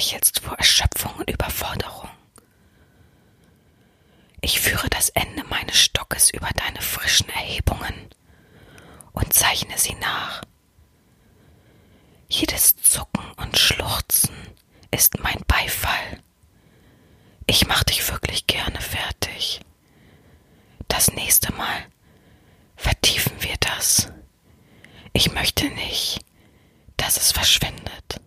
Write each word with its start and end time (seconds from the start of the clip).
lächelst 0.00 0.40
vor 0.40 0.56
Erschöpfung 0.56 1.12
und 1.16 1.28
Überforderung. 1.28 2.08
Ich 4.40 4.58
führe 4.58 4.88
das 4.88 5.10
Ende 5.10 5.44
meines 5.44 5.76
Stockes 5.76 6.30
über 6.30 6.48
deine 6.56 6.80
frischen 6.80 7.28
Erhebungen 7.28 8.08
und 9.12 9.30
zeichne 9.34 9.76
sie 9.76 9.94
nach. 9.96 10.40
Jedes 12.30 12.76
Zucken 12.76 13.30
und 13.36 13.58
Schluchzen 13.58 14.34
ist 14.90 15.18
mein 15.22 15.38
Beifall. 15.46 16.22
Ich 17.46 17.66
mach 17.66 17.84
dich 17.84 18.10
wirklich 18.10 18.46
gerne 18.46 18.80
fertig. 18.80 19.60
Das 20.88 21.12
nächste 21.12 21.52
Mal 21.52 21.84
vertiefen 22.74 23.34
wir 23.40 23.56
das. 23.60 24.10
Ich 25.12 25.30
möchte 25.34 25.68
nicht, 25.68 26.20
dass 26.96 27.18
es 27.18 27.32
verschwindet. 27.32 28.18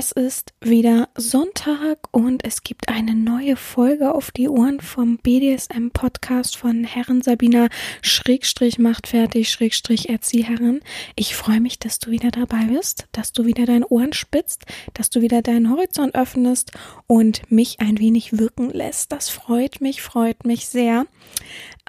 Es 0.00 0.12
ist 0.12 0.54
wieder 0.62 1.10
Sonntag 1.14 1.98
und 2.10 2.42
es 2.46 2.62
gibt 2.62 2.88
eine 2.88 3.14
neue 3.14 3.54
Folge 3.54 4.14
auf 4.14 4.30
die 4.30 4.48
Ohren 4.48 4.80
vom 4.80 5.18
BDSM 5.18 5.88
Podcast 5.92 6.56
von 6.56 6.84
Herren 6.84 7.20
Sabina 7.20 7.68
Schrägstrich 8.00 8.78
macht 8.78 9.08
fertig 9.08 9.50
Schrägstrich 9.50 10.08
Erzieherin. 10.08 10.80
Ich 11.16 11.36
freue 11.36 11.60
mich, 11.60 11.78
dass 11.78 11.98
du 11.98 12.10
wieder 12.10 12.30
dabei 12.30 12.64
bist, 12.72 13.08
dass 13.12 13.32
du 13.32 13.44
wieder 13.44 13.66
deine 13.66 13.86
Ohren 13.88 14.14
spitzt, 14.14 14.64
dass 14.94 15.10
du 15.10 15.20
wieder 15.20 15.42
deinen 15.42 15.70
Horizont 15.70 16.14
öffnest 16.14 16.72
und 17.06 17.42
mich 17.52 17.80
ein 17.80 17.98
wenig 17.98 18.38
wirken 18.38 18.70
lässt. 18.70 19.12
Das 19.12 19.28
freut 19.28 19.82
mich, 19.82 20.00
freut 20.00 20.46
mich 20.46 20.66
sehr. 20.66 21.04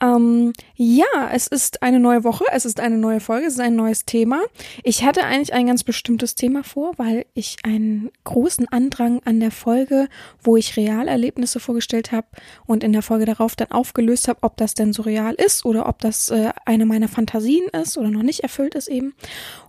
Ähm, 0.01 0.53
ja, 0.75 1.29
es 1.31 1.45
ist 1.45 1.83
eine 1.83 1.99
neue 1.99 2.23
Woche, 2.23 2.43
es 2.51 2.65
ist 2.65 2.79
eine 2.79 2.97
neue 2.97 3.19
Folge, 3.19 3.45
es 3.45 3.53
ist 3.53 3.59
ein 3.59 3.75
neues 3.75 4.05
Thema. 4.05 4.41
Ich 4.83 5.03
hatte 5.03 5.23
eigentlich 5.23 5.53
ein 5.53 5.67
ganz 5.67 5.83
bestimmtes 5.83 6.33
Thema 6.33 6.63
vor, 6.63 6.93
weil 6.97 7.25
ich 7.35 7.57
einen 7.63 8.09
großen 8.23 8.67
Andrang 8.69 9.21
an 9.25 9.39
der 9.39 9.51
Folge, 9.51 10.07
wo 10.41 10.57
ich 10.57 10.75
Realerlebnisse 10.75 11.59
vorgestellt 11.59 12.11
habe 12.11 12.27
und 12.65 12.83
in 12.83 12.93
der 12.93 13.03
Folge 13.03 13.25
darauf 13.25 13.55
dann 13.55 13.71
aufgelöst 13.71 14.27
habe, 14.27 14.39
ob 14.41 14.57
das 14.57 14.73
denn 14.73 14.91
so 14.91 15.03
real 15.03 15.35
ist 15.35 15.65
oder 15.65 15.87
ob 15.87 15.99
das 15.99 16.31
äh, 16.31 16.49
eine 16.65 16.87
meiner 16.87 17.07
Fantasien 17.07 17.67
ist 17.69 17.97
oder 17.97 18.09
noch 18.09 18.23
nicht 18.23 18.39
erfüllt 18.39 18.73
ist 18.73 18.87
eben. 18.87 19.13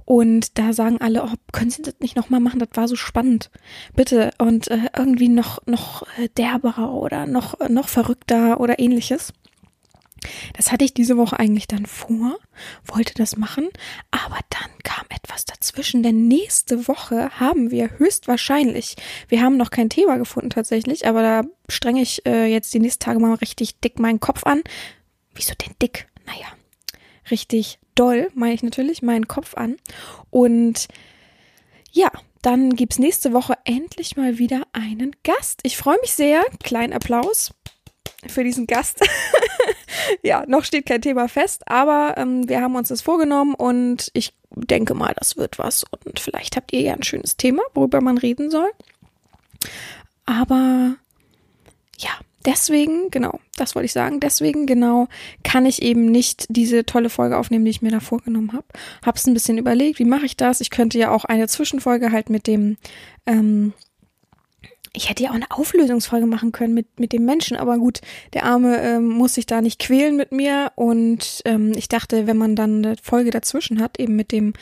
Und 0.07 0.59
da 0.59 0.73
sagen 0.73 1.01
alle, 1.01 1.25
oh, 1.25 1.35
können 1.53 1.71
Sie 1.71 1.83
das 1.83 1.95
nicht 2.01 2.17
nochmal 2.17 2.41
machen? 2.41 2.59
Das 2.59 2.71
war 2.75 2.89
so 2.89 2.97
spannend. 2.97 3.51
Bitte. 3.95 4.31
Und 4.39 4.69
äh, 4.69 4.89
irgendwie 4.97 5.29
noch, 5.29 5.59
noch 5.67 6.03
äh, 6.19 6.29
derberer 6.37 6.95
oder 6.95 7.27
noch, 7.27 7.59
noch 7.69 7.89
verrückter 7.89 8.61
oder 8.61 8.79
ähnliches. 8.79 9.33
Das 10.55 10.70
hatte 10.70 10.84
ich 10.84 10.95
diese 10.95 11.17
Woche 11.17 11.39
eigentlich 11.39 11.67
dann 11.67 11.87
vor, 11.87 12.39
wollte 12.84 13.15
das 13.15 13.37
machen, 13.37 13.69
aber 14.11 14.39
dann 14.51 14.70
kam 14.83 15.06
etwas 15.09 15.45
dazwischen, 15.45 16.03
denn 16.03 16.29
nächste 16.29 16.89
Woche 16.89 17.31
haben 17.41 17.70
wir 17.70 17.98
höchstwahrscheinlich, 17.98 18.97
wir 19.29 19.42
haben 19.42 19.56
noch 19.56 19.70
kein 19.70 19.91
Thema 19.91 20.19
gefunden 20.19 20.51
tatsächlich, 20.51 21.06
aber 21.06 21.23
da 21.23 21.42
strenge 21.69 22.03
ich 22.03 22.25
äh, 22.27 22.47
jetzt 22.47 22.73
die 22.75 22.81
nächsten 22.81 23.05
Tage 23.05 23.19
mal 23.19 23.34
richtig 23.34 23.81
dick 23.81 23.98
meinen 23.98 24.20
Kopf 24.20 24.45
an. 24.45 24.62
Wieso 25.34 25.55
denn 25.55 25.75
dick? 25.81 26.06
Naja, 26.27 26.47
richtig 27.31 27.79
doll, 27.95 28.31
meine 28.34 28.55
ich 28.55 28.62
natürlich, 28.62 29.03
meinen 29.03 29.29
Kopf 29.29 29.55
an. 29.55 29.77
Und 30.31 30.89
ja, 31.91 32.11
dann 32.42 32.75
gibt's 32.75 32.98
nächste 32.98 33.33
Woche 33.33 33.55
endlich 33.64 34.17
mal 34.17 34.39
wieder 34.39 34.67
einen 34.73 35.14
Gast. 35.23 35.61
Ich 35.62 35.77
freue 35.77 35.98
mich 36.01 36.12
sehr. 36.12 36.42
Kleinen 36.62 36.92
Applaus 36.92 37.55
für 38.27 38.45
diesen 38.45 38.67
Gast. 38.67 39.01
ja, 40.23 40.45
noch 40.47 40.64
steht 40.64 40.86
kein 40.86 41.03
Thema 41.03 41.29
fest, 41.29 41.63
aber 41.67 42.14
ähm, 42.17 42.48
wir 42.48 42.61
haben 42.61 42.77
uns 42.77 42.89
das 42.89 43.03
vorgenommen 43.03 43.55
und 43.55 44.11
ich 44.14 44.35
denke 44.55 44.95
mal, 44.95 45.14
das 45.19 45.36
wird 45.36 45.58
was. 45.58 45.85
Und 45.85 46.20
vielleicht 46.20 46.57
habt 46.57 46.73
ihr 46.73 46.80
ja 46.80 46.95
ein 46.95 47.03
schönes 47.03 47.36
Thema, 47.36 47.63
worüber 47.75 48.01
man 48.01 48.19
reden 48.19 48.51
soll. 48.51 48.70
Aber 50.25 50.97
ja, 51.98 52.11
deswegen, 52.45 53.11
genau, 53.11 53.41
das 53.57 53.75
wollte 53.75 53.86
ich 53.86 53.92
sagen, 53.92 54.20
deswegen 54.20 54.67
genau 54.67 55.08
kann 55.42 55.67
ich 55.67 55.83
eben 55.83 56.07
nicht 56.07 56.47
diese 56.48 56.85
tolle 56.85 57.11
Folge 57.11 57.39
aufnehmen, 57.39 57.64
die 57.64 57.70
ich 57.70 57.83
mir 57.83 57.91
da 57.91 58.01
vorgenommen 58.01 58.53
habe. 58.53 58.67
Hab's 59.05 59.27
ein 59.27 59.35
bisschen 59.35 59.59
überlegt, 59.59 59.98
wie 59.98 60.05
mache 60.05 60.27
ich 60.27 60.36
das? 60.36 60.61
Ich 60.61 60.70
könnte 60.70 60.98
ja 60.98 61.11
auch 61.11 61.24
eine 61.24 61.48
Zwischenfolge 61.48 62.13
halt 62.13 62.30
mit 62.30 62.47
dem 62.47 62.77
ähm, 63.27 63.73
ich 64.95 65.08
hätte 65.08 65.23
ja 65.23 65.30
auch 65.30 65.35
eine 65.35 65.51
Auflösungsfolge 65.51 66.27
machen 66.27 66.53
können 66.53 66.75
mit, 66.75 67.01
mit 67.01 67.13
dem 67.13 67.25
Menschen, 67.25 67.57
aber 67.57 67.79
gut, 67.79 68.01
der 68.35 68.45
Arme 68.45 68.79
ähm, 68.83 69.08
muss 69.08 69.35
sich 69.35 69.47
da 69.47 69.63
nicht 69.63 69.79
quälen 69.79 70.17
mit 70.17 70.33
mir 70.33 70.70
und 70.75 71.41
ähm, 71.47 71.73
ich 71.75 71.89
dachte, 71.89 72.27
wenn 72.27 72.36
man 72.36 72.57
dann 72.57 72.85
eine 72.85 72.97
Folge 73.03 73.30
dazwischen 73.30 73.80
hat, 73.80 73.98
eben 73.98 74.17
mit 74.17 74.33
dem 74.33 74.53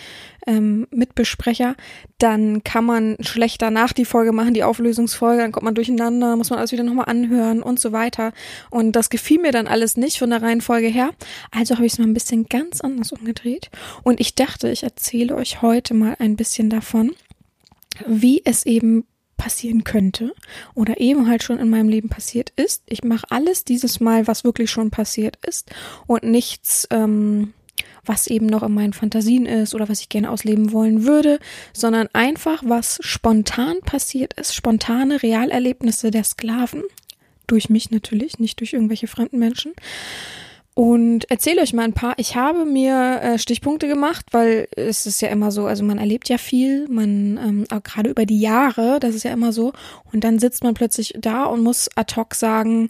ähm, 0.46 0.86
Mitbesprecher, 0.92 1.74
dann 2.18 2.62
kann 2.62 2.84
man 2.84 3.16
schlechter 3.20 3.70
nach 3.70 3.92
die 3.92 4.04
Folge 4.04 4.30
machen, 4.30 4.54
die 4.54 4.62
Auflösungsfolge, 4.62 5.42
dann 5.42 5.52
kommt 5.52 5.64
man 5.64 5.74
durcheinander, 5.74 6.36
muss 6.36 6.50
man 6.50 6.60
alles 6.60 6.70
wieder 6.70 6.84
nochmal 6.84 7.06
anhören 7.06 7.60
und 7.60 7.80
so 7.80 7.90
weiter. 7.90 8.32
Und 8.70 8.92
das 8.92 9.10
gefiel 9.10 9.40
mir 9.40 9.52
dann 9.52 9.66
alles 9.66 9.96
nicht 9.96 10.18
von 10.18 10.30
der 10.30 10.42
Reihenfolge 10.42 10.86
her, 10.86 11.10
also 11.50 11.74
habe 11.74 11.86
ich 11.86 11.94
es 11.94 11.98
mal 11.98 12.06
ein 12.06 12.14
bisschen 12.14 12.46
ganz 12.46 12.80
anders 12.80 13.10
umgedreht. 13.10 13.70
Und 14.04 14.20
ich 14.20 14.36
dachte, 14.36 14.70
ich 14.70 14.84
erzähle 14.84 15.34
euch 15.34 15.60
heute 15.60 15.92
mal 15.92 16.14
ein 16.20 16.36
bisschen 16.36 16.70
davon, 16.70 17.12
wie 18.06 18.42
es 18.44 18.64
eben 18.64 19.04
passieren 19.40 19.84
könnte 19.84 20.34
oder 20.74 21.00
eben 21.00 21.26
halt 21.26 21.42
schon 21.42 21.58
in 21.58 21.70
meinem 21.70 21.88
Leben 21.88 22.10
passiert 22.10 22.52
ist. 22.56 22.82
Ich 22.86 23.02
mache 23.02 23.26
alles 23.30 23.64
dieses 23.64 23.98
Mal, 23.98 24.26
was 24.26 24.44
wirklich 24.44 24.70
schon 24.70 24.90
passiert 24.90 25.38
ist 25.46 25.70
und 26.06 26.24
nichts, 26.24 26.86
ähm, 26.90 27.54
was 28.04 28.26
eben 28.26 28.44
noch 28.44 28.62
in 28.62 28.74
meinen 28.74 28.92
Fantasien 28.92 29.46
ist 29.46 29.74
oder 29.74 29.88
was 29.88 30.02
ich 30.02 30.10
gerne 30.10 30.30
ausleben 30.30 30.72
wollen 30.72 31.06
würde, 31.06 31.38
sondern 31.72 32.08
einfach, 32.12 32.62
was 32.66 32.98
spontan 33.00 33.80
passiert 33.80 34.34
ist, 34.34 34.54
spontane 34.54 35.22
Realerlebnisse 35.22 36.10
der 36.10 36.24
Sklaven. 36.24 36.82
Durch 37.46 37.70
mich 37.70 37.90
natürlich, 37.90 38.38
nicht 38.38 38.60
durch 38.60 38.74
irgendwelche 38.74 39.06
fremden 39.06 39.38
Menschen 39.38 39.72
und 40.80 41.30
erzähle 41.30 41.60
euch 41.60 41.74
mal 41.74 41.82
ein 41.82 41.92
paar. 41.92 42.14
Ich 42.16 42.36
habe 42.36 42.64
mir 42.64 43.20
äh, 43.20 43.38
Stichpunkte 43.38 43.86
gemacht, 43.86 44.24
weil 44.30 44.66
es 44.74 45.04
ist 45.04 45.20
ja 45.20 45.28
immer 45.28 45.50
so, 45.50 45.66
also 45.66 45.84
man 45.84 45.98
erlebt 45.98 46.30
ja 46.30 46.38
viel, 46.38 46.88
man 46.88 47.36
ähm, 47.36 47.66
auch 47.68 47.82
gerade 47.82 48.08
über 48.08 48.24
die 48.24 48.40
Jahre, 48.40 48.98
das 48.98 49.14
ist 49.14 49.24
ja 49.24 49.30
immer 49.30 49.52
so. 49.52 49.74
Und 50.10 50.24
dann 50.24 50.38
sitzt 50.38 50.64
man 50.64 50.72
plötzlich 50.72 51.12
da 51.18 51.44
und 51.44 51.62
muss 51.62 51.90
ad 51.96 52.16
hoc 52.16 52.34
sagen, 52.34 52.88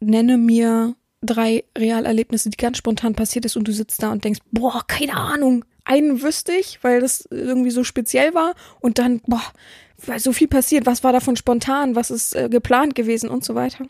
nenne 0.00 0.36
mir 0.36 0.96
drei 1.22 1.64
Realerlebnisse, 1.78 2.50
die 2.50 2.58
ganz 2.58 2.76
spontan 2.76 3.14
passiert 3.14 3.46
ist 3.46 3.56
und 3.56 3.66
du 3.66 3.72
sitzt 3.72 4.02
da 4.02 4.12
und 4.12 4.22
denkst, 4.22 4.40
boah, 4.52 4.82
keine 4.86 5.16
Ahnung. 5.16 5.64
Einen 5.86 6.20
wüsste 6.20 6.52
ich, 6.52 6.84
weil 6.84 7.00
das 7.00 7.26
irgendwie 7.30 7.70
so 7.70 7.84
speziell 7.84 8.34
war 8.34 8.54
und 8.80 8.98
dann, 8.98 9.22
boah, 9.26 9.40
so 10.18 10.34
viel 10.34 10.48
passiert, 10.48 10.84
was 10.84 11.04
war 11.04 11.14
davon 11.14 11.36
spontan, 11.36 11.96
was 11.96 12.10
ist 12.10 12.36
äh, 12.36 12.50
geplant 12.50 12.94
gewesen 12.94 13.30
und 13.30 13.46
so 13.46 13.54
weiter 13.54 13.86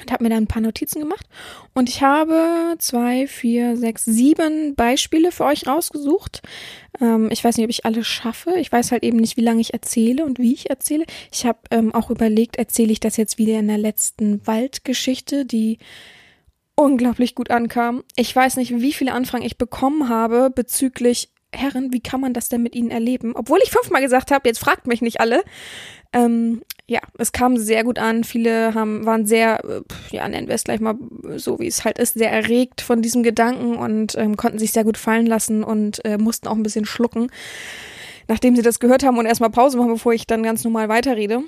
und 0.00 0.10
habe 0.10 0.24
mir 0.24 0.30
da 0.30 0.36
ein 0.36 0.46
paar 0.46 0.62
Notizen 0.62 1.00
gemacht. 1.00 1.26
Und 1.72 1.88
ich 1.88 2.02
habe 2.02 2.74
zwei, 2.78 3.26
vier, 3.26 3.76
sechs, 3.76 4.04
sieben 4.04 4.74
Beispiele 4.74 5.30
für 5.30 5.44
euch 5.44 5.66
rausgesucht. 5.66 6.42
Ähm, 7.00 7.28
ich 7.30 7.44
weiß 7.44 7.56
nicht, 7.56 7.64
ob 7.64 7.70
ich 7.70 7.84
alle 7.84 8.02
schaffe. 8.02 8.54
Ich 8.58 8.72
weiß 8.72 8.90
halt 8.92 9.04
eben 9.04 9.18
nicht, 9.18 9.36
wie 9.36 9.42
lange 9.42 9.60
ich 9.60 9.72
erzähle 9.72 10.24
und 10.24 10.38
wie 10.38 10.52
ich 10.52 10.70
erzähle. 10.70 11.04
Ich 11.32 11.46
habe 11.46 11.60
ähm, 11.70 11.94
auch 11.94 12.10
überlegt, 12.10 12.56
erzähle 12.56 12.92
ich 12.92 13.00
das 13.00 13.16
jetzt 13.16 13.38
wieder 13.38 13.58
in 13.58 13.68
der 13.68 13.78
letzten 13.78 14.44
Waldgeschichte, 14.46 15.44
die 15.44 15.78
unglaublich 16.74 17.36
gut 17.36 17.50
ankam. 17.50 18.02
Ich 18.16 18.34
weiß 18.34 18.56
nicht, 18.56 18.80
wie 18.80 18.92
viele 18.92 19.12
Anfragen 19.12 19.44
ich 19.44 19.58
bekommen 19.58 20.08
habe 20.08 20.50
bezüglich 20.50 21.30
Herren, 21.54 21.92
wie 21.92 22.00
kann 22.00 22.20
man 22.20 22.34
das 22.34 22.48
denn 22.48 22.62
mit 22.62 22.74
ihnen 22.74 22.90
erleben? 22.90 23.36
Obwohl 23.36 23.60
ich 23.62 23.70
fünfmal 23.70 24.02
gesagt 24.02 24.32
habe, 24.32 24.48
jetzt 24.48 24.58
fragt 24.58 24.88
mich 24.88 25.02
nicht 25.02 25.20
alle. 25.20 25.44
Ähm, 26.12 26.62
ja, 26.86 27.00
es 27.18 27.32
kam 27.32 27.56
sehr 27.56 27.82
gut 27.82 27.98
an. 27.98 28.24
Viele 28.24 28.74
haben, 28.74 29.06
waren 29.06 29.26
sehr, 29.26 29.64
äh, 29.64 29.82
ja, 30.10 30.28
nennen 30.28 30.48
wir 30.48 30.54
es 30.54 30.64
gleich 30.64 30.80
mal 30.80 30.96
so, 31.36 31.58
wie 31.58 31.66
es 31.66 31.84
halt 31.84 31.98
ist, 31.98 32.14
sehr 32.14 32.30
erregt 32.30 32.82
von 32.82 33.00
diesem 33.00 33.22
Gedanken 33.22 33.76
und 33.76 34.14
ähm, 34.16 34.36
konnten 34.36 34.58
sich 34.58 34.72
sehr 34.72 34.84
gut 34.84 34.98
fallen 34.98 35.26
lassen 35.26 35.64
und 35.64 36.04
äh, 36.04 36.18
mussten 36.18 36.46
auch 36.46 36.56
ein 36.56 36.62
bisschen 36.62 36.84
schlucken, 36.84 37.30
nachdem 38.28 38.54
sie 38.54 38.62
das 38.62 38.80
gehört 38.80 39.02
haben 39.02 39.18
und 39.18 39.26
erstmal 39.26 39.50
Pause 39.50 39.78
machen, 39.78 39.92
bevor 39.92 40.12
ich 40.12 40.26
dann 40.26 40.42
ganz 40.42 40.62
normal 40.62 40.88
weiterrede. 40.88 41.42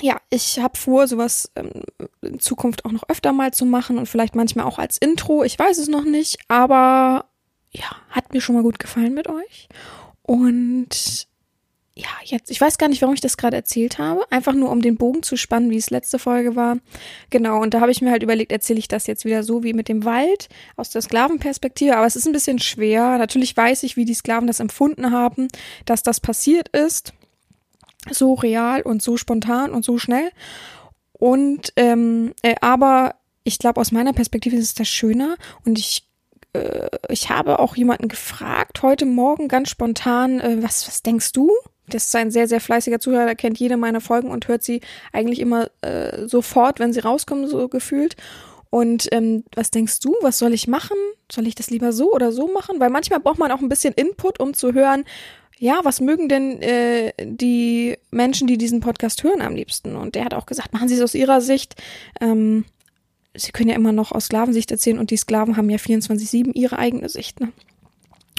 Ja, 0.00 0.20
ich 0.30 0.58
habe 0.60 0.78
vor, 0.78 1.06
sowas 1.08 1.50
ähm, 1.56 1.82
in 2.22 2.38
Zukunft 2.38 2.84
auch 2.84 2.92
noch 2.92 3.08
öfter 3.08 3.32
mal 3.32 3.52
zu 3.52 3.66
machen 3.66 3.98
und 3.98 4.06
vielleicht 4.08 4.36
manchmal 4.36 4.64
auch 4.64 4.78
als 4.78 4.96
Intro. 4.96 5.42
Ich 5.42 5.58
weiß 5.58 5.78
es 5.78 5.88
noch 5.88 6.04
nicht, 6.04 6.38
aber 6.48 7.26
ja, 7.72 7.96
hat 8.10 8.32
mir 8.32 8.40
schon 8.40 8.54
mal 8.54 8.62
gut 8.62 8.78
gefallen 8.78 9.12
mit 9.12 9.28
euch. 9.28 9.68
Und 10.22 11.26
ja, 11.94 12.08
jetzt, 12.24 12.50
ich 12.50 12.60
weiß 12.60 12.78
gar 12.78 12.88
nicht, 12.88 13.02
warum 13.02 13.14
ich 13.14 13.20
das 13.20 13.36
gerade 13.36 13.56
erzählt 13.56 13.98
habe. 13.98 14.24
Einfach 14.30 14.54
nur, 14.54 14.70
um 14.70 14.80
den 14.80 14.96
Bogen 14.96 15.22
zu 15.22 15.36
spannen, 15.36 15.70
wie 15.70 15.76
es 15.76 15.90
letzte 15.90 16.18
Folge 16.18 16.56
war. 16.56 16.78
Genau, 17.30 17.60
und 17.60 17.74
da 17.74 17.80
habe 17.80 17.90
ich 17.90 18.00
mir 18.00 18.10
halt 18.10 18.22
überlegt, 18.22 18.52
erzähle 18.52 18.78
ich 18.78 18.88
das 18.88 19.06
jetzt 19.06 19.24
wieder 19.26 19.42
so 19.42 19.62
wie 19.62 19.74
mit 19.74 19.88
dem 19.88 20.04
Wald 20.04 20.48
aus 20.76 20.90
der 20.90 21.02
Sklavenperspektive. 21.02 21.96
Aber 21.96 22.06
es 22.06 22.16
ist 22.16 22.26
ein 22.26 22.32
bisschen 22.32 22.58
schwer. 22.58 23.18
Natürlich 23.18 23.56
weiß 23.56 23.82
ich, 23.82 23.96
wie 23.96 24.06
die 24.06 24.14
Sklaven 24.14 24.46
das 24.46 24.60
empfunden 24.60 25.10
haben, 25.12 25.48
dass 25.84 26.02
das 26.02 26.20
passiert 26.20 26.68
ist. 26.70 27.12
so 28.10 28.34
real 28.34 28.82
und 28.82 29.02
so 29.02 29.16
spontan 29.16 29.70
und 29.72 29.84
so 29.84 29.98
schnell. 29.98 30.30
Und 31.12 31.72
ähm, 31.76 32.32
äh, 32.42 32.56
aber 32.60 33.16
ich 33.44 33.58
glaube, 33.58 33.80
aus 33.80 33.92
meiner 33.92 34.12
Perspektive 34.12 34.56
ist 34.56 34.64
es 34.64 34.74
das 34.74 34.88
schöner 34.88 35.36
und 35.64 35.78
ich 35.78 36.08
äh, 36.52 36.88
ich 37.08 37.30
habe 37.30 37.58
auch 37.60 37.76
jemanden 37.76 38.08
gefragt 38.08 38.82
heute 38.82 39.06
Morgen 39.06 39.48
ganz 39.48 39.70
spontan, 39.70 40.40
äh, 40.40 40.62
was 40.62 40.86
was 40.88 41.02
denkst 41.02 41.32
du? 41.32 41.50
Das 41.88 42.06
ist 42.06 42.16
ein 42.16 42.30
sehr, 42.30 42.48
sehr 42.48 42.60
fleißiger 42.60 43.00
Zuhörer, 43.00 43.26
der 43.26 43.34
kennt 43.34 43.58
jede 43.58 43.76
meiner 43.76 44.00
Folgen 44.00 44.30
und 44.30 44.48
hört 44.48 44.62
sie 44.62 44.80
eigentlich 45.12 45.40
immer 45.40 45.68
äh, 45.82 46.26
sofort, 46.28 46.78
wenn 46.78 46.92
sie 46.92 47.00
rauskommen, 47.00 47.48
so 47.48 47.68
gefühlt. 47.68 48.16
Und 48.70 49.08
ähm, 49.12 49.44
was 49.54 49.70
denkst 49.70 50.00
du, 50.00 50.14
was 50.22 50.38
soll 50.38 50.54
ich 50.54 50.66
machen? 50.66 50.96
Soll 51.30 51.46
ich 51.46 51.54
das 51.54 51.68
lieber 51.68 51.92
so 51.92 52.12
oder 52.12 52.32
so 52.32 52.48
machen? 52.48 52.80
Weil 52.80 52.88
manchmal 52.88 53.20
braucht 53.20 53.38
man 53.38 53.52
auch 53.52 53.60
ein 53.60 53.68
bisschen 53.68 53.92
Input, 53.94 54.40
um 54.40 54.54
zu 54.54 54.72
hören, 54.72 55.04
ja, 55.58 55.80
was 55.84 56.00
mögen 56.00 56.28
denn 56.28 56.60
äh, 56.62 57.12
die 57.20 57.96
Menschen, 58.10 58.46
die 58.46 58.58
diesen 58.58 58.80
Podcast 58.80 59.22
hören, 59.22 59.42
am 59.42 59.54
liebsten? 59.54 59.94
Und 59.94 60.14
der 60.14 60.24
hat 60.24 60.34
auch 60.34 60.46
gesagt, 60.46 60.72
machen 60.72 60.88
Sie 60.88 60.94
es 60.94 61.02
aus 61.02 61.14
Ihrer 61.14 61.40
Sicht. 61.40 61.76
Ähm, 62.20 62.64
Sie 63.34 63.52
können 63.52 63.68
ja 63.68 63.76
immer 63.76 63.92
noch 63.92 64.12
aus 64.12 64.24
Sklavensicht 64.26 64.70
erzählen 64.70 64.98
und 64.98 65.10
die 65.10 65.16
Sklaven 65.16 65.56
haben 65.56 65.70
ja 65.70 65.76
24-7 65.76 66.52
ihre 66.54 66.78
eigene 66.78 67.08
Sicht. 67.08 67.40
Ne? 67.40 67.52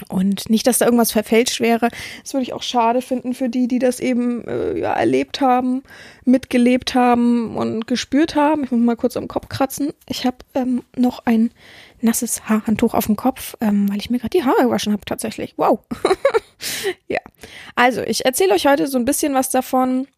Und 0.08 0.50
nicht, 0.50 0.66
dass 0.66 0.78
da 0.78 0.86
irgendwas 0.86 1.12
verfälscht 1.12 1.60
wäre. 1.60 1.88
Das 2.22 2.34
würde 2.34 2.42
ich 2.42 2.52
auch 2.52 2.62
schade 2.62 3.00
finden 3.00 3.32
für 3.32 3.48
die, 3.48 3.68
die 3.68 3.78
das 3.78 4.00
eben 4.00 4.46
äh, 4.46 4.78
ja, 4.78 4.92
erlebt 4.92 5.40
haben, 5.40 5.82
mitgelebt 6.24 6.94
haben 6.94 7.56
und 7.56 7.86
gespürt 7.86 8.34
haben. 8.34 8.64
Ich 8.64 8.72
muss 8.72 8.80
mal 8.80 8.96
kurz 8.96 9.16
am 9.16 9.28
Kopf 9.28 9.48
kratzen. 9.48 9.92
Ich 10.08 10.26
habe 10.26 10.38
ähm, 10.54 10.82
noch 10.96 11.24
ein 11.26 11.52
nasses 12.00 12.48
Haarhandtuch 12.48 12.92
auf 12.92 13.06
dem 13.06 13.16
Kopf, 13.16 13.56
ähm, 13.60 13.88
weil 13.88 13.98
ich 13.98 14.10
mir 14.10 14.18
gerade 14.18 14.36
die 14.36 14.44
Haare 14.44 14.64
gewaschen 14.64 14.92
habe 14.92 15.04
tatsächlich. 15.04 15.54
Wow. 15.56 15.80
ja. 17.08 17.20
Also, 17.76 18.02
ich 18.02 18.24
erzähle 18.24 18.54
euch 18.54 18.66
heute 18.66 18.88
so 18.88 18.98
ein 18.98 19.04
bisschen 19.04 19.32
was 19.32 19.50
davon, 19.50 20.08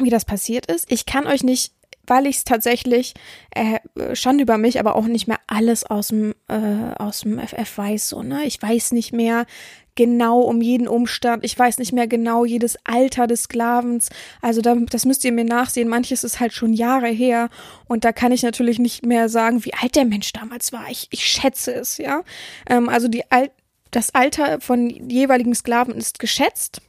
wie 0.00 0.10
das 0.10 0.24
passiert 0.24 0.66
ist. 0.66 0.90
Ich 0.90 1.06
kann 1.06 1.26
euch 1.26 1.42
nicht 1.42 1.72
weil 2.12 2.26
ich 2.26 2.36
es 2.36 2.44
tatsächlich 2.44 3.14
äh, 3.52 3.78
schon 4.14 4.38
über 4.38 4.58
mich, 4.58 4.78
aber 4.78 4.96
auch 4.96 5.06
nicht 5.06 5.28
mehr 5.28 5.40
alles 5.46 5.82
aus 5.84 6.08
dem 6.08 6.34
äh, 6.48 6.94
aus 6.98 7.20
dem 7.20 7.38
FF 7.38 7.78
weiß 7.78 8.10
so 8.10 8.22
ne. 8.22 8.44
Ich 8.44 8.60
weiß 8.60 8.92
nicht 8.92 9.14
mehr 9.14 9.46
genau 9.94 10.40
um 10.40 10.60
jeden 10.60 10.88
Umstand. 10.88 11.42
Ich 11.42 11.58
weiß 11.58 11.78
nicht 11.78 11.92
mehr 11.92 12.06
genau 12.06 12.44
jedes 12.44 12.76
Alter 12.84 13.26
des 13.26 13.44
Sklavens. 13.44 14.10
Also 14.42 14.60
da, 14.60 14.74
das 14.74 15.06
müsst 15.06 15.24
ihr 15.24 15.32
mir 15.32 15.46
nachsehen. 15.46 15.88
Manches 15.88 16.22
ist 16.22 16.38
halt 16.38 16.52
schon 16.52 16.74
Jahre 16.74 17.08
her 17.08 17.48
und 17.86 18.04
da 18.04 18.12
kann 18.12 18.30
ich 18.30 18.42
natürlich 18.42 18.78
nicht 18.78 19.06
mehr 19.06 19.30
sagen, 19.30 19.64
wie 19.64 19.72
alt 19.72 19.96
der 19.96 20.04
Mensch 20.04 20.34
damals 20.34 20.70
war. 20.70 20.90
Ich, 20.90 21.08
ich 21.12 21.24
schätze 21.24 21.72
es, 21.72 21.96
ja. 21.96 22.24
Ähm, 22.68 22.90
also 22.90 23.08
die 23.08 23.30
Al 23.30 23.50
das 23.90 24.14
Alter 24.14 24.60
von 24.60 24.88
jeweiligen 24.88 25.54
Sklaven 25.54 25.94
ist 25.94 26.18
geschätzt, 26.18 26.82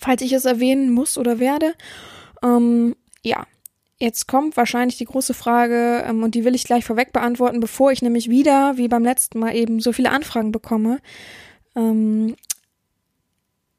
falls 0.00 0.22
ich 0.22 0.32
es 0.32 0.44
erwähnen 0.44 0.90
muss 0.90 1.16
oder 1.16 1.38
werde. 1.38 1.74
Ähm, 2.42 2.96
ja, 3.22 3.46
Jetzt 3.98 4.28
kommt 4.28 4.56
wahrscheinlich 4.58 4.98
die 4.98 5.06
große 5.06 5.32
Frage, 5.32 6.04
ähm, 6.06 6.22
und 6.22 6.34
die 6.34 6.44
will 6.44 6.54
ich 6.54 6.64
gleich 6.64 6.84
vorweg 6.84 7.12
beantworten, 7.12 7.60
bevor 7.60 7.92
ich 7.92 8.02
nämlich 8.02 8.28
wieder, 8.28 8.76
wie 8.76 8.88
beim 8.88 9.04
letzten 9.04 9.38
Mal 9.38 9.54
eben, 9.54 9.80
so 9.80 9.92
viele 9.92 10.10
Anfragen 10.10 10.52
bekomme. 10.52 10.98
Ähm, 11.74 12.36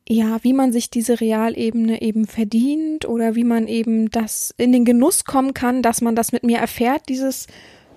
ja, 0.09 0.43
wie 0.43 0.53
man 0.53 0.71
sich 0.71 0.89
diese 0.89 1.19
Realebene 1.19 2.01
eben 2.01 2.25
verdient 2.25 3.05
oder 3.07 3.35
wie 3.35 3.43
man 3.43 3.67
eben 3.67 4.09
das 4.09 4.53
in 4.57 4.71
den 4.71 4.85
Genuss 4.85 5.25
kommen 5.25 5.53
kann, 5.53 5.81
dass 5.81 6.01
man 6.01 6.15
das 6.15 6.31
mit 6.31 6.43
mir 6.43 6.59
erfährt, 6.59 7.09
dieses 7.09 7.47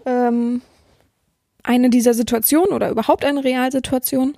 ähm, 0.07 0.61
eine 1.63 1.89
dieser 1.89 2.15
Situationen 2.15 2.73
oder 2.73 2.91
überhaupt 2.91 3.25
eine 3.25 3.45
Realsituation. 3.45 4.37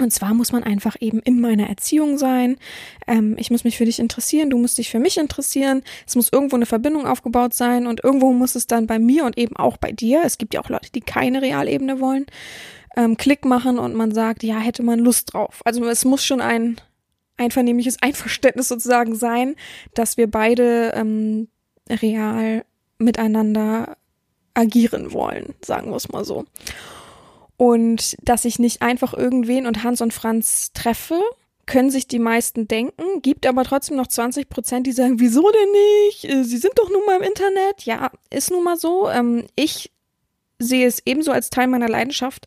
Und 0.00 0.12
zwar 0.12 0.34
muss 0.34 0.50
man 0.50 0.64
einfach 0.64 0.96
eben 0.98 1.20
in 1.20 1.40
meiner 1.40 1.68
Erziehung 1.68 2.18
sein. 2.18 2.56
Ähm, 3.06 3.36
ich 3.38 3.52
muss 3.52 3.62
mich 3.62 3.76
für 3.76 3.84
dich 3.84 4.00
interessieren, 4.00 4.50
du 4.50 4.58
musst 4.58 4.78
dich 4.78 4.90
für 4.90 4.98
mich 4.98 5.18
interessieren. 5.18 5.82
Es 6.04 6.16
muss 6.16 6.32
irgendwo 6.32 6.56
eine 6.56 6.66
Verbindung 6.66 7.06
aufgebaut 7.06 7.54
sein 7.54 7.86
und 7.86 8.02
irgendwo 8.02 8.32
muss 8.32 8.56
es 8.56 8.66
dann 8.66 8.88
bei 8.88 8.98
mir 8.98 9.24
und 9.24 9.38
eben 9.38 9.56
auch 9.56 9.76
bei 9.76 9.92
dir. 9.92 10.22
Es 10.24 10.36
gibt 10.36 10.54
ja 10.54 10.60
auch 10.60 10.68
Leute, 10.68 10.90
die 10.92 11.00
keine 11.00 11.42
Realebene 11.42 12.00
wollen. 12.00 12.26
Ähm, 12.96 13.16
Klick 13.16 13.44
machen 13.44 13.78
und 13.78 13.94
man 13.94 14.12
sagt, 14.12 14.42
ja, 14.42 14.58
hätte 14.58 14.82
man 14.82 14.98
Lust 14.98 15.32
drauf. 15.32 15.60
Also 15.64 15.84
es 15.86 16.04
muss 16.04 16.24
schon 16.24 16.40
ein 16.40 16.76
einvernehmliches 17.36 18.02
Einverständnis 18.02 18.68
sozusagen 18.68 19.14
sein, 19.14 19.54
dass 19.94 20.16
wir 20.16 20.28
beide 20.28 20.92
ähm, 20.96 21.48
real 21.88 22.64
miteinander 22.98 23.96
agieren 24.54 25.12
wollen, 25.12 25.54
sagen 25.64 25.90
wir 25.90 25.96
es 25.96 26.08
mal 26.08 26.24
so 26.24 26.46
und 27.56 28.16
dass 28.22 28.44
ich 28.44 28.58
nicht 28.58 28.82
einfach 28.82 29.14
irgendwen 29.14 29.66
und 29.66 29.82
Hans 29.84 30.00
und 30.00 30.12
Franz 30.12 30.72
treffe, 30.72 31.20
können 31.66 31.90
sich 31.90 32.06
die 32.06 32.18
meisten 32.18 32.68
denken, 32.68 33.22
gibt 33.22 33.46
aber 33.46 33.64
trotzdem 33.64 33.96
noch 33.96 34.06
20 34.06 34.48
Prozent, 34.48 34.86
die 34.86 34.92
sagen, 34.92 35.20
wieso 35.20 35.50
denn 35.50 35.72
nicht? 35.72 36.24
Äh, 36.24 36.44
sie 36.44 36.58
sind 36.58 36.78
doch 36.78 36.90
nun 36.90 37.04
mal 37.06 37.16
im 37.16 37.22
Internet. 37.22 37.82
Ja, 37.84 38.10
ist 38.30 38.50
nun 38.50 38.64
mal 38.64 38.76
so. 38.76 39.08
Ähm, 39.08 39.46
ich 39.56 39.90
sehe 40.58 40.86
es 40.86 41.02
ebenso 41.04 41.32
als 41.32 41.50
Teil 41.50 41.66
meiner 41.66 41.88
Leidenschaft, 41.88 42.46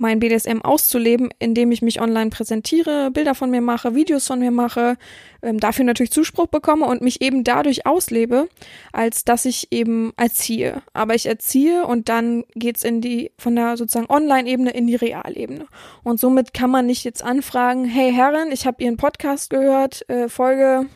mein 0.00 0.18
BDSM 0.18 0.62
auszuleben, 0.62 1.28
indem 1.38 1.70
ich 1.72 1.82
mich 1.82 2.00
online 2.00 2.30
präsentiere, 2.30 3.10
Bilder 3.10 3.34
von 3.34 3.50
mir 3.50 3.60
mache, 3.60 3.94
Videos 3.94 4.26
von 4.26 4.40
mir 4.40 4.50
mache, 4.50 4.96
ähm, 5.42 5.60
dafür 5.60 5.84
natürlich 5.84 6.10
Zuspruch 6.10 6.46
bekomme 6.46 6.86
und 6.86 7.02
mich 7.02 7.20
eben 7.20 7.44
dadurch 7.44 7.86
auslebe, 7.86 8.48
als 8.92 9.24
dass 9.24 9.44
ich 9.44 9.68
eben 9.70 10.12
erziehe. 10.16 10.82
Aber 10.94 11.14
ich 11.14 11.26
erziehe 11.26 11.86
und 11.86 12.08
dann 12.08 12.44
geht's 12.54 12.82
in 12.82 13.02
die, 13.02 13.30
von 13.38 13.54
der 13.54 13.76
sozusagen 13.76 14.10
Online-Ebene 14.10 14.70
in 14.70 14.86
die 14.86 14.96
Realebene. 14.96 15.66
Und 16.02 16.18
somit 16.18 16.54
kann 16.54 16.70
man 16.70 16.86
nicht 16.86 17.04
jetzt 17.04 17.22
anfragen, 17.22 17.84
hey 17.84 18.10
Herren, 18.12 18.52
ich 18.52 18.66
habe 18.66 18.82
Ihren 18.82 18.96
Podcast 18.96 19.50
gehört, 19.50 20.08
äh, 20.08 20.28
Folge, 20.28 20.86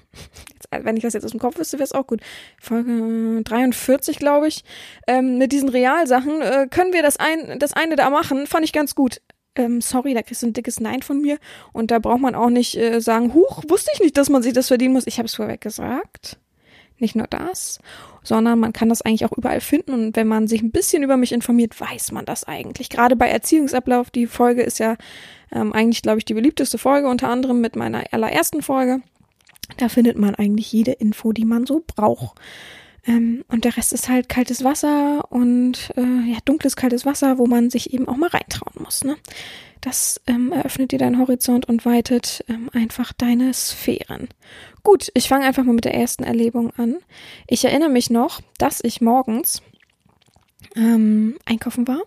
wenn 0.70 0.96
ich 0.96 1.02
das 1.02 1.14
jetzt 1.14 1.24
aus 1.24 1.30
dem 1.30 1.40
Kopf 1.40 1.58
wüsste, 1.58 1.78
wäre 1.78 1.84
es 1.84 1.92
auch 1.92 2.06
gut. 2.06 2.20
Folge 2.60 3.42
43, 3.44 4.18
glaube 4.18 4.48
ich. 4.48 4.64
Ähm, 5.06 5.38
mit 5.38 5.52
diesen 5.52 5.68
Realsachen 5.68 6.42
äh, 6.42 6.66
können 6.70 6.92
wir 6.92 7.02
das, 7.02 7.16
ein, 7.16 7.58
das 7.58 7.72
eine 7.72 7.96
da 7.96 8.10
machen. 8.10 8.46
Fand 8.46 8.64
ich 8.64 8.72
ganz 8.72 8.94
gut. 8.94 9.20
Ähm, 9.56 9.80
sorry, 9.80 10.14
da 10.14 10.22
kriegst 10.22 10.42
du 10.42 10.48
ein 10.48 10.52
dickes 10.52 10.80
Nein 10.80 11.02
von 11.02 11.20
mir. 11.20 11.38
Und 11.72 11.90
da 11.90 11.98
braucht 11.98 12.20
man 12.20 12.34
auch 12.34 12.50
nicht 12.50 12.76
äh, 12.76 13.00
sagen, 13.00 13.34
huch, 13.34 13.62
wusste 13.68 13.90
ich 13.94 14.00
nicht, 14.00 14.16
dass 14.16 14.28
man 14.28 14.42
sich 14.42 14.52
das 14.52 14.68
verdienen 14.68 14.94
muss. 14.94 15.06
Ich 15.06 15.18
habe 15.18 15.26
es 15.26 15.34
vorweg 15.34 15.60
gesagt. 15.60 16.38
Nicht 16.98 17.16
nur 17.16 17.26
das, 17.26 17.80
sondern 18.22 18.60
man 18.60 18.72
kann 18.72 18.88
das 18.88 19.02
eigentlich 19.02 19.24
auch 19.24 19.36
überall 19.36 19.60
finden. 19.60 19.92
Und 19.92 20.16
wenn 20.16 20.28
man 20.28 20.46
sich 20.46 20.62
ein 20.62 20.70
bisschen 20.70 21.02
über 21.02 21.16
mich 21.16 21.32
informiert, 21.32 21.78
weiß 21.80 22.12
man 22.12 22.24
das 22.24 22.44
eigentlich. 22.44 22.88
Gerade 22.88 23.16
bei 23.16 23.28
Erziehungsablauf, 23.28 24.10
die 24.10 24.26
Folge 24.26 24.62
ist 24.62 24.78
ja 24.78 24.96
ähm, 25.52 25.72
eigentlich, 25.72 26.02
glaube 26.02 26.18
ich, 26.18 26.24
die 26.24 26.34
beliebteste 26.34 26.78
Folge, 26.78 27.08
unter 27.08 27.28
anderem 27.28 27.60
mit 27.60 27.74
meiner 27.74 28.04
allerersten 28.12 28.62
Folge. 28.62 29.00
Da 29.76 29.88
findet 29.88 30.18
man 30.18 30.34
eigentlich 30.34 30.72
jede 30.72 30.92
Info, 30.92 31.32
die 31.32 31.44
man 31.44 31.66
so 31.66 31.82
braucht. 31.86 32.38
Ähm, 33.06 33.44
und 33.48 33.64
der 33.64 33.76
Rest 33.76 33.92
ist 33.92 34.08
halt 34.08 34.28
kaltes 34.28 34.64
Wasser 34.64 35.30
und 35.30 35.90
äh, 35.96 36.30
ja, 36.32 36.38
dunkles, 36.44 36.76
kaltes 36.76 37.04
Wasser, 37.04 37.38
wo 37.38 37.46
man 37.46 37.70
sich 37.70 37.92
eben 37.92 38.08
auch 38.08 38.16
mal 38.16 38.30
reintrauen 38.30 38.82
muss. 38.82 39.04
Ne? 39.04 39.16
Das 39.80 40.20
ähm, 40.26 40.52
eröffnet 40.52 40.92
dir 40.92 40.98
deinen 40.98 41.18
Horizont 41.18 41.68
und 41.68 41.84
weitet 41.84 42.44
ähm, 42.48 42.70
einfach 42.72 43.12
deine 43.12 43.52
Sphären. 43.52 44.28
Gut, 44.82 45.10
ich 45.14 45.28
fange 45.28 45.44
einfach 45.44 45.64
mal 45.64 45.74
mit 45.74 45.84
der 45.84 45.94
ersten 45.94 46.24
Erlebung 46.24 46.70
an. 46.76 46.96
Ich 47.46 47.64
erinnere 47.64 47.90
mich 47.90 48.08
noch, 48.08 48.40
dass 48.56 48.80
ich 48.82 49.02
morgens 49.02 49.62
ähm, 50.74 51.36
einkaufen 51.44 51.86
war. 51.86 52.00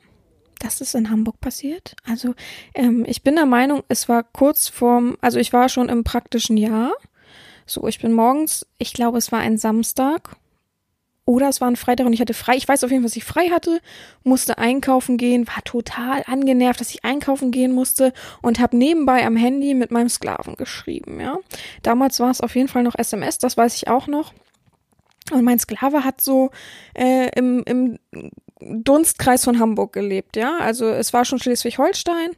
Das 0.60 0.82
ist 0.82 0.96
in 0.96 1.12
Hamburg 1.12 1.40
passiert. 1.40 1.96
Also 2.04 2.34
ähm, 2.74 3.06
ich 3.08 3.22
bin 3.22 3.36
der 3.36 3.46
Meinung, 3.46 3.84
es 3.90 4.10
war 4.10 4.24
kurz 4.24 4.68
vorm, 4.68 5.16
also 5.22 5.38
ich 5.40 5.54
war 5.54 5.70
schon 5.70 5.90
im 5.90 6.04
praktischen 6.04 6.58
Jahr 6.58 6.94
so, 7.68 7.88
ich 7.88 8.00
bin 8.00 8.14
morgens, 8.14 8.66
ich 8.78 8.94
glaube, 8.94 9.18
es 9.18 9.32
war 9.32 9.40
ein 9.40 9.58
Samstag 9.58 10.38
oder 11.26 11.50
es 11.50 11.60
war 11.60 11.68
ein 11.68 11.76
Freitag 11.76 12.08
und 12.08 12.14
ich 12.14 12.22
hatte 12.22 12.34
frei. 12.34 12.56
Ich 12.56 12.70
weiß 12.70 12.86
auf 12.86 12.90
jeden 12.90 13.04
Fall, 13.04 13.10
dass 13.10 13.18
ich 13.18 13.26
frei 13.26 13.50
hatte, 13.50 13.82
musste 14.24 14.58
einkaufen 14.58 15.18
gehen, 15.18 15.46
war 15.46 15.62
total 15.66 16.24
angenervt, 16.26 16.80
dass 16.80 16.92
ich 16.92 17.04
einkaufen 17.04 17.52
gehen 17.52 17.74
musste 17.74 18.14
und 18.42 18.62
habe 18.62 18.78
nebenbei 18.78 19.26
am 19.26 19.36
Handy 19.36 19.74
mit 19.74 19.92
meinem 19.92 20.08
Sklaven 20.08 20.56
geschrieben, 20.56 21.20
ja. 21.20 21.38
Damals 21.84 22.22
war 22.22 22.32
es 22.32 22.40
auf 22.40 22.56
jeden 22.56 22.70
Fall 22.70 22.84
noch 22.84 22.96
SMS, 22.96 23.38
das 23.40 23.58
weiß 23.58 23.76
ich 23.76 23.90
auch 23.90 24.08
noch. 24.08 24.34
Und 25.34 25.44
mein 25.44 25.60
Sklave 25.60 26.06
hat 26.06 26.22
so 26.22 26.52
äh, 26.94 27.30
im, 27.36 27.62
im 27.66 28.00
Dunstkreis 28.62 29.44
von 29.44 29.60
Hamburg 29.60 29.92
gelebt, 29.92 30.38
ja. 30.38 30.58
Also 30.60 30.88
es 30.88 31.12
war 31.12 31.26
schon 31.26 31.40
Schleswig-Holstein, 31.40 32.32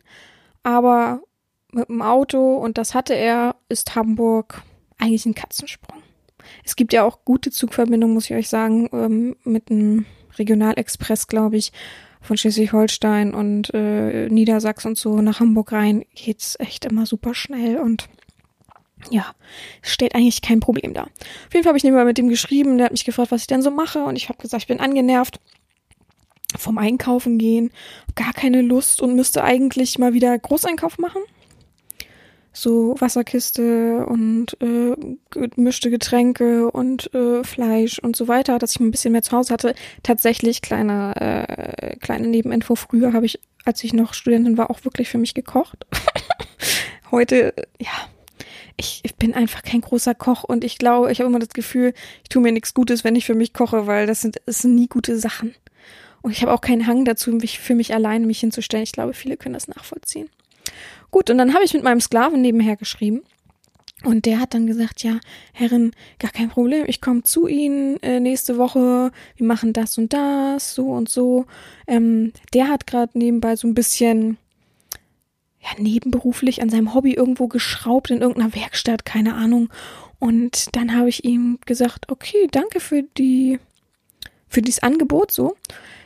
aber 0.64 1.22
mit 1.72 1.90
dem 1.90 2.02
Auto 2.02 2.56
und 2.56 2.80
das 2.80 2.96
hatte 2.96 3.14
er, 3.14 3.56
ist 3.70 3.94
Hamburg 3.94 4.64
eigentlich 5.00 5.26
ein 5.26 5.36
Katzensprung. 5.36 6.02
Es 6.64 6.76
gibt 6.76 6.94
ja 6.94 7.04
auch 7.04 7.26
gute 7.26 7.52
Zugverbindungen, 7.52 8.14
muss 8.14 8.30
ich 8.30 8.36
euch 8.36 8.50
sagen, 8.50 8.90
ähm, 8.94 9.36
mit 9.44 9.72
einem 9.72 10.06
Regionalexpress, 10.38 11.28
glaube 11.28 11.58
ich, 11.58 11.72
von 12.22 12.38
Schleswig-Holstein 12.38 13.34
und 13.34 13.74
äh, 13.74 14.28
Niedersachsen 14.30 14.90
und 14.90 14.98
so 14.98 15.22
nach 15.22 15.40
Hamburg 15.40 15.72
rein 15.72 16.04
geht's 16.16 16.56
echt 16.60 16.86
immer 16.86 17.06
super 17.06 17.34
schnell 17.34 17.78
und 17.78 18.10
ja, 19.10 19.26
steht 19.82 20.14
eigentlich 20.14 20.42
kein 20.42 20.60
Problem 20.60 20.94
da. 20.94 21.04
Auf 21.04 21.54
jeden 21.54 21.64
Fall 21.64 21.70
habe 21.70 21.78
ich 21.78 21.86
nebenbei 21.86 22.04
mit 22.04 22.18
dem 22.18 22.28
geschrieben, 22.28 22.78
der 22.78 22.86
hat 22.86 22.92
mich 22.92 23.06
gefragt, 23.06 23.32
was 23.32 23.42
ich 23.42 23.48
denn 23.48 23.62
so 23.62 23.72
mache 23.72 24.04
und 24.04 24.18
ich 24.18 24.28
habe 24.28 24.42
gesagt, 24.42 24.64
ich 24.64 24.68
bin 24.68 24.82
angenervt 24.82 25.40
vom 26.58 26.78
Einkaufen 26.78 27.38
gehen, 27.38 27.72
gar 28.16 28.34
keine 28.34 28.62
Lust 28.62 29.02
und 29.02 29.16
müsste 29.16 29.44
eigentlich 29.44 29.98
mal 30.00 30.14
wieder 30.14 30.38
Großeinkauf 30.38 30.98
machen. 30.98 31.22
So 32.62 32.96
Wasserkiste 33.00 34.06
und 34.06 34.58
äh, 34.62 34.96
gemischte 35.30 35.90
Getränke 35.90 36.70
und 36.70 37.14
äh, 37.14 37.44
Fleisch 37.44 38.00
und 38.00 38.16
so 38.16 38.28
weiter, 38.28 38.60
dass 38.60 38.72
ich 38.72 38.80
ein 38.80 38.92
bisschen 38.92 39.14
mehr 39.14 39.22
zu 39.22 39.32
Hause 39.32 39.54
hatte. 39.54 39.76
Tatsächlich 40.04 40.62
kleine 40.62 41.16
äh, 41.16 41.96
kleine 41.98 42.28
Nebeninfo. 42.28 42.76
Früher 42.76 43.14
habe 43.14 43.26
ich, 43.26 43.40
als 43.66 43.84
ich 43.84 43.94
noch 43.94 44.14
Studentin 44.14 44.58
war, 44.58 44.70
auch 44.70 44.84
wirklich 44.84 45.10
für 45.10 45.18
mich 45.18 45.34
gekocht. 45.34 45.86
Heute, 47.12 47.54
ja, 47.80 47.92
ich, 48.78 49.02
ich 49.04 49.16
bin 49.16 49.34
einfach 49.34 49.64
kein 49.64 49.82
großer 49.82 50.16
Koch 50.16 50.44
und 50.44 50.64
ich 50.64 50.78
glaube, 50.78 51.12
ich 51.12 51.20
habe 51.20 51.30
immer 51.30 51.40
das 51.40 51.50
Gefühl, 51.50 51.94
ich 52.24 52.30
tue 52.30 52.42
mir 52.42 52.52
nichts 52.52 52.74
Gutes, 52.74 53.04
wenn 53.04 53.16
ich 53.16 53.26
für 53.26 53.36
mich 53.36 53.54
koche, 53.54 53.88
weil 53.88 54.08
das 54.08 54.22
sind, 54.22 54.38
das 54.46 54.60
sind 54.60 54.76
nie 54.76 54.88
gute 54.88 55.18
Sachen. 55.18 55.56
Und 56.22 56.32
ich 56.32 56.42
habe 56.42 56.54
auch 56.54 56.62
keinen 56.62 56.88
Hang 56.88 57.06
dazu, 57.06 57.32
mich 57.32 57.60
für 57.60 57.76
mich 57.76 57.94
alleine 57.94 58.28
mich 58.28 58.40
hinzustellen. 58.40 58.84
Ich 58.84 58.92
glaube, 58.92 59.14
viele 59.14 59.38
können 59.38 59.54
das 59.54 59.68
nachvollziehen. 59.68 60.30
Gut, 61.12 61.30
und 61.30 61.38
dann 61.38 61.54
habe 61.54 61.64
ich 61.64 61.74
mit 61.74 61.84
meinem 61.84 62.02
Sklaven 62.02 62.42
nebenher 62.42 62.76
geschrieben. 62.76 63.22
Und 64.04 64.26
der 64.26 64.40
hat 64.40 64.54
dann 64.54 64.66
gesagt, 64.66 65.04
ja, 65.04 65.20
Herrin, 65.52 65.92
gar 66.20 66.32
kein 66.32 66.50
Problem, 66.50 66.86
ich 66.88 67.02
komme 67.02 67.24
zu 67.24 67.48
Ihnen 67.48 68.02
äh, 68.02 68.22
nächste 68.22 68.58
Woche, 68.58 69.12
wir 69.36 69.46
machen 69.46 69.74
das 69.74 69.98
und 69.98 70.14
das, 70.14 70.74
so 70.74 70.86
und 70.86 71.10
so. 71.10 71.46
Ähm, 71.86 72.32
der 72.54 72.70
hat 72.70 72.88
gerade 72.88 73.18
nebenbei 73.18 73.58
so 73.58 73.68
ein 73.68 73.74
bisschen 73.74 74.38
ja, 75.60 75.70
nebenberuflich 75.78 76.62
an 76.62 76.70
seinem 76.70 76.94
Hobby 76.94 77.14
irgendwo 77.14 77.50
geschraubt 77.50 78.10
in 78.10 78.22
irgendeiner 78.22 78.56
Werkstatt, 78.56 79.04
keine 79.04 79.36
Ahnung. 79.36 79.70
Und 80.18 80.76
dann 80.76 80.96
habe 80.96 81.10
ich 81.10 81.26
ihm 81.26 81.60
gesagt, 81.66 82.10
okay, 82.10 82.48
danke 82.52 82.80
für 82.80 83.04
die, 83.18 83.60
für 84.48 84.62
dieses 84.62 84.82
Angebot 84.82 85.32
so. 85.32 85.58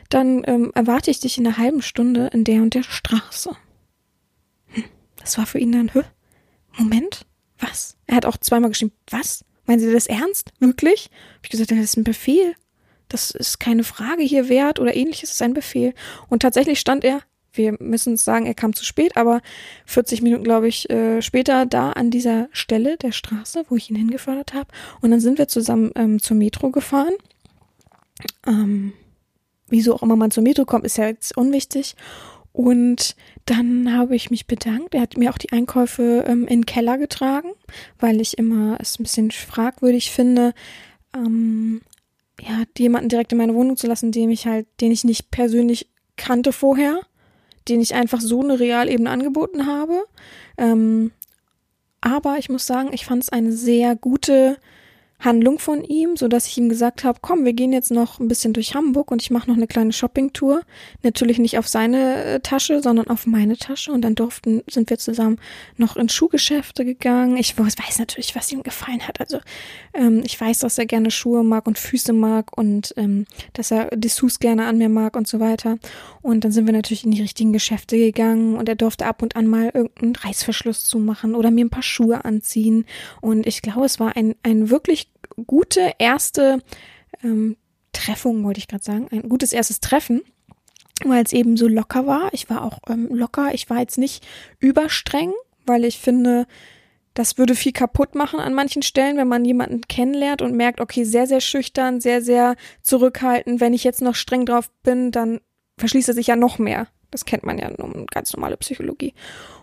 Dann 0.08 0.42
ähm, 0.46 0.72
erwarte 0.74 1.12
ich 1.12 1.20
dich 1.20 1.38
in 1.38 1.46
einer 1.46 1.58
halben 1.58 1.82
Stunde 1.82 2.28
in 2.32 2.42
der 2.42 2.62
und 2.62 2.74
der 2.74 2.82
Straße. 2.82 3.56
Das 5.24 5.38
war 5.38 5.46
für 5.46 5.58
ihn 5.58 5.72
dann, 5.72 5.88
hä? 5.92 6.02
Moment, 6.76 7.26
was? 7.58 7.96
Er 8.06 8.16
hat 8.16 8.26
auch 8.26 8.36
zweimal 8.36 8.70
geschrieben, 8.70 8.92
was? 9.10 9.44
Meinen 9.66 9.80
Sie 9.80 9.92
das 9.92 10.06
ernst? 10.06 10.52
Wirklich? 10.60 11.10
Hab 11.36 11.44
ich 11.44 11.50
gesagt, 11.50 11.70
das 11.70 11.78
ist 11.78 11.96
ein 11.96 12.04
Befehl. 12.04 12.54
Das 13.08 13.30
ist 13.30 13.58
keine 13.58 13.84
Frage 13.84 14.22
hier 14.22 14.48
wert 14.48 14.80
oder 14.80 14.94
ähnliches, 14.94 15.30
das 15.30 15.36
ist 15.36 15.42
ein 15.42 15.54
Befehl. 15.54 15.94
Und 16.28 16.42
tatsächlich 16.42 16.80
stand 16.80 17.04
er 17.04 17.22
wir 17.56 17.76
müssen 17.78 18.16
sagen, 18.16 18.46
er 18.46 18.54
kam 18.54 18.74
zu 18.74 18.84
spät, 18.84 19.16
aber 19.16 19.40
40 19.86 20.22
Minuten, 20.22 20.44
glaube 20.44 20.68
ich, 20.68 20.90
äh, 20.90 21.22
später 21.22 21.66
da 21.66 21.92
an 21.92 22.10
dieser 22.10 22.48
Stelle 22.52 22.96
der 22.96 23.12
Straße, 23.12 23.64
wo 23.68 23.76
ich 23.76 23.90
ihn 23.90 23.96
hingefördert 23.96 24.54
habe. 24.54 24.68
Und 25.00 25.10
dann 25.10 25.20
sind 25.20 25.38
wir 25.38 25.48
zusammen 25.48 25.92
ähm, 25.94 26.20
zur 26.20 26.36
Metro 26.36 26.70
gefahren. 26.70 27.14
Ähm, 28.46 28.92
wieso 29.68 29.94
auch 29.94 30.02
immer 30.02 30.16
man 30.16 30.30
zur 30.30 30.42
Metro 30.42 30.64
kommt, 30.64 30.84
ist 30.84 30.98
ja 30.98 31.06
jetzt 31.06 31.36
unwichtig. 31.36 31.94
Und 32.54 33.14
dann 33.44 33.94
habe 33.94 34.16
ich 34.16 34.30
mich 34.30 34.46
bedankt. 34.46 34.94
Er 34.94 35.02
hat 35.02 35.18
mir 35.18 35.30
auch 35.30 35.38
die 35.38 35.52
Einkäufe 35.52 36.24
ähm, 36.26 36.46
in 36.46 36.60
den 36.60 36.66
Keller 36.66 36.96
getragen, 36.96 37.50
weil 37.98 38.22
ich 38.22 38.38
immer 38.38 38.78
es 38.80 38.98
ein 38.98 39.02
bisschen 39.02 39.30
fragwürdig 39.30 40.10
finde, 40.10 40.54
ähm, 41.14 41.82
ja, 42.40 42.62
jemanden 42.78 43.10
direkt 43.10 43.32
in 43.32 43.38
meine 43.38 43.54
Wohnung 43.54 43.76
zu 43.76 43.86
lassen, 43.86 44.12
dem 44.12 44.30
ich 44.30 44.46
halt, 44.46 44.66
den 44.80 44.92
ich 44.92 45.04
nicht 45.04 45.30
persönlich 45.30 45.90
kannte 46.16 46.52
vorher 46.52 47.00
den 47.68 47.80
ich 47.80 47.94
einfach 47.94 48.20
so 48.20 48.42
eine 48.42 48.60
Realebene 48.60 49.10
angeboten 49.10 49.66
habe. 49.66 50.04
Ähm, 50.58 51.12
aber 52.00 52.36
ich 52.38 52.48
muss 52.48 52.66
sagen, 52.66 52.90
ich 52.92 53.06
fand 53.06 53.22
es 53.22 53.30
eine 53.30 53.52
sehr 53.52 53.96
gute 53.96 54.58
Handlung 55.24 55.58
von 55.58 55.82
ihm, 55.84 56.16
so 56.16 56.28
dass 56.28 56.46
ich 56.46 56.58
ihm 56.58 56.68
gesagt 56.68 57.04
habe, 57.04 57.18
komm, 57.22 57.44
wir 57.44 57.52
gehen 57.52 57.72
jetzt 57.72 57.90
noch 57.90 58.20
ein 58.20 58.28
bisschen 58.28 58.52
durch 58.52 58.74
Hamburg 58.74 59.10
und 59.10 59.22
ich 59.22 59.30
mache 59.30 59.48
noch 59.48 59.56
eine 59.56 59.66
kleine 59.66 59.92
Shoppingtour. 59.92 60.62
Natürlich 61.02 61.38
nicht 61.38 61.58
auf 61.58 61.68
seine 61.68 62.24
äh, 62.24 62.40
Tasche, 62.40 62.82
sondern 62.82 63.08
auf 63.08 63.26
meine 63.26 63.56
Tasche. 63.56 63.92
Und 63.92 64.02
dann 64.02 64.14
durften, 64.14 64.62
sind 64.68 64.90
wir 64.90 64.98
zusammen 64.98 65.38
noch 65.76 65.96
in 65.96 66.08
Schuhgeschäfte 66.08 66.84
gegangen. 66.84 67.36
Ich 67.36 67.58
weiß 67.58 67.98
natürlich, 67.98 68.36
was 68.36 68.52
ihm 68.52 68.62
gefallen 68.62 69.06
hat. 69.06 69.20
Also 69.20 69.38
ähm, 69.94 70.22
ich 70.24 70.40
weiß, 70.40 70.58
dass 70.58 70.78
er 70.78 70.86
gerne 70.86 71.10
Schuhe 71.10 71.42
mag 71.42 71.66
und 71.66 71.78
Füße 71.78 72.12
mag 72.12 72.56
und 72.56 72.92
ähm, 72.96 73.26
dass 73.52 73.70
er 73.70 73.86
Dessous 73.96 74.38
gerne 74.38 74.66
an 74.66 74.78
mir 74.78 74.88
mag 74.88 75.16
und 75.16 75.26
so 75.26 75.40
weiter. 75.40 75.78
Und 76.22 76.44
dann 76.44 76.52
sind 76.52 76.66
wir 76.66 76.72
natürlich 76.72 77.04
in 77.04 77.10
die 77.10 77.22
richtigen 77.22 77.52
Geschäfte 77.52 77.96
gegangen 77.96 78.56
und 78.56 78.68
er 78.68 78.76
durfte 78.76 79.06
ab 79.06 79.22
und 79.22 79.36
an 79.36 79.46
mal 79.46 79.70
irgendeinen 79.72 80.16
Reißverschluss 80.16 80.84
zumachen 80.84 81.34
oder 81.34 81.50
mir 81.50 81.64
ein 81.64 81.70
paar 81.70 81.82
Schuhe 81.82 82.24
anziehen. 82.24 82.84
Und 83.20 83.46
ich 83.46 83.62
glaube, 83.62 83.86
es 83.86 83.98
war 84.00 84.16
ein, 84.16 84.34
ein 84.42 84.70
wirklich 84.70 85.08
gute 85.46 85.92
erste 85.98 86.60
ähm, 87.22 87.56
Treffung, 87.92 88.44
wollte 88.44 88.58
ich 88.58 88.68
gerade 88.68 88.84
sagen, 88.84 89.08
ein 89.10 89.28
gutes 89.28 89.52
erstes 89.52 89.80
Treffen, 89.80 90.22
weil 91.04 91.24
es 91.24 91.32
eben 91.32 91.56
so 91.56 91.68
locker 91.68 92.06
war. 92.06 92.32
Ich 92.32 92.50
war 92.50 92.62
auch 92.62 92.78
ähm, 92.88 93.08
locker, 93.10 93.54
ich 93.54 93.70
war 93.70 93.78
jetzt 93.78 93.98
nicht 93.98 94.26
überstreng, 94.58 95.32
weil 95.66 95.84
ich 95.84 95.98
finde, 95.98 96.46
das 97.14 97.38
würde 97.38 97.54
viel 97.54 97.72
kaputt 97.72 98.14
machen 98.14 98.40
an 98.40 98.54
manchen 98.54 98.82
Stellen, 98.82 99.16
wenn 99.16 99.28
man 99.28 99.44
jemanden 99.44 99.82
kennenlernt 99.82 100.42
und 100.42 100.56
merkt, 100.56 100.80
okay, 100.80 101.04
sehr, 101.04 101.26
sehr 101.26 101.40
schüchtern, 101.40 102.00
sehr, 102.00 102.20
sehr 102.20 102.56
zurückhaltend. 102.82 103.60
Wenn 103.60 103.72
ich 103.72 103.84
jetzt 103.84 104.02
noch 104.02 104.16
streng 104.16 104.46
drauf 104.46 104.70
bin, 104.82 105.12
dann 105.12 105.40
verschließt 105.78 106.08
er 106.08 106.14
sich 106.14 106.26
ja 106.26 106.36
noch 106.36 106.58
mehr. 106.58 106.88
Das 107.10 107.24
kennt 107.24 107.44
man 107.44 107.58
ja 107.58 107.68
um 107.76 108.06
ganz 108.06 108.32
normale 108.34 108.56
Psychologie. 108.56 109.14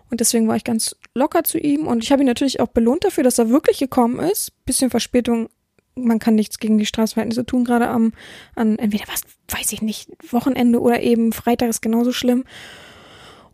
Und 0.09 0.21
deswegen 0.21 0.47
war 0.47 0.55
ich 0.55 0.63
ganz 0.63 0.95
locker 1.13 1.43
zu 1.43 1.57
ihm 1.57 1.87
und 1.87 2.03
ich 2.03 2.11
habe 2.11 2.21
ihn 2.23 2.27
natürlich 2.27 2.59
auch 2.59 2.67
belohnt 2.67 3.03
dafür, 3.03 3.23
dass 3.23 3.39
er 3.39 3.49
wirklich 3.49 3.79
gekommen 3.79 4.19
ist. 4.19 4.51
Bisschen 4.65 4.89
Verspätung, 4.89 5.49
man 5.95 6.19
kann 6.19 6.35
nichts 6.35 6.59
gegen 6.59 6.77
die 6.77 6.85
Straßenverhältnisse 6.85 7.45
tun, 7.45 7.65
gerade 7.65 7.87
am, 7.87 8.13
an 8.55 8.79
entweder 8.79 9.05
was, 9.07 9.23
weiß 9.49 9.71
ich 9.73 9.81
nicht, 9.81 10.09
Wochenende 10.31 10.79
oder 10.79 11.01
eben 11.01 11.33
Freitag 11.33 11.69
ist 11.69 11.81
genauso 11.81 12.11
schlimm. 12.11 12.45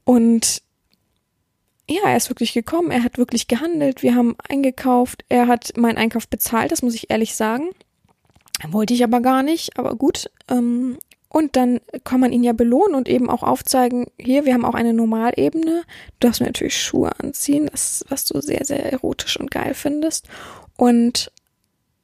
Und 0.04 0.62
ja, 1.90 2.02
er 2.06 2.18
ist 2.18 2.30
wirklich 2.30 2.54
gekommen, 2.54 2.92
er 2.92 3.04
hat 3.04 3.18
wirklich 3.18 3.48
gehandelt, 3.48 4.04
wir 4.04 4.16
haben 4.16 4.36
eingekauft, 4.50 5.24
er 5.30 5.48
hat 5.48 5.78
meinen 5.78 5.98
Einkauf 5.98 6.28
bezahlt, 6.28 6.72
das 6.72 6.82
muss 6.82 6.96
ich 6.96 7.10
ehrlich 7.10 7.36
sagen. 7.36 7.70
Wollte 8.70 8.94
ich 8.94 9.04
aber 9.04 9.22
gar 9.22 9.44
nicht, 9.44 9.78
aber 9.78 9.96
gut. 9.96 10.30
Ähm, 10.50 10.98
und 11.30 11.56
dann 11.56 11.82
kann 12.04 12.20
man 12.20 12.32
ihn 12.32 12.44
ja 12.44 12.54
belohnen 12.54 12.96
und 12.96 13.08
eben 13.08 13.30
auch 13.30 13.44
aufzeigen, 13.44 14.08
hier, 14.18 14.46
wir 14.46 14.54
haben 14.54 14.66
auch 14.66 14.74
eine 14.74 14.94
Normalebene. 14.94 15.84
Du 16.20 16.28
darfst 16.28 16.40
mir 16.40 16.48
natürlich 16.48 16.82
Schuhe 16.82 17.12
anziehen, 17.20 17.68
das, 17.72 18.06
was 18.10 18.26
du 18.26 18.42
sehr, 18.42 18.66
sehr 18.66 18.92
erotisch 18.92 19.40
und 19.40 19.52
geil 19.52 19.74
findest. 19.74 20.28
Und 20.78 21.32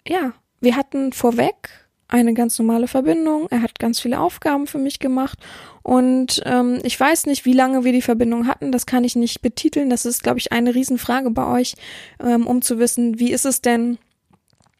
ja, 0.07 0.33
wir 0.61 0.75
hatten 0.75 1.13
vorweg 1.13 1.69
eine 2.07 2.33
ganz 2.33 2.59
normale 2.59 2.87
Verbindung. 2.87 3.47
Er 3.49 3.61
hat 3.61 3.79
ganz 3.79 3.99
viele 3.99 4.19
Aufgaben 4.19 4.67
für 4.67 4.77
mich 4.77 4.99
gemacht. 4.99 5.39
Und 5.81 6.41
ähm, 6.45 6.79
ich 6.83 6.97
weiß 6.99 7.25
nicht, 7.25 7.45
wie 7.45 7.53
lange 7.53 7.83
wir 7.83 7.91
die 7.91 8.03
Verbindung 8.03 8.47
hatten. 8.47 8.71
Das 8.71 8.85
kann 8.85 9.03
ich 9.03 9.15
nicht 9.15 9.41
betiteln. 9.41 9.89
Das 9.89 10.05
ist, 10.05 10.21
glaube 10.23 10.39
ich, 10.39 10.51
eine 10.51 10.75
Riesenfrage 10.75 11.31
bei 11.31 11.45
euch, 11.47 11.73
ähm, 12.23 12.45
um 12.45 12.61
zu 12.61 12.77
wissen, 12.77 13.19
wie 13.19 13.31
ist 13.31 13.45
es 13.45 13.61
denn, 13.61 13.97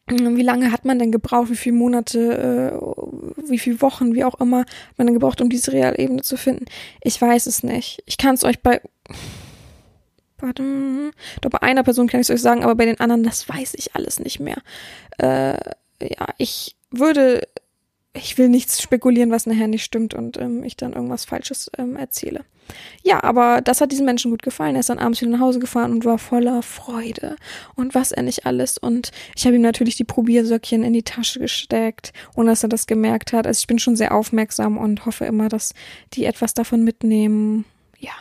wie 0.08 0.44
lange 0.44 0.72
hat 0.72 0.86
man 0.86 1.00
denn 1.00 1.12
gebraucht, 1.12 1.50
wie 1.50 1.56
viele 1.56 1.76
Monate, 1.76 2.74
äh, 2.78 3.50
wie 3.50 3.60
viele 3.60 3.82
Wochen, 3.82 4.14
wie 4.14 4.26
auch 4.26 4.40
immer, 4.40 4.60
hat 4.60 4.98
man 4.98 5.08
denn 5.08 5.16
gebraucht, 5.16 5.42
um 5.42 5.50
diese 5.50 5.72
Realebene 5.74 6.22
zu 6.22 6.38
finden? 6.38 6.66
Ich 7.02 7.20
weiß 7.20 7.48
es 7.48 7.64
nicht. 7.64 8.04
Ich 8.06 8.18
kann 8.18 8.36
es 8.36 8.44
euch 8.44 8.62
bei 8.62 8.82
warte, 10.44 11.12
doch 11.42 11.50
bei 11.50 11.62
einer 11.62 11.84
Person 11.84 12.08
kann 12.08 12.22
ich 12.22 12.30
es 12.30 12.36
euch 12.36 12.42
sagen, 12.42 12.64
aber 12.64 12.76
bei 12.76 12.86
den 12.86 13.00
anderen, 13.00 13.24
das 13.24 13.50
weiß 13.50 13.74
ich 13.76 13.96
alles 13.96 14.20
nicht 14.20 14.40
mehr. 14.40 14.58
Äh, 15.18 15.58
ja, 16.00 16.28
ich 16.38 16.76
würde 16.92 17.48
ich 18.16 18.38
will 18.38 18.48
nichts 18.48 18.82
spekulieren, 18.82 19.32
was 19.32 19.48
nachher 19.48 19.68
nicht 19.68 19.84
stimmt 19.84 20.14
und 20.14 20.38
ähm, 20.38 20.64
ich 20.64 20.78
dann 20.78 20.94
irgendwas 20.94 21.26
Falsches 21.26 21.72
ähm, 21.78 21.96
erzähle. 21.96 22.46
Ja, 23.02 23.24
aber 23.24 23.62
das 23.62 23.82
hat 23.82 23.92
diesem 23.92 24.06
Menschen 24.06 24.32
gut 24.32 24.44
gefallen. 24.44 24.76
Er 24.76 24.82
ist 24.82 24.90
dann 24.90 25.00
abends 25.00 25.20
wieder 25.20 25.32
nach 25.32 25.40
Hause 25.40 25.60
gefahren 25.60 25.92
und 25.92 26.06
war 26.06 26.20
voller 26.20 26.62
Freude 26.62 27.36
und 27.76 27.96
was 27.96 28.12
er 28.12 28.22
nicht 28.22 28.46
alles. 28.46 28.78
Und 28.78 29.12
ich 29.36 29.46
habe 29.46 29.56
ihm 29.56 29.64
natürlich 29.64 29.96
die 29.96 30.04
Probiersöckchen 30.04 30.84
in 30.84 30.94
die 30.94 31.04
Tasche 31.04 31.40
gesteckt, 31.40 32.14
ohne 32.36 32.52
dass 32.52 32.64
er 32.64 32.70
das 32.70 32.86
gemerkt 32.86 33.34
hat. 33.34 33.48
Also 33.48 33.60
ich 33.60 33.68
bin 33.68 33.80
schon 33.80 33.96
sehr 33.96 34.14
aufmerksam 34.14 34.78
und 34.78 35.06
hoffe 35.06 35.26
immer, 35.26 35.50
dass 35.50 35.74
die 36.14 36.26
etwas 36.26 36.54
davon 36.54 36.84
mitnehmen. 36.84 37.66
Ja. 37.98 38.14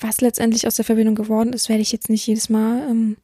Was 0.00 0.20
letztendlich 0.20 0.66
aus 0.66 0.76
der 0.76 0.84
Verbindung 0.84 1.14
geworden 1.14 1.52
ist, 1.52 1.68
werde 1.68 1.82
ich 1.82 1.92
jetzt 1.92 2.10
nicht 2.10 2.26
jedes 2.26 2.48
Mal 2.48 2.86
ähm, 2.88 3.16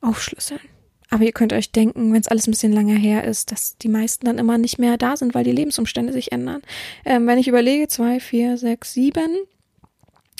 aufschlüsseln. 0.00 0.60
Aber 1.08 1.24
ihr 1.24 1.32
könnt 1.32 1.52
euch 1.52 1.70
denken, 1.70 2.12
wenn 2.12 2.20
es 2.20 2.28
alles 2.28 2.46
ein 2.46 2.50
bisschen 2.50 2.72
länger 2.72 2.96
her 2.96 3.24
ist, 3.24 3.52
dass 3.52 3.78
die 3.78 3.88
meisten 3.88 4.26
dann 4.26 4.38
immer 4.38 4.58
nicht 4.58 4.78
mehr 4.78 4.96
da 4.96 5.16
sind, 5.16 5.34
weil 5.34 5.44
die 5.44 5.52
Lebensumstände 5.52 6.12
sich 6.12 6.32
ändern. 6.32 6.62
Ähm, 7.04 7.26
wenn 7.26 7.38
ich 7.38 7.48
überlege, 7.48 7.86
zwei, 7.86 8.18
vier, 8.18 8.56
sechs, 8.58 8.92
sieben, 8.92 9.30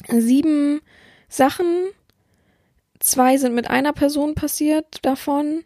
sieben 0.09 0.81
Sachen, 1.29 1.67
zwei 2.99 3.37
sind 3.37 3.55
mit 3.55 3.71
einer 3.71 3.93
Person 3.93 4.35
passiert 4.35 4.99
davon. 5.03 5.65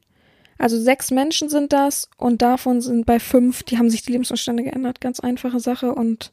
Also 0.59 0.79
sechs 0.79 1.11
Menschen 1.11 1.49
sind 1.49 1.73
das 1.73 2.11
und 2.19 2.43
davon 2.43 2.83
sind 2.83 3.07
bei 3.07 3.19
fünf, 3.19 3.62
die 3.62 3.79
haben 3.79 3.88
sich 3.88 4.02
die 4.02 4.12
Lebensumstände 4.12 4.62
geändert. 4.62 5.00
Ganz 5.00 5.19
einfache 5.21 5.61
Sache 5.61 5.95
und 5.95 6.33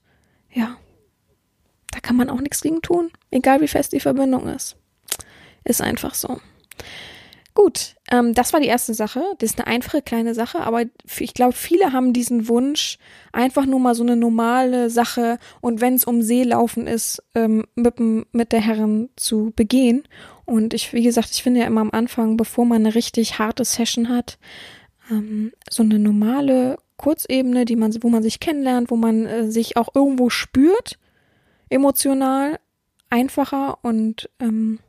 ja, 0.52 0.78
da 1.92 2.00
kann 2.00 2.16
man 2.16 2.30
auch 2.30 2.42
nichts 2.42 2.62
gegen 2.62 2.82
tun. 2.82 3.12
Egal 3.32 3.62
wie 3.62 3.68
fest 3.68 3.94
die 3.94 4.00
Verbindung 4.00 4.48
ist. 4.48 4.76
Ist 5.64 5.82
einfach 5.82 6.14
so. 6.14 6.40
Gut, 7.58 7.96
ähm, 8.12 8.36
das 8.36 8.54
war 8.54 8.60
die 8.60 8.68
erste 8.68 8.94
Sache. 8.94 9.24
Das 9.40 9.50
ist 9.50 9.58
eine 9.58 9.66
einfache 9.66 10.04
kleine 10.04 10.36
Sache, 10.36 10.60
aber 10.60 10.84
ich 11.20 11.34
glaube, 11.34 11.54
viele 11.54 11.92
haben 11.92 12.14
diesen 12.14 12.48
Wunsch, 12.48 13.00
einfach 13.32 13.66
nur 13.66 13.80
mal 13.80 13.96
so 13.96 14.04
eine 14.04 14.16
normale 14.16 14.92
Sache 14.92 15.40
und 15.60 15.82
wenn 15.82 15.96
es 15.96 16.06
um 16.06 16.22
Seelaufen 16.22 16.86
ist, 16.86 17.24
ähm, 17.34 17.66
mit, 17.74 17.96
mit 18.00 18.52
der 18.52 18.62
Herren 18.62 19.10
zu 19.16 19.54
begehen. 19.56 20.04
Und 20.46 20.76
ich, 20.76 20.94
wie 20.94 21.02
gesagt, 21.02 21.32
ich 21.32 21.42
finde 21.42 21.62
ja 21.62 21.66
immer 21.66 21.82
am 21.82 21.90
Anfang, 21.90 22.38
bevor 22.38 22.64
man 22.64 22.86
eine 22.86 22.94
richtig 22.94 23.40
harte 23.40 23.66
Session 23.66 24.08
hat, 24.08 24.38
ähm, 25.10 25.52
so 25.68 25.82
eine 25.82 25.98
normale 25.98 26.78
Kurzebene, 26.98 27.66
die 27.66 27.76
man, 27.76 27.92
wo 28.04 28.10
man 28.10 28.22
sich 28.22 28.40
kennenlernt, 28.40 28.92
wo 28.92 28.98
man 28.98 29.26
äh, 29.26 29.50
sich 29.50 29.78
auch 29.78 29.90
irgendwo 29.96 30.30
spürt, 30.30 31.00
emotional, 31.70 32.60
einfacher 33.10 33.80
und 33.84 34.30
ähm, 34.40 34.80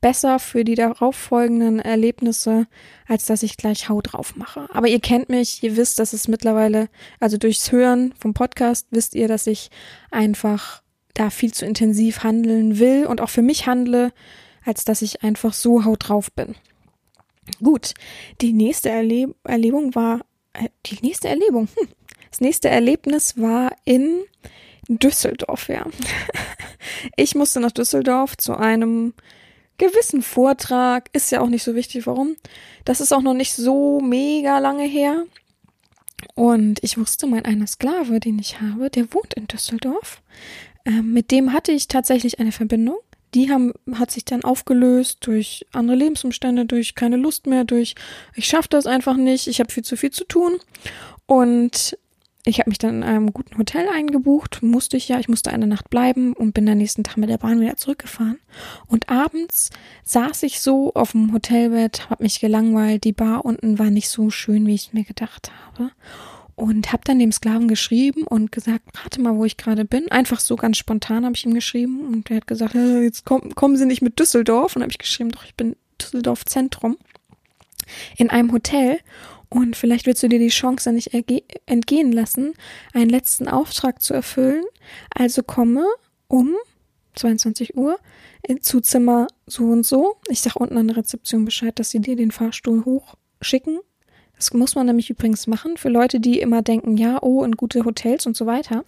besser 0.00 0.38
für 0.38 0.64
die 0.64 0.74
darauffolgenden 0.74 1.80
Erlebnisse, 1.80 2.66
als 3.06 3.26
dass 3.26 3.42
ich 3.42 3.56
gleich 3.56 3.88
Haut 3.88 4.12
drauf 4.12 4.36
mache. 4.36 4.68
Aber 4.72 4.88
ihr 4.88 5.00
kennt 5.00 5.28
mich, 5.28 5.62
ihr 5.62 5.76
wisst, 5.76 5.98
dass 5.98 6.12
es 6.12 6.28
mittlerweile, 6.28 6.88
also 7.20 7.36
durchs 7.36 7.72
Hören 7.72 8.14
vom 8.18 8.34
Podcast, 8.34 8.86
wisst 8.90 9.14
ihr, 9.14 9.28
dass 9.28 9.46
ich 9.46 9.70
einfach 10.10 10.82
da 11.14 11.30
viel 11.30 11.52
zu 11.52 11.66
intensiv 11.66 12.22
handeln 12.22 12.78
will 12.78 13.06
und 13.06 13.20
auch 13.20 13.30
für 13.30 13.42
mich 13.42 13.66
handle, 13.66 14.12
als 14.64 14.84
dass 14.84 15.02
ich 15.02 15.22
einfach 15.22 15.52
so 15.52 15.84
Haut 15.84 16.08
drauf 16.08 16.30
bin. 16.32 16.54
Gut, 17.62 17.94
die 18.40 18.52
nächste 18.52 18.90
Erleb 18.90 19.34
Erlebung 19.42 19.94
war, 19.94 20.20
äh, 20.52 20.68
die 20.86 20.98
nächste 21.02 21.28
Erlebung, 21.28 21.68
hm, 21.74 21.88
das 22.30 22.40
nächste 22.40 22.68
Erlebnis 22.68 23.40
war 23.40 23.72
in 23.84 24.22
Düsseldorf, 24.88 25.68
ja. 25.68 25.86
Ich 27.16 27.34
musste 27.34 27.60
nach 27.60 27.72
Düsseldorf 27.72 28.36
zu 28.36 28.56
einem 28.56 29.14
gewissen 29.76 30.22
Vortrag. 30.22 31.08
Ist 31.12 31.30
ja 31.30 31.40
auch 31.40 31.48
nicht 31.48 31.62
so 31.62 31.74
wichtig, 31.74 32.06
warum. 32.06 32.36
Das 32.84 33.00
ist 33.00 33.12
auch 33.12 33.22
noch 33.22 33.34
nicht 33.34 33.54
so 33.54 34.00
mega 34.00 34.58
lange 34.58 34.84
her. 34.84 35.24
Und 36.34 36.82
ich 36.82 36.98
wusste, 36.98 37.26
mein 37.26 37.44
einer 37.44 37.66
Sklave, 37.66 38.20
den 38.20 38.38
ich 38.38 38.60
habe, 38.60 38.90
der 38.90 39.12
wohnt 39.12 39.34
in 39.34 39.46
Düsseldorf. 39.46 40.22
Ähm, 40.84 41.12
mit 41.12 41.30
dem 41.30 41.52
hatte 41.52 41.72
ich 41.72 41.88
tatsächlich 41.88 42.40
eine 42.40 42.52
Verbindung. 42.52 42.98
Die 43.34 43.50
haben, 43.50 43.74
hat 43.94 44.10
sich 44.10 44.24
dann 44.24 44.42
aufgelöst 44.42 45.18
durch 45.20 45.66
andere 45.72 45.96
Lebensumstände, 45.96 46.64
durch 46.64 46.94
keine 46.94 47.16
Lust 47.16 47.46
mehr, 47.46 47.64
durch 47.64 47.94
ich 48.34 48.46
schaffe 48.46 48.68
das 48.70 48.86
einfach 48.86 49.16
nicht, 49.16 49.48
ich 49.48 49.60
habe 49.60 49.70
viel 49.70 49.84
zu 49.84 49.96
viel 49.96 50.10
zu 50.10 50.24
tun. 50.24 50.58
Und 51.26 51.98
ich 52.44 52.60
habe 52.60 52.70
mich 52.70 52.78
dann 52.78 52.96
in 52.96 53.02
einem 53.02 53.32
guten 53.32 53.58
Hotel 53.58 53.86
eingebucht, 53.88 54.62
musste 54.62 54.96
ich 54.96 55.08
ja, 55.08 55.18
ich 55.18 55.28
musste 55.28 55.50
eine 55.50 55.66
Nacht 55.66 55.90
bleiben 55.90 56.32
und 56.32 56.54
bin 56.54 56.66
dann 56.66 56.78
nächsten 56.78 57.04
Tag 57.04 57.16
mit 57.16 57.28
der 57.28 57.38
Bahn 57.38 57.60
wieder 57.60 57.76
zurückgefahren. 57.76 58.38
Und 58.86 59.08
abends 59.08 59.70
saß 60.04 60.44
ich 60.44 60.60
so 60.60 60.94
auf 60.94 61.12
dem 61.12 61.32
Hotelbett, 61.32 62.08
habe 62.10 62.22
mich 62.22 62.40
gelangweilt, 62.40 63.04
die 63.04 63.12
Bar 63.12 63.44
unten 63.44 63.78
war 63.78 63.90
nicht 63.90 64.08
so 64.08 64.30
schön, 64.30 64.66
wie 64.66 64.74
ich 64.74 64.92
mir 64.92 65.04
gedacht 65.04 65.50
habe. 65.72 65.90
Und 66.54 66.92
habe 66.92 67.04
dann 67.04 67.20
dem 67.20 67.30
Sklaven 67.30 67.68
geschrieben 67.68 68.24
und 68.24 68.50
gesagt, 68.50 68.82
rate 69.04 69.20
mal, 69.20 69.36
wo 69.36 69.44
ich 69.44 69.56
gerade 69.56 69.84
bin. 69.84 70.10
Einfach 70.10 70.40
so 70.40 70.56
ganz 70.56 70.76
spontan 70.76 71.24
habe 71.24 71.36
ich 71.36 71.46
ihm 71.46 71.54
geschrieben 71.54 72.00
und 72.08 72.30
er 72.30 72.38
hat 72.38 72.48
gesagt, 72.48 72.74
jetzt 72.74 73.24
komm, 73.24 73.54
kommen 73.54 73.76
Sie 73.76 73.86
nicht 73.86 74.02
mit 74.02 74.18
Düsseldorf. 74.18 74.74
Und 74.74 74.82
habe 74.82 74.90
ich 74.90 74.98
geschrieben, 74.98 75.30
doch, 75.30 75.44
ich 75.44 75.54
bin 75.54 75.76
Düsseldorf 76.00 76.44
Zentrum 76.46 76.96
in 78.16 78.30
einem 78.30 78.52
Hotel 78.52 78.98
und 79.50 79.76
vielleicht 79.76 80.06
willst 80.06 80.22
du 80.22 80.28
dir 80.28 80.38
die 80.38 80.48
Chance 80.48 80.92
nicht 80.92 81.12
entgehen 81.66 82.12
lassen, 82.12 82.52
einen 82.92 83.10
letzten 83.10 83.48
Auftrag 83.48 84.02
zu 84.02 84.14
erfüllen. 84.14 84.64
Also 85.14 85.42
komme 85.42 85.86
um 86.26 86.54
22 87.14 87.76
Uhr 87.76 87.98
zu 88.60 88.80
Zimmer 88.80 89.26
so 89.46 89.64
und 89.64 89.84
so. 89.84 90.16
Ich 90.28 90.42
sag 90.42 90.56
unten 90.56 90.76
an 90.76 90.88
der 90.88 90.98
Rezeption 90.98 91.44
Bescheid, 91.44 91.78
dass 91.78 91.90
sie 91.90 92.00
dir 92.00 92.16
den 92.16 92.30
Fahrstuhl 92.30 92.84
hochschicken. 92.84 93.80
Das 94.36 94.52
muss 94.52 94.74
man 94.74 94.86
nämlich 94.86 95.10
übrigens 95.10 95.46
machen 95.46 95.76
für 95.76 95.88
Leute, 95.88 96.20
die 96.20 96.38
immer 96.38 96.62
denken, 96.62 96.96
ja, 96.96 97.20
oh, 97.22 97.42
in 97.42 97.52
gute 97.52 97.84
Hotels 97.84 98.26
und 98.26 98.36
so 98.36 98.46
weiter. 98.46 98.84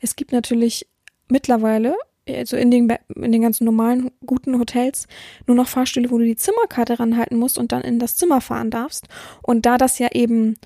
Es 0.00 0.14
gibt 0.14 0.32
natürlich 0.32 0.88
mittlerweile 1.28 1.94
also 2.36 2.56
in 2.56 2.70
den, 2.70 2.92
in 3.14 3.32
den 3.32 3.42
ganzen 3.42 3.64
normalen 3.64 4.10
guten 4.24 4.58
Hotels 4.58 5.06
nur 5.46 5.56
noch 5.56 5.68
Fahrstühle, 5.68 6.10
wo 6.10 6.18
du 6.18 6.24
die 6.24 6.36
Zimmerkarte 6.36 6.98
ranhalten 6.98 7.38
musst 7.38 7.58
und 7.58 7.72
dann 7.72 7.82
in 7.82 7.98
das 7.98 8.16
Zimmer 8.16 8.40
fahren 8.40 8.70
darfst. 8.70 9.06
Und 9.42 9.66
da 9.66 9.78
das 9.78 9.98
ja 9.98 10.08
eben 10.12 10.56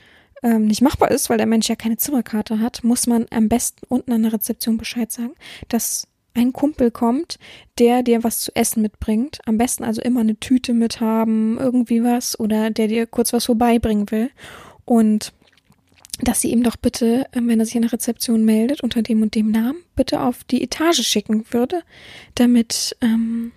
ähm, 0.43 0.67
nicht 0.67 0.83
machbar 0.83 1.11
ist, 1.11 1.31
weil 1.31 1.39
der 1.39 1.47
Mensch 1.47 1.69
ja 1.69 1.77
keine 1.77 1.97
Zimmerkarte 1.97 2.61
hat, 2.61 2.85
muss 2.85 3.07
man 3.07 3.27
am 3.31 3.49
besten 3.49 3.87
unten 3.89 4.13
an 4.13 4.23
der 4.23 4.33
Rezeption 4.33 4.79
Bescheid 4.79 5.11
sagen, 5.11 5.35
dass 5.69 6.07
ein 6.35 6.53
Kumpel 6.53 6.91
kommt, 6.91 7.39
der 7.79 8.03
dir 8.03 8.25
was 8.25 8.41
zu 8.41 8.55
essen 8.55 8.83
mitbringt. 8.83 9.39
Am 9.47 9.57
besten 9.57 9.85
also 9.85 10.03
immer 10.03 10.21
eine 10.21 10.39
Tüte 10.39 10.75
mit 10.75 11.01
haben, 11.01 11.59
irgendwie 11.59 12.03
was, 12.03 12.39
oder 12.39 12.71
der 12.71 12.89
dir 12.89 13.07
kurz 13.07 13.33
was 13.33 13.47
vorbeibringen 13.47 14.11
will. 14.11 14.31
Und 14.85 15.33
dass 16.23 16.41
sie 16.41 16.51
ihm 16.51 16.63
doch 16.63 16.77
bitte, 16.77 17.27
ähm, 17.33 17.49
wenn 17.49 17.61
er 17.61 17.67
sich 17.67 17.77
in 17.77 17.83
der 17.83 17.93
Rezeption 17.93 18.45
meldet, 18.45 18.83
unter 18.83 19.03
dem 19.03 19.23
und 19.23 19.35
dem 19.35 19.51
Namen, 19.51 19.79
bitte 19.97 20.21
auf 20.21 20.45
die 20.45 20.63
Etage 20.63 21.03
schicken 21.03 21.45
würde, 21.51 21.83
damit 22.35 22.97
ähm, 23.01 23.53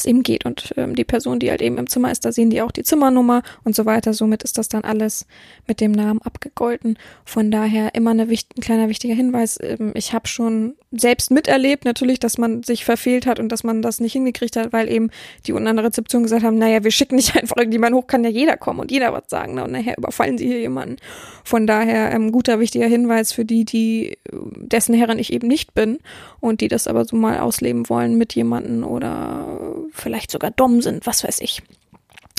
das 0.00 0.06
eben 0.06 0.22
geht. 0.22 0.44
Und 0.44 0.74
ähm, 0.76 0.94
die 0.94 1.04
Person, 1.04 1.38
die 1.38 1.50
halt 1.50 1.62
eben 1.62 1.78
im 1.78 1.88
Zimmer 1.88 2.10
ist, 2.10 2.24
da 2.24 2.32
sehen 2.32 2.50
die 2.50 2.62
auch 2.62 2.70
die 2.70 2.82
Zimmernummer 2.82 3.42
und 3.64 3.74
so 3.74 3.86
weiter. 3.86 4.14
Somit 4.14 4.42
ist 4.42 4.58
das 4.58 4.68
dann 4.68 4.82
alles 4.82 5.26
mit 5.66 5.80
dem 5.80 5.92
Namen 5.92 6.20
abgegolten. 6.22 6.98
Von 7.24 7.50
daher 7.50 7.94
immer 7.94 8.10
eine 8.10 8.28
wichtig, 8.28 8.58
ein 8.58 8.62
kleiner 8.62 8.88
wichtiger 8.88 9.14
Hinweis. 9.14 9.58
Ähm, 9.60 9.92
ich 9.94 10.12
habe 10.12 10.26
schon 10.26 10.74
selbst 10.92 11.30
miterlebt, 11.30 11.84
natürlich, 11.84 12.18
dass 12.18 12.38
man 12.38 12.62
sich 12.62 12.84
verfehlt 12.84 13.26
hat 13.26 13.38
und 13.38 13.50
dass 13.50 13.62
man 13.62 13.82
das 13.82 14.00
nicht 14.00 14.12
hingekriegt 14.12 14.56
hat, 14.56 14.72
weil 14.72 14.90
eben 14.90 15.10
die 15.46 15.52
unten 15.52 15.68
an 15.68 15.76
der 15.76 15.84
Rezeption 15.84 16.22
gesagt 16.22 16.42
haben, 16.42 16.58
naja, 16.58 16.82
wir 16.82 16.90
schicken 16.90 17.16
nicht 17.16 17.36
einfach 17.40 17.56
irgendjemand 17.56 17.94
hoch, 17.94 18.06
kann 18.06 18.24
ja 18.24 18.30
jeder 18.30 18.56
kommen 18.56 18.80
und 18.80 18.90
jeder 18.90 19.12
was 19.12 19.24
sagen. 19.28 19.54
Ne? 19.54 19.64
Und 19.64 19.72
nachher 19.72 19.96
überfallen 19.98 20.38
sie 20.38 20.46
hier 20.46 20.60
jemanden. 20.60 20.96
Von 21.44 21.66
daher 21.66 22.12
ähm, 22.12 22.32
guter, 22.32 22.60
wichtiger 22.60 22.86
Hinweis 22.86 23.32
für 23.32 23.44
die, 23.44 23.64
die 23.64 24.18
dessen 24.32 24.94
Herren 24.94 25.18
ich 25.18 25.32
eben 25.32 25.48
nicht 25.48 25.74
bin 25.74 25.98
und 26.40 26.60
die 26.60 26.68
das 26.68 26.86
aber 26.86 27.04
so 27.04 27.16
mal 27.16 27.38
ausleben 27.40 27.88
wollen 27.88 28.16
mit 28.16 28.34
jemanden 28.34 28.84
oder 28.84 29.74
vielleicht 29.92 30.30
sogar 30.30 30.50
dumm 30.50 30.82
sind, 30.82 31.06
was 31.06 31.24
weiß 31.24 31.40
ich. 31.40 31.62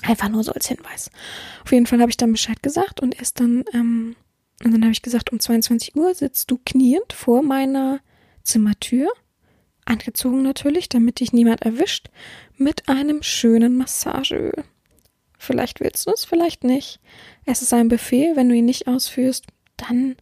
Einfach 0.04 0.30
nur 0.30 0.44
so 0.44 0.52
als 0.52 0.68
Hinweis. 0.68 1.12
Auf 1.64 1.72
jeden 1.72 1.86
Fall 1.86 2.00
habe 2.00 2.10
ich 2.10 2.18
dann 2.18 2.32
Bescheid 2.32 2.62
gesagt 2.64 3.02
und 3.02 3.18
erst 3.18 3.40
dann, 3.40 3.64
ähm, 3.74 4.16
und 4.64 4.72
dann 4.72 4.82
habe 4.82 4.92
ich 4.92 5.02
gesagt, 5.02 5.32
um 5.32 5.40
22 5.40 5.96
Uhr 5.96 6.14
sitzt 6.16 6.50
du 6.50 6.60
kniend 6.66 7.14
vor 7.14 7.44
meiner 7.44 8.00
Zimmertür, 8.44 9.12
angezogen 9.86 10.42
natürlich, 10.42 10.90
damit 10.90 11.20
dich 11.20 11.34
niemand 11.34 11.62
erwischt, 11.62 12.10
mit 12.58 12.90
einem 12.90 13.24
schönen 13.24 13.78
Massageöl. 13.78 14.64
Vielleicht 15.38 15.80
willst 15.80 16.06
du 16.06 16.12
es, 16.12 16.26
vielleicht 16.26 16.64
nicht. 16.64 17.00
Es 17.46 17.62
ist 17.62 17.74
ein 17.74 17.88
Befehl, 17.88 18.36
wenn 18.36 18.50
du 18.50 18.56
ihn 18.56 18.66
nicht 18.66 18.88
ausführst, 18.88 19.46
dann 19.78 20.16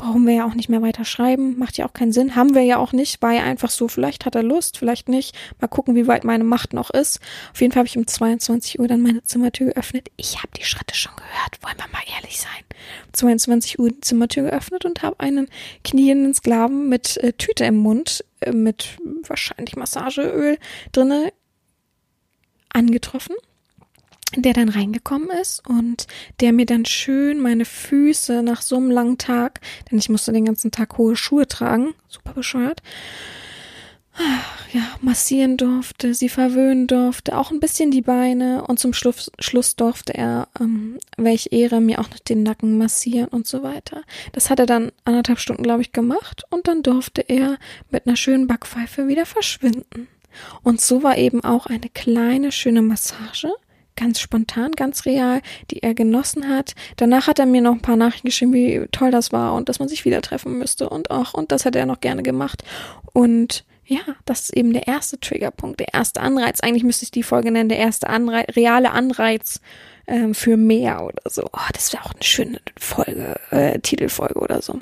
brauchen 0.00 0.26
wir 0.26 0.32
ja 0.32 0.46
auch 0.46 0.54
nicht 0.54 0.70
mehr 0.70 0.80
weiter 0.80 1.04
schreiben, 1.04 1.58
macht 1.58 1.76
ja 1.76 1.86
auch 1.86 1.92
keinen 1.92 2.12
Sinn, 2.12 2.34
haben 2.34 2.54
wir 2.54 2.62
ja 2.62 2.78
auch 2.78 2.92
nicht, 2.92 3.20
war 3.20 3.32
ja 3.32 3.42
einfach 3.42 3.68
so, 3.68 3.86
vielleicht 3.86 4.24
hat 4.24 4.34
er 4.34 4.42
Lust, 4.42 4.78
vielleicht 4.78 5.10
nicht, 5.10 5.36
mal 5.60 5.68
gucken, 5.68 5.94
wie 5.94 6.06
weit 6.06 6.24
meine 6.24 6.42
Macht 6.42 6.72
noch 6.72 6.88
ist. 6.88 7.20
Auf 7.52 7.60
jeden 7.60 7.72
Fall 7.72 7.80
habe 7.80 7.88
ich 7.88 7.98
um 7.98 8.06
22 8.06 8.80
Uhr 8.80 8.88
dann 8.88 9.02
meine 9.02 9.22
Zimmertür 9.22 9.72
geöffnet. 9.74 10.08
Ich 10.16 10.38
habe 10.38 10.48
die 10.56 10.64
Schritte 10.64 10.94
schon 10.94 11.12
gehört, 11.16 11.62
wollen 11.62 11.76
wir 11.76 11.92
mal 11.92 12.02
ehrlich 12.16 12.40
sein. 12.40 12.64
Um 13.08 13.12
22 13.12 13.78
Uhr 13.78 13.90
die 13.90 14.00
Zimmertür 14.00 14.44
geöffnet 14.44 14.86
und 14.86 15.02
habe 15.02 15.20
einen 15.20 15.48
knienden 15.84 16.32
Sklaven 16.32 16.88
mit 16.88 17.18
äh, 17.18 17.34
Tüte 17.34 17.66
im 17.66 17.76
Mund, 17.76 18.24
äh, 18.40 18.52
mit 18.52 18.96
wahrscheinlich 19.28 19.76
Massageöl 19.76 20.56
drinne 20.92 21.30
angetroffen 22.72 23.36
der 24.36 24.52
dann 24.52 24.68
reingekommen 24.68 25.30
ist 25.30 25.66
und 25.68 26.06
der 26.40 26.52
mir 26.52 26.66
dann 26.66 26.84
schön 26.84 27.40
meine 27.40 27.64
Füße 27.64 28.42
nach 28.42 28.62
so 28.62 28.76
einem 28.76 28.90
langen 28.90 29.18
Tag, 29.18 29.60
denn 29.90 29.98
ich 29.98 30.08
musste 30.08 30.32
den 30.32 30.44
ganzen 30.44 30.70
Tag 30.70 30.98
hohe 30.98 31.16
Schuhe 31.16 31.46
tragen, 31.48 31.94
super 32.08 32.32
bescheuert, 32.32 32.82
ja, 34.72 34.82
massieren 35.00 35.56
durfte, 35.56 36.14
sie 36.14 36.28
verwöhnen 36.28 36.86
durfte, 36.86 37.36
auch 37.36 37.50
ein 37.50 37.60
bisschen 37.60 37.90
die 37.90 38.02
Beine 38.02 38.64
und 38.66 38.78
zum 38.78 38.92
Schluss, 38.92 39.30
Schluss 39.38 39.76
durfte 39.76 40.14
er, 40.14 40.48
ähm, 40.60 40.98
welch 41.16 41.48
Ehre, 41.50 41.80
mir 41.80 42.00
auch 42.00 42.10
noch 42.10 42.18
den 42.18 42.42
Nacken 42.42 42.78
massieren 42.78 43.28
und 43.28 43.46
so 43.46 43.62
weiter. 43.62 44.02
Das 44.32 44.50
hat 44.50 44.58
er 44.60 44.66
dann 44.66 44.92
anderthalb 45.04 45.38
Stunden, 45.38 45.62
glaube 45.62 45.82
ich, 45.82 45.92
gemacht 45.92 46.44
und 46.50 46.68
dann 46.68 46.82
durfte 46.82 47.22
er 47.22 47.58
mit 47.90 48.06
einer 48.06 48.16
schönen 48.16 48.46
Backpfeife 48.46 49.08
wieder 49.08 49.26
verschwinden. 49.26 50.08
Und 50.62 50.80
so 50.80 51.02
war 51.02 51.18
eben 51.18 51.42
auch 51.42 51.66
eine 51.66 51.88
kleine, 51.88 52.52
schöne 52.52 52.82
Massage 52.82 53.52
ganz 53.96 54.20
spontan, 54.20 54.72
ganz 54.72 55.04
real, 55.04 55.42
die 55.70 55.82
er 55.82 55.94
genossen 55.94 56.48
hat. 56.48 56.74
Danach 56.96 57.26
hat 57.26 57.38
er 57.38 57.46
mir 57.46 57.60
noch 57.60 57.72
ein 57.72 57.82
paar 57.82 57.96
Nachrichten 57.96 58.28
geschrieben, 58.28 58.52
wie 58.52 58.86
toll 58.92 59.10
das 59.10 59.32
war 59.32 59.54
und 59.54 59.68
dass 59.68 59.78
man 59.78 59.88
sich 59.88 60.04
wieder 60.04 60.22
treffen 60.22 60.58
müsste 60.58 60.88
und 60.88 61.10
auch, 61.10 61.34
und 61.34 61.52
das 61.52 61.64
hätte 61.64 61.78
er 61.78 61.86
noch 61.86 62.00
gerne 62.00 62.22
gemacht. 62.22 62.64
Und 63.12 63.64
ja, 63.84 64.00
das 64.24 64.42
ist 64.42 64.56
eben 64.56 64.72
der 64.72 64.86
erste 64.86 65.18
Triggerpunkt, 65.18 65.80
der 65.80 65.92
erste 65.92 66.20
Anreiz. 66.20 66.60
Eigentlich 66.60 66.84
müsste 66.84 67.04
ich 67.04 67.10
die 67.10 67.24
Folge 67.24 67.50
nennen, 67.50 67.68
der 67.68 67.78
erste 67.78 68.08
Anreiz, 68.08 68.54
reale 68.54 68.92
Anreiz 68.92 69.60
ähm, 70.06 70.34
für 70.34 70.56
mehr 70.56 71.04
oder 71.04 71.28
so. 71.28 71.44
Oh, 71.52 71.68
das 71.72 71.92
wäre 71.92 72.04
auch 72.04 72.12
eine 72.12 72.22
schöne 72.22 72.60
Folge, 72.78 73.38
äh, 73.50 73.80
Titelfolge 73.80 74.38
oder 74.38 74.62
so. 74.62 74.80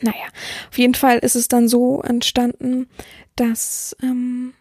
Naja, 0.00 0.26
auf 0.70 0.78
jeden 0.78 0.94
Fall 0.94 1.18
ist 1.18 1.36
es 1.36 1.48
dann 1.48 1.68
so 1.68 2.02
entstanden, 2.02 2.88
dass 3.36 3.96
ähm, 4.02 4.54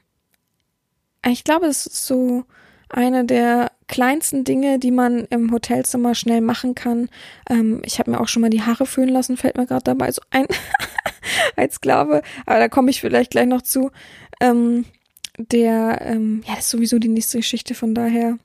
ich 1.25 1.43
glaube, 1.43 1.67
es 1.67 1.85
ist 1.85 2.05
so 2.05 2.45
eine 2.93 3.25
der 3.25 3.71
kleinsten 3.87 4.43
Dinge, 4.43 4.79
die 4.79 4.91
man 4.91 5.25
im 5.25 5.51
Hotelzimmer 5.51 6.15
schnell 6.15 6.41
machen 6.41 6.75
kann. 6.75 7.09
Ähm, 7.49 7.81
ich 7.85 7.99
habe 7.99 8.11
mir 8.11 8.19
auch 8.19 8.27
schon 8.27 8.41
mal 8.41 8.49
die 8.49 8.61
Haare 8.61 8.85
föhnen 8.85 9.09
lassen, 9.09 9.37
fällt 9.37 9.57
mir 9.57 9.65
gerade 9.65 9.83
dabei 9.83 10.11
so 10.11 10.21
ein 10.31 10.47
als 11.55 11.75
Sklave, 11.75 12.21
aber 12.45 12.59
da 12.59 12.69
komme 12.69 12.89
ich 12.89 13.01
vielleicht 13.01 13.31
gleich 13.31 13.47
noch 13.47 13.61
zu. 13.61 13.91
Ähm, 14.39 14.85
der, 15.37 16.01
ähm, 16.01 16.43
ja, 16.47 16.55
das 16.55 16.65
ist 16.65 16.71
sowieso 16.71 16.99
die 16.99 17.07
nächste 17.07 17.37
Geschichte, 17.37 17.75
von 17.75 17.95
daher 17.95 18.37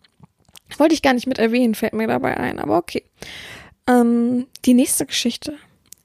wollte 0.77 0.95
ich 0.95 1.03
gar 1.03 1.15
nicht 1.15 1.27
mit 1.27 1.39
erwähnen, 1.39 1.75
fällt 1.75 1.93
mir 1.93 2.07
dabei 2.07 2.37
ein, 2.37 2.59
aber 2.59 2.77
okay. 2.77 3.05
Ähm, 3.87 4.47
die 4.65 4.75
nächste 4.75 5.07
Geschichte 5.07 5.55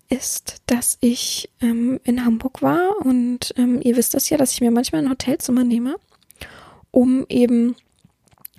ist, 0.10 0.62
dass 0.68 0.98
ich 1.02 1.50
ähm, 1.62 2.00
in 2.04 2.24
Hamburg 2.24 2.62
war 2.62 2.98
und 3.04 3.54
ähm, 3.58 3.82
ihr 3.82 3.98
wisst 3.98 4.14
das 4.14 4.30
ja, 4.30 4.38
dass 4.38 4.54
ich 4.54 4.62
mir 4.62 4.72
manchmal 4.72 5.02
ein 5.02 5.10
Hotelzimmer 5.10 5.64
nehme, 5.64 5.96
um 6.92 7.26
eben 7.30 7.76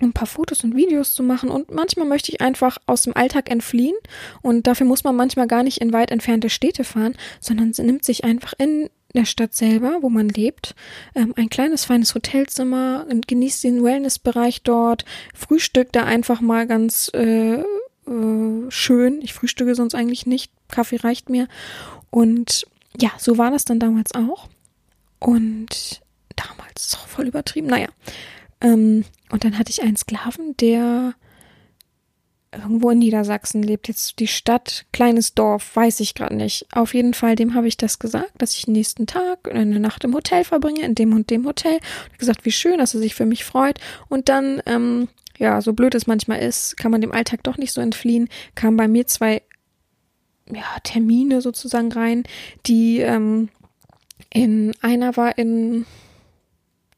ein 0.01 0.13
paar 0.13 0.27
Fotos 0.27 0.63
und 0.63 0.75
Videos 0.75 1.13
zu 1.13 1.23
machen. 1.23 1.49
Und 1.49 1.71
manchmal 1.71 2.07
möchte 2.07 2.31
ich 2.31 2.41
einfach 2.41 2.77
aus 2.85 3.03
dem 3.03 3.15
Alltag 3.15 3.49
entfliehen. 3.49 3.95
Und 4.41 4.67
dafür 4.67 4.85
muss 4.85 5.03
man 5.03 5.15
manchmal 5.15 5.47
gar 5.47 5.63
nicht 5.63 5.79
in 5.81 5.93
weit 5.93 6.11
entfernte 6.11 6.49
Städte 6.49 6.83
fahren, 6.83 7.15
sondern 7.39 7.71
nimmt 7.77 8.03
sich 8.03 8.23
einfach 8.23 8.53
in 8.57 8.89
der 9.13 9.25
Stadt 9.25 9.55
selber, 9.55 9.99
wo 10.01 10.09
man 10.09 10.27
lebt, 10.27 10.75
ähm, 11.15 11.33
ein 11.37 11.49
kleines 11.49 11.85
feines 11.85 12.13
Hotelzimmer 12.13 13.07
und 13.09 13.27
genießt 13.27 13.63
den 13.63 13.83
Wellnessbereich 13.83 14.61
dort, 14.63 15.05
frühstückt 15.33 15.95
da 15.95 16.03
einfach 16.03 16.41
mal 16.41 16.67
ganz 16.67 17.09
äh, 17.13 17.55
äh, 17.61 17.63
schön. 18.69 19.21
Ich 19.21 19.33
frühstücke 19.33 19.73
sonst 19.73 19.95
eigentlich 19.95 20.25
nicht, 20.25 20.51
Kaffee 20.67 20.97
reicht 20.97 21.29
mir. 21.29 21.47
Und 22.09 22.67
ja, 22.99 23.11
so 23.17 23.37
war 23.37 23.51
das 23.51 23.65
dann 23.65 23.79
damals 23.79 24.13
auch. 24.13 24.49
Und 25.19 26.01
damals 26.35 26.87
ist 26.87 26.95
auch 26.97 27.07
voll 27.07 27.27
übertrieben. 27.27 27.67
Naja, 27.67 27.87
ähm, 28.61 29.05
und 29.29 29.43
dann 29.43 29.57
hatte 29.57 29.71
ich 29.71 29.81
einen 29.81 29.97
Sklaven, 29.97 30.55
der 30.57 31.13
irgendwo 32.51 32.89
in 32.89 32.99
Niedersachsen 32.99 33.63
lebt. 33.63 33.87
Jetzt 33.87 34.19
die 34.19 34.27
Stadt, 34.27 34.85
kleines 34.93 35.33
Dorf, 35.33 35.75
weiß 35.75 35.99
ich 35.99 36.15
gerade 36.15 36.35
nicht. 36.35 36.65
Auf 36.71 36.93
jeden 36.93 37.13
Fall, 37.13 37.35
dem 37.35 37.53
habe 37.53 37.67
ich 37.67 37.77
das 37.77 37.99
gesagt, 37.99 38.31
dass 38.37 38.55
ich 38.55 38.65
den 38.65 38.73
nächsten 38.73 39.07
Tag 39.07 39.53
eine 39.53 39.79
Nacht 39.79 40.03
im 40.03 40.13
Hotel 40.13 40.43
verbringe, 40.43 40.81
in 40.81 40.95
dem 40.95 41.13
und 41.13 41.29
dem 41.29 41.45
Hotel. 41.45 41.79
Und 42.09 42.19
gesagt, 42.19 42.45
wie 42.45 42.51
schön, 42.51 42.79
dass 42.79 42.93
er 42.93 43.01
sich 43.01 43.15
für 43.15 43.25
mich 43.25 43.43
freut. 43.43 43.79
Und 44.09 44.29
dann, 44.29 44.61
ähm, 44.65 45.07
ja, 45.37 45.61
so 45.61 45.73
blöd 45.73 45.95
es 45.95 46.07
manchmal 46.07 46.39
ist, 46.39 46.77
kann 46.77 46.91
man 46.91 47.01
dem 47.01 47.11
Alltag 47.11 47.43
doch 47.43 47.57
nicht 47.57 47.73
so 47.73 47.81
entfliehen, 47.81 48.29
kamen 48.55 48.77
bei 48.77 48.87
mir 48.87 49.05
zwei 49.05 49.41
ja, 50.49 50.63
Termine 50.83 51.41
sozusagen 51.41 51.91
rein, 51.91 52.23
die 52.67 52.99
ähm, 52.99 53.49
in 54.29 54.73
einer 54.81 55.17
war 55.17 55.37
in 55.37 55.85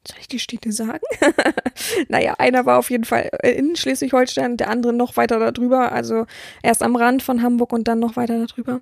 soll 0.08 0.18
ich 0.20 0.28
die 0.28 0.38
Städte 0.38 0.72
sagen? 0.72 1.04
naja, 2.08 2.34
einer 2.38 2.66
war 2.66 2.78
auf 2.78 2.90
jeden 2.90 3.04
Fall 3.04 3.30
in 3.42 3.76
Schleswig-Holstein, 3.76 4.56
der 4.56 4.70
andere 4.70 4.92
noch 4.92 5.16
weiter 5.16 5.38
darüber, 5.38 5.92
also 5.92 6.26
erst 6.62 6.82
am 6.82 6.96
Rand 6.96 7.22
von 7.22 7.42
Hamburg 7.42 7.72
und 7.72 7.88
dann 7.88 7.98
noch 7.98 8.16
weiter 8.16 8.44
darüber. 8.46 8.80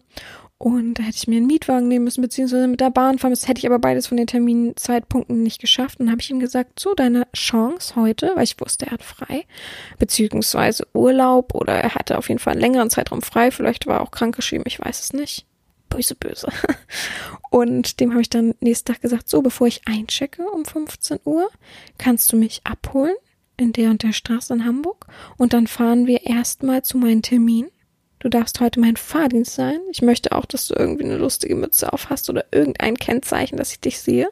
Und 0.59 0.95
da 0.95 1.03
hätte 1.03 1.17
ich 1.17 1.29
mir 1.29 1.37
einen 1.37 1.47
Mietwagen 1.47 1.87
nehmen 1.87 2.05
müssen, 2.05 2.23
beziehungsweise 2.23 2.67
mit 2.67 2.81
der 2.81 2.91
Bahn 2.91 3.19
fahren 3.19 3.31
müssen. 3.31 3.47
Hätte 3.47 3.59
ich 3.59 3.67
aber 3.67 3.79
beides 3.79 4.07
von 4.07 4.17
den 4.17 4.27
Terminzeitpunkten 4.27 5.43
nicht 5.43 5.61
geschafft. 5.61 6.01
Und 6.01 6.11
habe 6.11 6.23
ich 6.23 6.31
ihm 6.31 6.41
gesagt, 6.41 6.81
so 6.81 6.95
deine 6.95 7.27
Chance 7.35 7.95
heute, 7.95 8.33
weil 8.35 8.45
ich 8.45 8.59
wusste, 8.59 8.87
er 8.87 8.93
hat 8.93 9.03
frei, 9.03 9.45
beziehungsweise 9.99 10.87
Urlaub 10.95 11.55
oder 11.55 11.75
er 11.75 11.95
hatte 11.95 12.17
auf 12.17 12.31
jeden 12.31 12.39
Fall 12.39 12.53
einen 12.53 12.63
längeren 12.63 12.89
Zeitraum 12.89 13.21
frei. 13.21 13.51
Vielleicht 13.51 13.87
war 13.87 13.97
er 13.97 14.03
auch 14.03 14.11
krankgeschrieben, 14.11 14.65
ich 14.67 14.81
weiß 14.81 15.01
es 15.01 15.13
nicht 15.13 15.47
böse, 15.89 16.15
böse. 16.15 16.49
Und 17.51 18.01
dem 18.01 18.11
habe 18.11 18.23
ich 18.23 18.31
dann 18.31 18.55
nächsten 18.61 18.93
Tag 18.93 19.03
gesagt, 19.03 19.29
so, 19.29 19.43
bevor 19.43 19.67
ich 19.67 19.83
einchecke 19.87 20.43
um 20.51 20.65
15 20.65 21.21
Uhr, 21.25 21.49
kannst 21.99 22.33
du 22.33 22.37
mich 22.37 22.61
abholen 22.65 23.15
in 23.57 23.73
der 23.73 23.91
und 23.91 24.03
der 24.03 24.13
Straße 24.13 24.53
in 24.53 24.65
Hamburg 24.65 25.07
und 25.39 25.53
dann 25.55 25.67
fahren 25.67 26.07
wir 26.07 26.27
erstmal 26.27 26.83
zu 26.83 26.99
meinem 26.99 27.23
Termin. 27.23 27.69
Du 28.19 28.29
darfst 28.29 28.61
heute 28.61 28.81
mein 28.81 28.97
Fahrdienst 28.97 29.55
sein. 29.55 29.79
Ich 29.91 30.03
möchte 30.03 30.33
auch, 30.33 30.47
dass 30.47 30.69
du 30.69 30.75
irgendwie 30.75 31.05
eine 31.05 31.17
lustige 31.17 31.55
Mütze 31.55 31.93
auf 31.93 32.11
hast 32.11 32.29
oder 32.29 32.45
irgendein 32.51 32.97
Kennzeichen, 32.97 33.57
dass 33.57 33.73
ich 33.73 33.81
dich 33.81 34.01
sehe. 34.01 34.29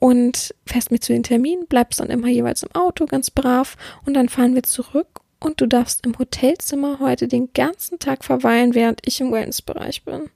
Und 0.00 0.54
fährst 0.66 0.90
mir 0.90 0.98
zu 0.98 1.12
den 1.12 1.22
Terminen, 1.22 1.66
bleibst 1.66 2.00
dann 2.00 2.10
immer 2.10 2.28
jeweils 2.28 2.64
im 2.64 2.74
Auto, 2.74 3.06
ganz 3.06 3.30
brav. 3.30 3.76
Und 4.04 4.14
dann 4.14 4.28
fahren 4.28 4.54
wir 4.54 4.64
zurück 4.64 5.21
und 5.44 5.60
du 5.60 5.66
darfst 5.66 6.04
im 6.06 6.18
Hotelzimmer 6.18 6.98
heute 7.00 7.28
den 7.28 7.52
ganzen 7.52 7.98
Tag 7.98 8.24
verweilen, 8.24 8.74
während 8.74 9.00
ich 9.06 9.20
im 9.20 9.32
Wellnessbereich 9.32 10.04
bin. 10.04 10.30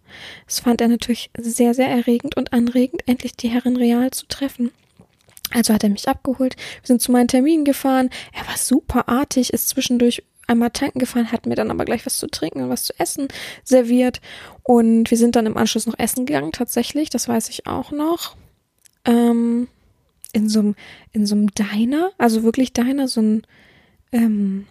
Das 0.46 0.60
fand 0.60 0.80
er 0.80 0.88
natürlich 0.88 1.30
sehr, 1.38 1.74
sehr 1.74 1.88
erregend 1.88 2.36
und 2.36 2.52
anregend, 2.52 3.02
endlich 3.06 3.36
die 3.36 3.48
Herren 3.48 3.76
real 3.76 4.10
zu 4.10 4.26
treffen. 4.26 4.70
Also 5.52 5.72
hat 5.72 5.84
er 5.84 5.90
mich 5.90 6.08
abgeholt, 6.08 6.56
wir 6.56 6.86
sind 6.86 7.00
zu 7.00 7.12
meinen 7.12 7.28
Terminen 7.28 7.64
gefahren, 7.64 8.10
er 8.32 8.46
war 8.48 8.56
super 8.56 9.08
artig, 9.08 9.52
ist 9.52 9.68
zwischendurch 9.68 10.24
einmal 10.48 10.70
tanken 10.70 10.98
gefahren, 10.98 11.30
hat 11.32 11.46
mir 11.46 11.54
dann 11.54 11.70
aber 11.70 11.84
gleich 11.84 12.04
was 12.04 12.18
zu 12.18 12.26
trinken 12.26 12.62
und 12.62 12.68
was 12.68 12.84
zu 12.84 12.98
essen 12.98 13.28
serviert 13.64 14.20
und 14.62 15.10
wir 15.10 15.18
sind 15.18 15.36
dann 15.36 15.46
im 15.46 15.56
Anschluss 15.56 15.86
noch 15.86 15.98
essen 15.98 16.26
gegangen, 16.26 16.52
tatsächlich, 16.52 17.10
das 17.10 17.28
weiß 17.28 17.48
ich 17.48 17.66
auch 17.66 17.92
noch. 17.92 18.36
Ähm, 19.04 19.68
in 20.32 20.48
so 20.48 20.58
einem, 20.58 20.74
in 21.12 21.26
so 21.26 21.34
einem 21.34 21.48
Diner, 21.54 22.10
also 22.18 22.42
wirklich 22.42 22.72
Diner, 22.72 23.08
so 23.08 23.22
ein, 23.22 23.42
ähm, 24.12 24.66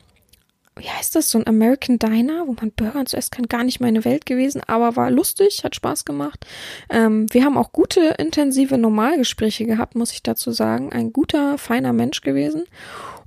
wie 0.78 0.90
heißt 0.90 1.16
das, 1.16 1.32
so 1.32 1.38
ein 1.38 1.48
American 1.48 2.00
Diner, 2.00 2.48
wo 2.48 2.54
man 2.54 2.72
Burger 2.72 3.06
zu 3.06 3.16
essen 3.16 3.32
kann, 3.32 3.48
gar 3.48 3.64
nicht 3.64 3.80
meine 3.80 4.04
Welt 4.04 4.26
gewesen, 4.26 4.62
aber 4.68 4.96
war 4.96 5.10
lustig, 5.10 5.64
hat 5.64 5.76
Spaß 5.76 6.06
gemacht. 6.06 6.46
Ähm, 6.90 7.28
wir 7.32 7.46
haben 7.46 7.58
auch 7.58 7.72
gute, 7.72 8.16
intensive 8.18 8.78
Normalgespräche 8.78 9.66
gehabt, 9.66 9.96
muss 9.96 10.12
ich 10.12 10.24
dazu 10.24 10.52
sagen. 10.52 10.92
Ein 10.92 11.14
guter, 11.14 11.58
feiner 11.58 11.94
Mensch 11.94 12.22
gewesen. 12.22 12.66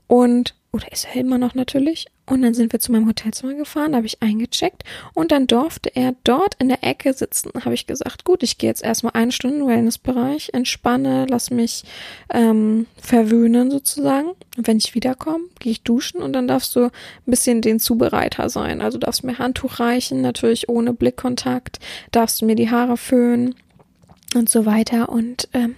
Und 0.07 0.55
oder 0.73 0.93
ist 0.93 1.07
er 1.07 1.21
immer 1.21 1.39
noch 1.39 1.55
natürlich. 1.55 2.07
Und 2.29 2.43
dann 2.43 2.55
sind 2.55 2.73
wir 2.73 2.81
zu 2.81 2.93
meinem 2.93 3.09
Hotelzimmer 3.09 3.55
gefahren, 3.55 3.97
habe 3.97 4.07
ich 4.07 4.23
eingecheckt 4.23 4.85
und 5.15 5.33
dann 5.33 5.47
durfte 5.47 5.95
er 5.95 6.15
dort 6.25 6.55
in 6.59 6.69
der 6.69 6.85
Ecke 6.85 7.13
sitzen. 7.15 7.51
Habe 7.65 7.75
ich 7.75 7.87
gesagt, 7.87 8.25
gut, 8.25 8.43
ich 8.43 8.59
gehe 8.59 8.69
jetzt 8.69 8.83
erstmal 8.83 9.15
eine 9.15 9.33
Stunde 9.33 9.57
in 9.57 9.63
den 9.63 9.69
Wellnessbereich, 9.69 10.51
entspanne, 10.53 11.27
lass 11.29 11.51
mich 11.51 11.85
ähm, 12.33 12.87
verwöhnen 13.01 13.71
sozusagen. 13.71 14.29
Und 14.57 14.67
wenn 14.67 14.77
ich 14.77 14.95
wiederkomme, 14.95 15.45
gehe 15.59 15.73
ich 15.73 15.83
duschen 15.83 16.21
und 16.21 16.33
dann 16.35 16.49
darfst 16.49 16.77
du 16.77 16.85
ein 16.85 16.91
bisschen 17.27 17.63
den 17.63 17.81
Zubereiter 17.81 18.49
sein. 18.51 18.83
Also 18.83 18.99
darfst 18.99 19.25
mir 19.25 19.39
Handtuch 19.39 19.81
reichen, 19.81 20.21
natürlich 20.21 20.69
ohne 20.69 20.93
Blickkontakt, 20.93 21.79
darfst 22.11 22.41
du 22.41 22.47
mir 22.47 22.57
die 22.57 22.71
Haare 22.71 22.97
föhnen 22.97 23.55
und 24.35 24.49
so 24.49 24.67
weiter. 24.67 25.09
Und 25.09 25.49
ähm, 25.55 25.77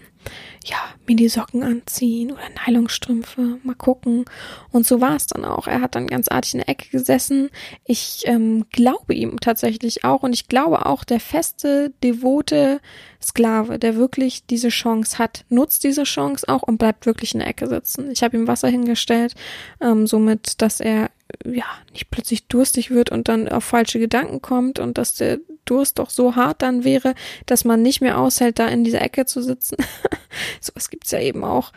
ja, 0.65 0.77
mir 1.07 1.17
die 1.17 1.29
Socken 1.29 1.63
anziehen 1.63 2.33
oder 2.33 2.43
Nylonstrümpfe, 2.67 3.59
mal 3.63 3.75
gucken. 3.75 4.27
Und 4.71 4.87
so 4.87 5.01
war 5.01 5.17
es 5.17 5.27
dann 5.27 5.45
auch. 5.45 5.67
Er 5.67 5.81
hat 5.81 5.95
dann 5.95 6.07
ganz 6.07 6.29
artig 6.29 6.55
in 6.55 6.59
der 6.59 6.69
Ecke 6.69 6.91
gesessen. 6.91 7.51
Ich 7.85 8.25
ähm, 8.27 8.67
glaube 8.71 9.15
ihm 9.15 9.41
tatsächlich 9.41 10.05
auch 10.05 10.23
und 10.23 10.35
ich 10.35 10.49
glaube 10.49 10.85
auch, 10.85 11.05
der 11.05 11.21
feste, 11.21 11.93
devote 12.03 12.81
Sklave, 13.23 13.79
der 13.79 13.97
wirklich 13.97 14.47
diese 14.47 14.69
Chance 14.69 15.19
hat, 15.19 15.45
nutzt 15.49 15.83
diese 15.85 16.05
Chance 16.05 16.47
auch 16.49 16.63
und 16.63 16.79
bleibt 16.79 17.07
wirklich 17.07 17.33
in 17.35 17.41
der 17.41 17.49
Ecke 17.49 17.67
sitzen. 17.67 18.11
Ich 18.11 18.23
habe 18.23 18.37
ihm 18.37 18.47
Wasser 18.47 18.69
hingestellt, 18.69 19.35
ähm, 19.81 20.07
somit, 20.07 20.61
dass 20.61 20.81
er 20.81 21.11
ja 21.45 21.65
nicht 21.93 22.11
plötzlich 22.11 22.49
durstig 22.49 22.91
wird 22.91 23.11
und 23.11 23.29
dann 23.29 23.49
auf 23.49 23.65
falsche 23.65 23.99
Gedanken 23.99 24.43
kommt 24.43 24.79
und 24.79 24.99
dass 24.99 25.15
der 25.15 25.39
Durst 25.65 25.99
doch 25.99 26.11
so 26.11 26.37
hart 26.37 26.63
dann 26.63 26.85
wäre, 26.85 27.15
dass 27.47 27.65
man 27.65 27.83
nicht 27.83 28.01
mehr 28.01 28.19
aushält, 28.19 28.59
da 28.59 28.67
in 28.69 28.85
dieser 28.85 29.03
Ecke 29.03 29.27
zu 29.27 29.43
sitzen. 29.43 29.77
Sowas 30.61 30.91
gibt's 30.91 31.11
ja 31.11 31.21
eben 31.21 31.45
auch. 31.45 31.73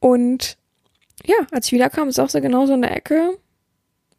Und 0.00 0.58
ja, 1.24 1.36
als 1.50 1.66
ich 1.66 1.72
wiederkam, 1.72 2.10
saß 2.10 2.34
er 2.34 2.40
genauso 2.40 2.74
in 2.74 2.82
der 2.82 2.96
Ecke. 2.96 3.38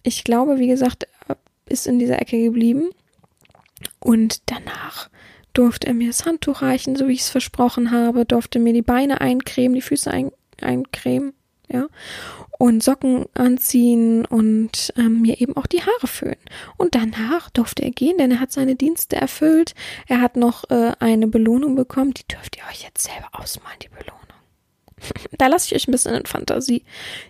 Ich 0.03 0.23
glaube, 0.23 0.59
wie 0.59 0.67
gesagt, 0.67 1.07
er 1.27 1.37
ist 1.65 1.87
in 1.87 1.99
dieser 1.99 2.21
Ecke 2.21 2.41
geblieben. 2.41 2.89
Und 3.99 4.41
danach 4.47 5.09
durfte 5.53 5.87
er 5.87 5.93
mir 5.93 6.07
das 6.07 6.25
Handtuch 6.25 6.61
reichen, 6.61 6.95
so 6.95 7.07
wie 7.07 7.13
ich 7.13 7.21
es 7.21 7.29
versprochen 7.29 7.91
habe, 7.91 8.25
durfte 8.25 8.59
mir 8.59 8.73
die 8.73 8.81
Beine 8.81 9.21
eincremen, 9.21 9.75
die 9.75 9.81
Füße 9.81 10.09
ein, 10.09 10.31
eincremen 10.61 11.33
ja, 11.69 11.87
und 12.59 12.83
Socken 12.83 13.25
anziehen 13.33 14.25
und 14.25 14.93
ähm, 14.97 15.21
mir 15.21 15.41
eben 15.41 15.55
auch 15.57 15.67
die 15.67 15.81
Haare 15.81 16.07
föhnen. 16.07 16.37
Und 16.77 16.95
danach 16.95 17.49
durfte 17.49 17.83
er 17.83 17.91
gehen, 17.91 18.17
denn 18.17 18.31
er 18.31 18.39
hat 18.39 18.51
seine 18.51 18.75
Dienste 18.75 19.15
erfüllt. 19.15 19.73
Er 20.07 20.21
hat 20.21 20.35
noch 20.35 20.69
äh, 20.69 20.91
eine 20.99 21.27
Belohnung 21.27 21.75
bekommen, 21.75 22.13
die 22.13 22.27
dürft 22.27 22.57
ihr 22.57 22.63
euch 22.69 22.83
jetzt 22.83 23.03
selber 23.03 23.29
ausmalen, 23.33 23.79
die 23.81 23.89
Belohnung. 23.89 24.23
da 25.37 25.47
lasse 25.47 25.67
ich 25.67 25.75
euch 25.75 25.87
ein 25.87 25.91
bisschen 25.91 26.15
in 26.15 26.25
Fantasie. 26.25 26.83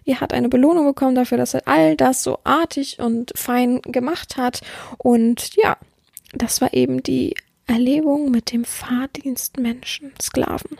Er 0.06 0.22
hat 0.22 0.34
eine 0.34 0.50
Belohnung 0.50 0.86
bekommen 0.86 1.15
dafür, 1.15 1.38
dass 1.38 1.54
er 1.54 1.67
all 1.67 1.96
das 1.96 2.24
so 2.24 2.39
artig 2.43 3.00
und 3.00 3.32
fein 3.36 3.82
gemacht 3.82 4.38
hat. 4.38 4.62
Und 4.98 5.56
ja, 5.56 5.78
das 6.34 6.62
war 6.62 6.74
eben 6.74 7.04
die 7.04 7.36
Erlebung 7.65 8.32
mit 8.32 8.52
dem 8.52 8.65
Fahrdienstmenschen, 8.65 10.13
Sklaven. 10.22 10.78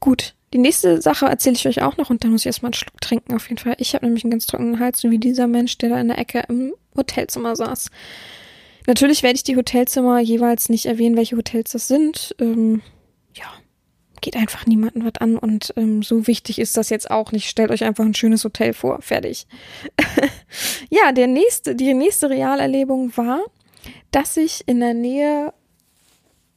Gut, 0.00 0.34
die 0.52 0.58
nächste 0.58 1.00
Sache 1.00 1.26
erzähle 1.26 1.56
ich 1.56 1.66
euch 1.66 1.82
auch 1.82 1.96
noch 1.96 2.10
und 2.10 2.22
dann 2.22 2.30
muss 2.30 2.42
ich 2.42 2.46
erstmal 2.46 2.68
einen 2.68 2.74
Schluck 2.74 3.00
trinken 3.00 3.34
auf 3.34 3.48
jeden 3.48 3.58
Fall. 3.58 3.74
Ich 3.78 3.94
habe 3.94 4.04
nämlich 4.04 4.24
einen 4.24 4.30
ganz 4.30 4.46
trockenen 4.46 4.80
Hals, 4.80 5.00
so 5.00 5.10
wie 5.10 5.18
dieser 5.18 5.46
Mensch, 5.46 5.78
der 5.78 5.90
da 5.90 6.00
in 6.00 6.08
der 6.08 6.18
Ecke 6.18 6.44
im 6.48 6.74
Hotelzimmer 6.96 7.56
saß. 7.56 7.90
Natürlich 8.86 9.22
werde 9.22 9.36
ich 9.36 9.44
die 9.44 9.56
Hotelzimmer 9.56 10.20
jeweils 10.20 10.68
nicht 10.68 10.86
erwähnen, 10.86 11.16
welche 11.16 11.36
Hotels 11.36 11.72
das 11.72 11.88
sind. 11.88 12.34
Ähm, 12.40 12.82
ja, 13.34 13.46
geht 14.20 14.36
einfach 14.36 14.66
niemandem 14.66 15.04
was 15.04 15.20
an 15.20 15.38
und 15.38 15.72
ähm, 15.76 16.02
so 16.02 16.26
wichtig 16.26 16.58
ist 16.58 16.76
das 16.76 16.90
jetzt 16.90 17.10
auch 17.10 17.32
nicht. 17.32 17.48
Stellt 17.48 17.70
euch 17.70 17.84
einfach 17.84 18.04
ein 18.04 18.14
schönes 18.14 18.44
Hotel 18.44 18.74
vor, 18.74 19.00
fertig. 19.00 19.46
ja, 20.90 21.12
der 21.12 21.28
nächste, 21.28 21.74
die 21.74 21.94
nächste 21.94 22.28
Realerlebung 22.28 23.16
war, 23.16 23.40
dass 24.10 24.36
ich 24.36 24.64
in 24.66 24.80
der 24.80 24.94
Nähe 24.94 25.54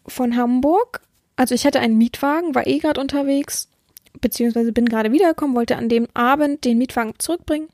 von 0.08 0.36
Hamburg, 0.36 1.02
also 1.36 1.56
ich 1.56 1.66
hatte 1.66 1.80
einen 1.80 1.98
Mietwagen, 1.98 2.56
war 2.56 2.68
eh 2.68 2.80
gerade 2.80 3.00
unterwegs, 3.00 3.70
beziehungsweise 4.26 4.72
bin 4.72 4.90
gerade 4.90 5.12
wiedergekommen, 5.12 5.56
wollte 5.56 5.78
an 5.78 5.88
dem 5.88 6.08
Abend 6.16 6.66
den 6.66 6.80
Mietwagen 6.80 7.14
zurückbringen 7.20 7.70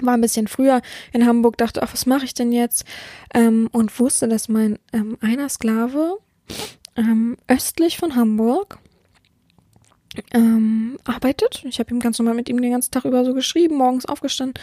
war 0.00 0.14
ein 0.14 0.20
bisschen 0.20 0.46
früher 0.46 0.80
in 1.12 1.26
Hamburg, 1.26 1.56
dachte, 1.56 1.82
ach, 1.82 1.92
was 1.92 2.06
mache 2.06 2.24
ich 2.24 2.34
denn 2.34 2.52
jetzt? 2.52 2.84
Ähm, 3.34 3.68
und 3.72 3.98
wusste, 3.98 4.28
dass 4.28 4.48
mein 4.48 4.78
ähm, 4.92 5.18
einer 5.20 5.48
Sklave 5.48 6.18
ähm, 6.96 7.36
östlich 7.48 7.98
von 7.98 8.14
Hamburg 8.14 8.78
ähm, 10.32 10.98
arbeitet. 11.04 11.64
Ich 11.64 11.78
habe 11.78 11.92
ihm 11.92 12.00
ganz 12.00 12.18
normal 12.18 12.34
mit 12.34 12.48
ihm 12.48 12.60
den 12.60 12.72
ganzen 12.72 12.90
Tag 12.90 13.04
über 13.04 13.24
so 13.24 13.34
geschrieben, 13.34 13.76
morgens 13.76 14.06
aufgestanden. 14.06 14.62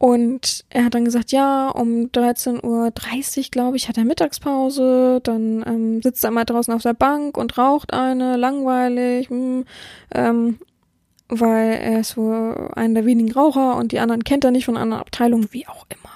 Und 0.00 0.64
er 0.70 0.86
hat 0.86 0.94
dann 0.94 1.04
gesagt, 1.04 1.30
ja, 1.30 1.68
um 1.68 2.06
13.30 2.06 2.64
Uhr, 2.64 3.42
glaube 3.50 3.76
ich, 3.76 3.86
hat 3.86 3.98
er 3.98 4.06
Mittagspause. 4.06 5.20
Dann 5.22 5.62
ähm, 5.66 6.00
sitzt 6.00 6.24
er 6.24 6.30
mal 6.30 6.46
draußen 6.46 6.72
auf 6.72 6.80
der 6.80 6.94
Bank 6.94 7.36
und 7.36 7.58
raucht 7.58 7.92
eine, 7.92 8.38
langweilig. 8.38 9.28
Mh, 9.28 9.36
hm, 9.36 9.64
ähm, 10.14 10.58
weil 11.28 11.74
er 11.74 12.00
ist 12.00 12.16
wohl 12.16 12.70
einer 12.74 12.94
der 12.94 13.04
wenigen 13.04 13.30
Raucher 13.30 13.76
und 13.76 13.92
die 13.92 14.00
anderen 14.00 14.24
kennt 14.24 14.42
er 14.42 14.52
nicht 14.52 14.64
von 14.64 14.78
anderen 14.78 15.02
Abteilungen, 15.02 15.48
wie 15.52 15.68
auch 15.68 15.84
immer. 15.90 16.12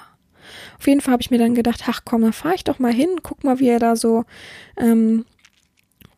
Auf 0.79 0.87
jeden 0.87 1.01
Fall 1.01 1.11
habe 1.11 1.21
ich 1.21 1.29
mir 1.29 1.37
dann 1.37 1.53
gedacht, 1.53 1.83
ach 1.87 2.01
komm, 2.05 2.23
da 2.23 2.31
fahre 2.31 2.55
ich 2.55 2.63
doch 2.63 2.79
mal 2.79 2.91
hin, 2.91 3.19
guck 3.21 3.43
mal, 3.43 3.59
wie 3.59 3.69
er 3.69 3.79
da 3.79 3.95
so 3.95 4.25
ähm, 4.77 5.25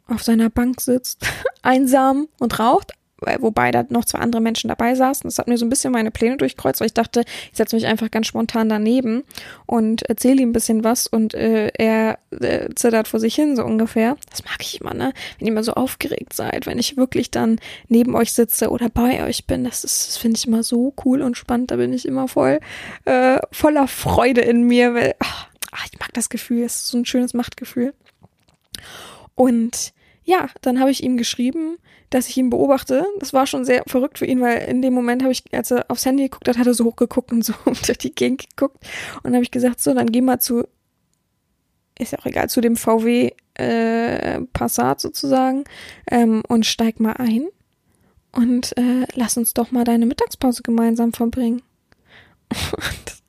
auf 0.07 0.23
seiner 0.23 0.49
Bank 0.49 0.79
sitzt, 0.79 1.27
einsam 1.63 2.29
und 2.39 2.59
raucht, 2.59 2.93
wobei 3.39 3.71
da 3.71 3.85
noch 3.89 4.05
zwei 4.05 4.19
andere 4.19 4.41
Menschen 4.41 4.67
dabei 4.67 4.95
saßen. 4.95 5.27
Das 5.27 5.39
hat 5.39 5.47
mir 5.47 5.57
so 5.57 5.65
ein 5.65 5.69
bisschen 5.69 5.91
meine 5.91 6.11
Pläne 6.11 6.37
durchkreuzt, 6.37 6.79
weil 6.79 6.87
ich 6.87 6.93
dachte, 6.93 7.23
ich 7.51 7.57
setze 7.57 7.75
mich 7.75 7.87
einfach 7.87 8.11
ganz 8.11 8.27
spontan 8.27 8.69
daneben 8.69 9.23
und 9.65 10.03
erzähle 10.03 10.41
ihm 10.41 10.49
ein 10.49 10.53
bisschen 10.53 10.83
was 10.83 11.07
und 11.07 11.33
äh, 11.33 11.71
er 11.77 12.19
äh, 12.31 12.69
zittert 12.75 13.07
vor 13.07 13.19
sich 13.19 13.35
hin, 13.35 13.55
so 13.55 13.63
ungefähr. 13.63 14.17
Das 14.29 14.43
mag 14.45 14.57
ich 14.61 14.81
immer, 14.81 14.93
ne? 14.93 15.13
Wenn 15.37 15.47
ihr 15.47 15.51
immer 15.53 15.63
so 15.63 15.73
aufgeregt 15.73 16.33
seid, 16.33 16.65
wenn 16.65 16.79
ich 16.79 16.97
wirklich 16.97 17.31
dann 17.31 17.59
neben 17.87 18.15
euch 18.15 18.33
sitze 18.33 18.69
oder 18.69 18.89
bei 18.89 19.25
euch 19.25 19.45
bin, 19.45 19.63
das 19.63 19.83
ist, 19.83 20.07
das 20.07 20.17
finde 20.17 20.37
ich 20.37 20.47
immer 20.47 20.63
so 20.63 20.93
cool 21.05 21.21
und 21.21 21.37
spannend. 21.37 21.71
Da 21.71 21.77
bin 21.77 21.93
ich 21.93 22.05
immer 22.05 22.27
voll 22.27 22.59
äh, 23.05 23.39
voller 23.51 23.87
Freude 23.87 24.41
in 24.41 24.63
mir, 24.63 24.93
weil 24.93 25.15
ach, 25.19 25.47
ich 25.91 25.99
mag 25.99 26.13
das 26.13 26.29
Gefühl, 26.29 26.63
es 26.63 26.75
ist 26.75 26.87
so 26.87 26.97
ein 26.97 27.05
schönes 27.05 27.33
Machtgefühl. 27.33 27.93
Und 29.35 29.93
ja, 30.27 30.49
dann 30.61 30.81
habe 30.81 30.91
ich 30.91 31.03
ihm 31.03 31.15
geschrieben, 31.15 31.77
dass 32.09 32.27
ich 32.27 32.35
ihn 32.35 32.49
beobachte. 32.49 33.05
Das 33.19 33.31
war 33.31 33.47
schon 33.47 33.63
sehr 33.63 33.83
verrückt 33.87 34.19
für 34.19 34.25
ihn, 34.25 34.41
weil 34.41 34.57
in 34.67 34.81
dem 34.81 34.93
Moment 34.93 35.23
habe 35.23 35.31
ich, 35.31 35.41
als 35.53 35.71
er 35.71 35.85
aufs 35.87 36.05
Handy 36.05 36.23
geguckt 36.23 36.49
hat, 36.49 36.57
hat 36.57 36.67
er 36.67 36.73
so 36.73 36.83
hochgeguckt 36.83 37.31
und 37.31 37.45
so 37.45 37.53
durch 37.85 37.97
die 37.97 38.13
Gegend 38.13 38.49
geguckt. 38.49 38.75
Und 39.15 39.23
dann 39.23 39.35
habe 39.35 39.43
ich 39.43 39.51
gesagt, 39.51 39.79
so, 39.79 39.93
dann 39.93 40.11
geh 40.11 40.19
mal 40.19 40.39
zu, 40.39 40.67
ist 41.97 42.11
ja 42.11 42.19
auch 42.19 42.25
egal, 42.25 42.49
zu 42.49 42.59
dem 42.59 42.75
VW 42.75 43.31
äh, 43.53 44.41
Passat 44.51 44.99
sozusagen 44.99 45.63
ähm, 46.11 46.43
und 46.49 46.65
steig 46.65 46.99
mal 46.99 47.13
ein 47.13 47.47
und 48.33 48.77
äh, 48.77 49.07
lass 49.15 49.37
uns 49.37 49.53
doch 49.53 49.71
mal 49.71 49.85
deine 49.85 50.05
Mittagspause 50.05 50.61
gemeinsam 50.61 51.13
verbringen. 51.13 51.63
Und 52.71 53.23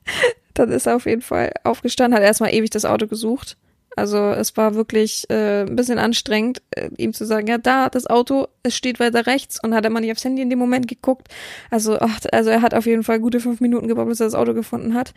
dann 0.53 0.71
ist 0.71 0.85
er 0.85 0.97
auf 0.97 1.05
jeden 1.05 1.21
Fall 1.21 1.53
aufgestanden, 1.63 2.15
hat 2.15 2.23
erstmal 2.23 2.53
ewig 2.53 2.69
das 2.69 2.85
Auto 2.85 3.07
gesucht 3.07 3.57
also 3.99 4.31
es 4.31 4.57
war 4.57 4.75
wirklich 4.75 5.29
äh, 5.29 5.61
ein 5.61 5.75
bisschen 5.75 5.99
anstrengend, 5.99 6.61
äh, 6.71 6.89
ihm 6.97 7.13
zu 7.13 7.25
sagen, 7.25 7.47
ja, 7.47 7.57
da, 7.57 7.89
das 7.89 8.07
Auto, 8.07 8.47
es 8.63 8.75
steht 8.75 8.99
weiter 8.99 9.27
rechts 9.27 9.61
und 9.61 9.73
hat 9.75 9.83
er 9.83 9.89
mal 9.89 9.99
nicht 9.99 10.11
aufs 10.11 10.23
Handy 10.23 10.41
in 10.41 10.49
dem 10.49 10.59
Moment 10.59 10.87
geguckt. 10.87 11.27
Also, 11.69 11.99
ach, 11.99 12.19
also 12.31 12.49
er 12.49 12.61
hat 12.61 12.73
auf 12.73 12.85
jeden 12.85 13.03
Fall 13.03 13.19
gute 13.19 13.39
fünf 13.39 13.61
Minuten 13.61 13.87
gebraucht, 13.87 14.09
bis 14.09 14.19
er 14.19 14.27
das 14.27 14.35
Auto 14.35 14.53
gefunden 14.53 14.93
hat. 14.93 15.13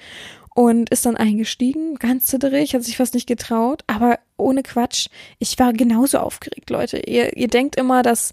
Und 0.55 0.91
ist 0.91 1.07
dann 1.07 1.17
eingestiegen, 1.17 1.95
ganz 1.95 2.27
zitterig, 2.27 2.75
hat 2.75 2.85
sich 2.85 2.99
fast 2.99 3.15
nicht 3.15 3.27
getraut, 3.27 3.85
aber 3.87 4.19
ohne 4.37 4.63
Quatsch, 4.63 5.09
ich 5.39 5.59
war 5.59 5.73
genauso 5.73 6.19
aufgeregt, 6.19 6.69
Leute. 6.69 6.99
Ihr, 6.99 7.37
ihr 7.39 7.49
denkt 7.49 7.77
immer, 7.77 8.03
dass 8.03 8.33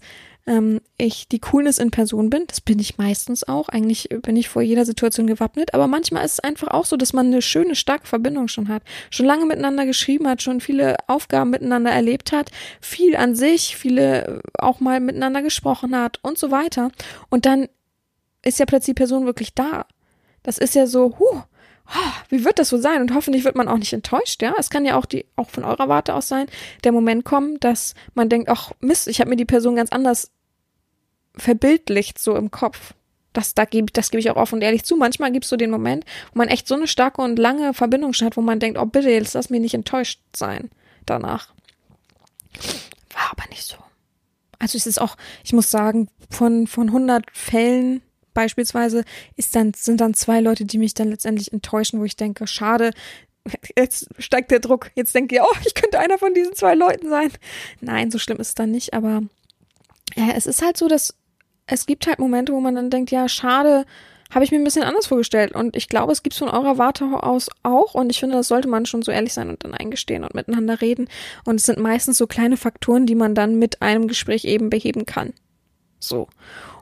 ähm, 0.50 0.80
ich 0.98 1.28
die 1.28 1.38
Coolness 1.38 1.78
in 1.78 1.92
Person 1.92 2.28
bin. 2.28 2.44
Das 2.48 2.60
bin 2.60 2.80
ich 2.80 2.98
meistens 2.98 3.46
auch. 3.46 3.68
Eigentlich 3.68 4.08
bin 4.22 4.36
ich 4.36 4.48
vor 4.48 4.62
jeder 4.62 4.84
Situation 4.84 5.28
gewappnet. 5.28 5.72
Aber 5.74 5.86
manchmal 5.86 6.24
ist 6.24 6.32
es 6.32 6.40
einfach 6.40 6.68
auch 6.68 6.84
so, 6.84 6.96
dass 6.96 7.12
man 7.12 7.26
eine 7.26 7.40
schöne, 7.40 7.76
starke 7.76 8.06
Verbindung 8.06 8.48
schon 8.48 8.68
hat. 8.68 8.82
Schon 9.10 9.26
lange 9.26 9.46
miteinander 9.46 9.86
geschrieben 9.86 10.26
hat, 10.26 10.42
schon 10.42 10.60
viele 10.60 10.96
Aufgaben 11.06 11.50
miteinander 11.50 11.92
erlebt 11.92 12.32
hat, 12.32 12.50
viel 12.80 13.14
an 13.14 13.36
sich, 13.36 13.76
viele 13.76 14.42
auch 14.58 14.80
mal 14.80 14.98
miteinander 14.98 15.40
gesprochen 15.42 15.96
hat 15.96 16.18
und 16.22 16.36
so 16.36 16.50
weiter. 16.50 16.90
Und 17.28 17.46
dann 17.46 17.68
ist 18.42 18.58
ja 18.58 18.66
plötzlich 18.66 18.96
die 18.96 19.00
Person 19.00 19.26
wirklich 19.26 19.54
da. 19.54 19.86
Das 20.42 20.58
ist 20.58 20.74
ja 20.74 20.86
so, 20.88 21.16
huh, 21.18 21.42
oh, 21.94 22.12
wie 22.28 22.44
wird 22.44 22.58
das 22.58 22.70
so 22.70 22.78
sein? 22.78 23.00
Und 23.00 23.14
hoffentlich 23.14 23.44
wird 23.44 23.56
man 23.56 23.68
auch 23.68 23.78
nicht 23.78 23.92
enttäuscht, 23.92 24.42
ja. 24.42 24.54
Es 24.58 24.70
kann 24.70 24.84
ja 24.84 24.96
auch 24.96 25.06
die, 25.06 25.26
auch 25.36 25.50
von 25.50 25.64
eurer 25.64 25.88
Warte 25.88 26.14
aus 26.14 26.28
sein, 26.28 26.46
der 26.82 26.92
Moment 26.92 27.24
kommen, 27.24 27.60
dass 27.60 27.94
man 28.14 28.28
denkt, 28.28 28.48
ach 28.48 28.72
Mist, 28.80 29.06
ich 29.06 29.20
habe 29.20 29.30
mir 29.30 29.36
die 29.36 29.44
Person 29.44 29.76
ganz 29.76 29.92
anders 29.92 30.32
verbildlicht 31.36 32.18
so 32.18 32.36
im 32.36 32.50
Kopf. 32.50 32.94
Das, 33.32 33.54
da 33.54 33.64
gebe, 33.64 33.92
das 33.92 34.10
gebe 34.10 34.20
ich 34.20 34.30
auch 34.30 34.36
offen 34.36 34.56
und 34.56 34.62
ehrlich 34.62 34.84
zu. 34.84 34.96
Manchmal 34.96 35.30
gibt 35.30 35.44
es 35.44 35.50
so 35.50 35.56
den 35.56 35.70
Moment, 35.70 36.04
wo 36.32 36.38
man 36.38 36.48
echt 36.48 36.66
so 36.66 36.74
eine 36.74 36.88
starke 36.88 37.22
und 37.22 37.38
lange 37.38 37.74
Verbindung 37.74 38.12
hat, 38.12 38.36
wo 38.36 38.40
man 38.40 38.58
denkt, 38.58 38.78
oh 38.78 38.86
bitte, 38.86 39.10
jetzt 39.10 39.34
lass 39.34 39.50
mir 39.50 39.60
nicht 39.60 39.74
enttäuscht 39.74 40.20
sein 40.34 40.70
danach. 41.06 41.52
War 43.12 43.30
aber 43.30 43.48
nicht 43.50 43.64
so. 43.64 43.76
Also 44.58 44.76
es 44.76 44.86
ist 44.86 45.00
auch, 45.00 45.16
ich 45.44 45.52
muss 45.52 45.70
sagen, 45.70 46.08
von, 46.28 46.66
von 46.66 46.88
100 46.88 47.24
Fällen 47.32 48.02
beispielsweise 48.34 49.04
ist 49.36 49.54
dann, 49.56 49.74
sind 49.74 50.00
dann 50.00 50.14
zwei 50.14 50.40
Leute, 50.40 50.64
die 50.64 50.78
mich 50.78 50.94
dann 50.94 51.08
letztendlich 51.08 51.52
enttäuschen, 51.52 52.00
wo 52.00 52.04
ich 52.04 52.16
denke, 52.16 52.46
schade, 52.46 52.90
jetzt 53.76 54.08
steigt 54.18 54.50
der 54.50 54.60
Druck. 54.60 54.90
Jetzt 54.94 55.14
denke 55.14 55.36
ich, 55.36 55.42
oh, 55.42 55.56
ich 55.64 55.74
könnte 55.74 55.98
einer 55.98 56.18
von 56.18 56.34
diesen 56.34 56.54
zwei 56.54 56.74
Leuten 56.74 57.08
sein. 57.08 57.32
Nein, 57.80 58.10
so 58.10 58.18
schlimm 58.18 58.38
ist 58.38 58.48
es 58.48 58.54
dann 58.54 58.70
nicht, 58.70 58.92
aber 58.92 59.22
ja, 60.16 60.30
es 60.36 60.46
ist 60.46 60.62
halt 60.62 60.76
so, 60.76 60.88
dass 60.88 61.14
es 61.72 61.86
gibt 61.86 62.06
halt 62.06 62.18
Momente, 62.18 62.52
wo 62.52 62.60
man 62.60 62.74
dann 62.74 62.90
denkt, 62.90 63.10
ja, 63.10 63.28
schade, 63.28 63.84
habe 64.32 64.44
ich 64.44 64.50
mir 64.50 64.58
ein 64.58 64.64
bisschen 64.64 64.84
anders 64.84 65.06
vorgestellt. 65.06 65.52
Und 65.54 65.76
ich 65.76 65.88
glaube, 65.88 66.12
es 66.12 66.22
gibt 66.22 66.34
es 66.34 66.38
von 66.38 66.48
eurer 66.48 66.78
Warte 66.78 67.04
aus 67.22 67.48
auch. 67.62 67.94
Und 67.94 68.10
ich 68.10 68.20
finde, 68.20 68.36
das 68.36 68.48
sollte 68.48 68.68
man 68.68 68.86
schon 68.86 69.02
so 69.02 69.10
ehrlich 69.10 69.32
sein 69.32 69.48
und 69.48 69.64
dann 69.64 69.74
eingestehen 69.74 70.24
und 70.24 70.34
miteinander 70.34 70.80
reden. 70.80 71.08
Und 71.44 71.56
es 71.56 71.66
sind 71.66 71.78
meistens 71.78 72.18
so 72.18 72.26
kleine 72.26 72.56
Faktoren, 72.56 73.06
die 73.06 73.16
man 73.16 73.34
dann 73.34 73.58
mit 73.58 73.82
einem 73.82 74.08
Gespräch 74.08 74.44
eben 74.44 74.70
beheben 74.70 75.04
kann. 75.04 75.32
So. 75.98 76.28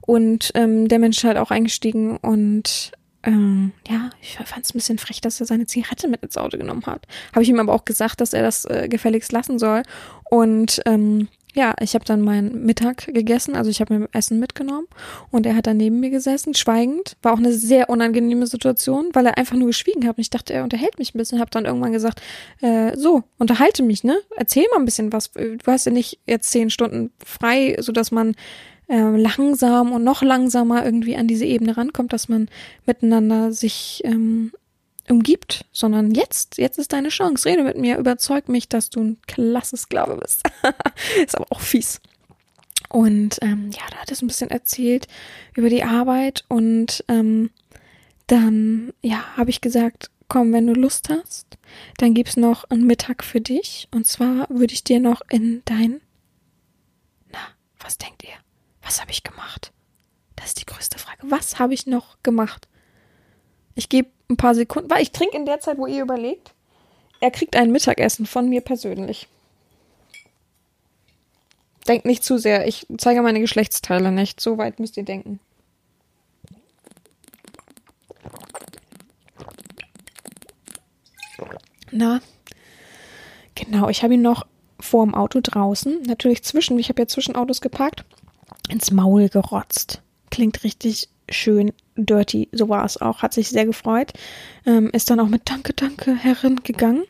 Und 0.03 0.53
ähm, 0.55 0.89
der 0.89 0.99
Mensch 0.99 1.19
ist 1.19 1.25
halt 1.25 1.39
auch 1.39 1.51
eingestiegen 1.51 2.17
und 2.17 2.93
ähm, 3.25 3.73
ja, 3.89 4.11
ich 4.23 4.39
fand 4.39 4.65
es 4.65 4.71
ein 4.71 4.79
bisschen 4.79 4.99
frech, 4.99 5.21
dass 5.21 5.41
er 5.41 5.47
seine 5.47 5.67
Zigarette 5.67 6.09
mit 6.09 6.23
ins 6.23 6.39
Auto 6.39 6.57
genommen 6.57 6.87
hat. 6.87 7.07
Habe 7.33 7.43
ich 7.43 7.49
ihm 7.49 7.61
aber 7.61 7.75
auch 7.75 7.85
gesagt, 7.85 8.21
dass 8.21 8.33
er 8.33 8.43
das 8.43 8.65
äh, 8.65 8.89
gefälligst 8.89 9.33
lassen 9.33 9.59
soll. 9.59 9.83
Und 10.31 10.81
ähm, 10.87 11.29
ja, 11.59 11.75
ich 11.81 11.95
habe 11.95 12.05
dann 12.05 12.21
meinen 12.21 12.65
Mittag 12.65 13.13
gegessen, 13.13 13.57
also 13.57 13.69
ich 13.69 13.81
habe 13.81 13.99
mir 13.99 14.09
Essen 14.13 14.39
mitgenommen 14.39 14.87
und 15.33 15.45
er 15.45 15.57
hat 15.57 15.67
dann 15.67 15.77
neben 15.77 15.99
mir 15.99 16.11
gesessen, 16.11 16.55
schweigend. 16.55 17.17
War 17.21 17.33
auch 17.33 17.39
eine 17.39 17.53
sehr 17.53 17.91
unangenehme 17.91 18.47
Situation, 18.47 19.09
weil 19.13 19.27
er 19.27 19.37
einfach 19.37 19.57
nur 19.57 19.67
geschwiegen 19.67 20.07
hat 20.07 20.17
und 20.17 20.21
ich 20.21 20.31
dachte, 20.31 20.53
er 20.53 20.63
unterhält 20.63 21.01
mich 21.01 21.13
ein 21.13 21.19
bisschen. 21.19 21.41
Habe 21.41 21.51
dann 21.51 21.65
irgendwann 21.65 21.93
gesagt, 21.93 22.23
äh, 22.61 22.97
so, 22.97 23.25
unterhalte 23.39 23.83
mich, 23.83 24.05
ne? 24.05 24.21
Erzähl 24.37 24.67
mal 24.71 24.79
ein 24.79 24.85
bisschen 24.85 25.13
was. 25.13 25.33
Du 25.33 25.59
hast 25.67 25.85
ja 25.85 25.91
nicht 25.91 26.21
jetzt 26.27 26.53
zehn 26.53 26.71
Stunden 26.71 27.11
frei, 27.27 27.77
so 27.81 27.91
dass 27.91 28.13
man 28.13 28.37
äh, 28.87 29.17
langsam 29.17 29.91
und 29.91 30.05
noch 30.05 30.23
langsamer 30.23 30.85
irgendwie 30.85 31.17
an 31.17 31.27
diese 31.27 31.45
Ebene 31.45 31.77
rankommt, 31.77 32.13
dass 32.13 32.29
man 32.29 32.49
miteinander 32.87 33.53
sich 33.53 34.01
ähm, 34.05 34.53
umgibt, 35.11 35.65
sondern 35.73 36.13
jetzt, 36.13 36.59
jetzt 36.59 36.79
ist 36.79 36.93
deine 36.93 37.09
Chance. 37.09 37.49
Rede 37.49 37.63
mit 37.63 37.77
mir, 37.77 37.99
überzeug 37.99 38.49
mich, 38.49 38.69
dass 38.69 38.91
du 38.91 39.01
ein 39.01 39.19
klasse 39.27 39.77
Sklave 39.77 40.17
bist. 40.17 40.43
ist 41.25 41.37
aber 41.37 41.47
auch 41.51 41.61
fies. 41.61 42.01
Und 42.89 43.39
ähm, 43.43 43.71
ja, 43.73 43.83
da 43.91 43.99
hat 43.99 44.11
es 44.11 44.23
ein 44.23 44.29
bisschen 44.29 44.51
erzählt 44.51 45.09
über 45.55 45.69
die 45.69 45.85
Arbeit 45.85 46.45
und 46.49 47.05
ähm, 47.09 47.51
dann, 48.27 48.93
ja, 49.03 49.37
habe 49.37 49.51
ich 49.51 49.61
gesagt, 49.61 50.11
komm, 50.29 50.53
wenn 50.53 50.67
du 50.67 50.75
Lust 50.75 51.09
hast, 51.09 51.59
dann 51.97 52.15
gibt's 52.15 52.37
noch 52.37 52.65
einen 52.65 52.87
Mittag 52.87 53.25
für 53.25 53.41
dich. 53.41 53.89
Und 53.91 54.07
zwar 54.07 54.49
würde 54.51 54.75
ich 54.75 54.85
dir 54.85 55.01
noch 55.01 55.23
in 55.31 55.63
dein, 55.65 56.01
na, 57.33 57.39
was 57.81 57.99
denkt 57.99 58.25
ihr? 58.25 58.37
Was 58.83 59.01
habe 59.01 59.11
ich 59.11 59.23
gemacht? 59.23 59.73
Das 60.37 60.49
ist 60.49 60.61
die 60.61 60.67
größte 60.67 60.99
Frage. 60.99 61.19
Was 61.25 61.59
habe 61.59 61.75
ich 61.75 61.87
noch 61.87 62.23
gemacht? 62.23 62.69
Ich 63.75 63.89
gebe 63.89 64.09
ein 64.29 64.37
paar 64.37 64.55
Sekunden, 64.55 64.91
weil 64.91 65.03
ich 65.03 65.13
trinke 65.13 65.37
in 65.37 65.47
der 65.47 65.61
Zeit, 65.61 65.79
wo 65.79 65.87
ihr 65.87 66.03
überlegt. 66.03 66.53
Er 67.21 67.31
kriegt 67.31 67.57
ein 67.57 67.73
Mittagessen 67.73 68.27
von 68.27 68.49
mir 68.49 68.61
persönlich. 68.61 69.29
Denkt 71.89 72.05
nicht 72.05 72.23
zu 72.23 72.39
sehr. 72.39 72.67
Ich 72.67 72.87
zeige 72.99 73.23
meine 73.23 73.41
Geschlechtsteile 73.41 74.13
nicht. 74.13 74.41
So 74.41 74.59
weit 74.59 74.79
müsst 74.79 74.97
ihr 74.97 75.05
denken. 75.05 75.41
Na, 81.91 82.21
genau. 83.55 83.89
Ich 83.89 84.03
habe 84.03 84.15
ihn 84.15 84.23
noch 84.23 84.47
vor 84.79 85.05
dem 85.05 85.15
Auto 85.15 85.41
draußen, 85.43 86.03
natürlich 86.03 86.45
zwischen, 86.45 86.79
ich 86.79 86.89
habe 86.89 87.03
ja 87.03 87.09
zwischen 87.09 87.35
Autos 87.35 87.61
geparkt, 87.61 88.05
ins 88.69 88.91
Maul 88.91 89.29
gerotzt. 89.29 90.03
Klingt 90.31 90.63
richtig 90.63 91.09
schön 91.29 91.73
dirty, 92.07 92.49
so 92.53 92.69
war 92.69 92.85
es 92.85 93.01
auch, 93.01 93.23
hat 93.23 93.35
sich 93.35 93.49
sehr 93.49 93.67
gefreut. 93.67 94.13
Ähm, 94.67 94.91
ist 94.93 95.11
dann 95.11 95.21
auch 95.21 95.29
mit 95.29 95.49
Danke, 95.49 95.73
danke, 95.73 96.15
Herrin 96.15 96.61
gegangen. 96.63 97.05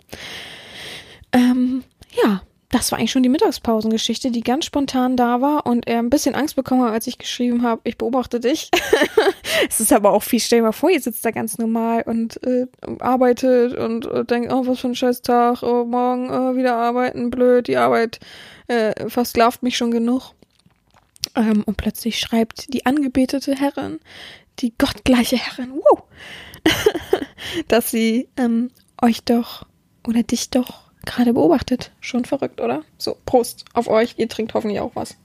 Ähm, 1.33 1.85
ja, 2.22 2.42
das 2.70 2.92
war 2.92 2.98
eigentlich 2.98 3.12
schon 3.12 3.22
die 3.22 3.31
Mittagspausengeschichte, 3.31 4.31
die 4.31 4.42
ganz 4.42 4.66
spontan 4.66 5.16
da 5.16 5.40
war 5.40 5.66
und 5.66 5.87
er 5.87 6.01
ein 6.01 6.11
bisschen 6.11 6.35
Angst 6.35 6.55
bekommen 6.55 6.83
hat, 6.83 6.92
als 6.92 7.07
ich 7.07 7.16
geschrieben 7.16 7.62
habe, 7.62 7.81
ich 7.85 7.96
beobachte 7.96 8.40
dich. 8.40 8.70
es 9.68 9.81
ist 9.81 9.92
aber 9.92 10.12
auch 10.12 10.22
viel, 10.22 10.40
stell 10.40 10.59
dir 10.59 10.64
mal 10.64 10.72
vor, 10.72 10.90
ihr 10.90 11.01
sitzt 11.01 11.24
da 11.24 11.31
ganz 11.31 11.57
normal 11.57 12.03
und 12.03 12.42
äh, 12.44 12.66
arbeitet 12.98 13.74
und 13.74 14.07
äh, 14.07 14.24
denkt, 14.24 14.53
oh, 14.53 14.66
was 14.66 14.81
für 14.81 14.88
ein 14.88 14.94
scheiß 14.94 15.22
Tag, 15.22 15.62
oh, 15.62 15.85
morgen 15.85 16.29
äh, 16.29 16.57
wieder 16.57 16.77
arbeiten, 16.77 17.31
blöd, 17.31 17.68
die 17.68 17.79
Arbeit 17.79 18.20
äh, 18.66 19.09
versklavt 19.09 19.62
mich 19.62 19.77
schon 19.79 19.90
genug. 19.90 20.33
Ähm, 21.35 21.62
und 21.64 21.77
plötzlich 21.77 22.18
schreibt 22.18 22.72
die 22.74 22.85
angebetete 22.85 23.55
Herrin, 23.55 23.98
die 24.61 24.75
gottgleiche 24.77 25.37
Herrin, 25.37 25.73
wow, 25.75 26.03
dass 27.68 27.90
sie 27.90 28.29
ähm, 28.37 28.71
euch 29.01 29.23
doch 29.25 29.66
oder 30.07 30.23
dich 30.23 30.51
doch 30.51 30.88
gerade 31.05 31.33
beobachtet. 31.33 31.92
Schon 32.01 32.25
verrückt, 32.25 32.61
oder? 32.61 32.85
So, 32.99 33.16
Prost 33.25 33.64
auf 33.75 33.88
euch. 33.88 34.14
Ihr 34.18 34.29
trinkt 34.29 34.55
hoffentlich 34.55 34.81
auch 34.81 34.94
was. 34.94 35.16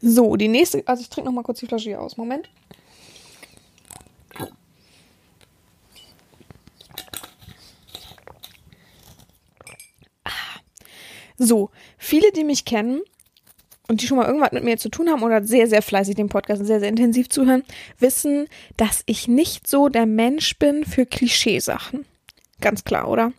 So, 0.00 0.36
die 0.36 0.48
nächste, 0.48 0.82
also 0.86 1.02
ich 1.02 1.10
trinke 1.10 1.28
noch 1.28 1.34
mal 1.34 1.42
kurz 1.42 1.60
die 1.60 1.66
Flasche 1.66 1.90
hier 1.90 2.00
aus. 2.00 2.16
Moment. 2.16 2.48
Ah. 10.24 10.30
So, 11.36 11.70
viele, 11.98 12.32
die 12.32 12.44
mich 12.44 12.64
kennen, 12.64 13.02
und 13.88 14.02
die 14.02 14.06
schon 14.06 14.18
mal 14.18 14.26
irgendwas 14.26 14.52
mit 14.52 14.64
mir 14.64 14.76
zu 14.76 14.90
tun 14.90 15.08
haben 15.08 15.22
oder 15.22 15.42
sehr, 15.42 15.66
sehr 15.66 15.82
fleißig 15.82 16.14
den 16.14 16.28
Podcast 16.28 16.64
sehr, 16.64 16.78
sehr 16.78 16.90
intensiv 16.90 17.30
zuhören, 17.30 17.64
wissen, 17.98 18.46
dass 18.76 19.02
ich 19.06 19.26
nicht 19.26 19.66
so 19.66 19.88
der 19.88 20.06
Mensch 20.06 20.58
bin 20.58 20.84
für 20.84 21.06
Klischeesachen. 21.06 22.04
Ganz 22.60 22.84
klar, 22.84 23.08
oder? 23.08 23.32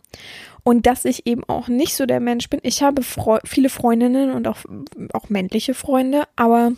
Und 0.64 0.86
dass 0.86 1.04
ich 1.04 1.26
eben 1.26 1.44
auch 1.44 1.68
nicht 1.68 1.94
so 1.94 2.04
der 2.04 2.20
Mensch 2.20 2.50
bin. 2.50 2.60
Ich 2.62 2.82
habe 2.82 3.02
Freu 3.02 3.38
viele 3.44 3.70
Freundinnen 3.70 4.32
und 4.32 4.48
auch, 4.48 4.58
auch 5.12 5.30
männliche 5.30 5.72
Freunde, 5.72 6.24
aber 6.36 6.72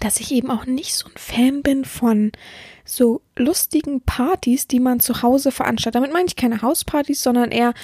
dass 0.00 0.20
ich 0.20 0.30
eben 0.32 0.50
auch 0.50 0.64
nicht 0.64 0.94
so 0.94 1.06
ein 1.08 1.16
Fan 1.16 1.62
bin 1.62 1.84
von 1.84 2.32
so 2.84 3.20
lustigen 3.36 4.00
Partys, 4.02 4.68
die 4.68 4.80
man 4.80 5.00
zu 5.00 5.22
Hause 5.22 5.50
veranstaltet. 5.50 5.96
Damit 5.96 6.12
meine 6.12 6.26
ich 6.26 6.36
keine 6.36 6.62
Hauspartys, 6.62 7.22
sondern 7.22 7.50
eher 7.50 7.74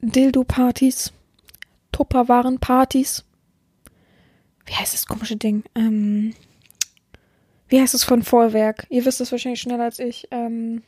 Dildo-Partys, 0.00 1.12
Tupperwaren-Partys 1.92 3.24
wie 4.70 4.76
heißt 4.76 4.94
das 4.94 5.06
komische 5.06 5.36
Ding? 5.36 5.64
Ähm, 5.74 6.32
wie 7.68 7.80
heißt 7.80 7.94
es 7.94 8.04
von 8.04 8.22
Vorwerk? 8.22 8.86
Ihr 8.88 9.04
wisst 9.04 9.20
es 9.20 9.32
wahrscheinlich 9.32 9.60
schneller 9.60 9.84
als 9.84 9.98
ich. 9.98 10.28
Ähm, 10.30 10.82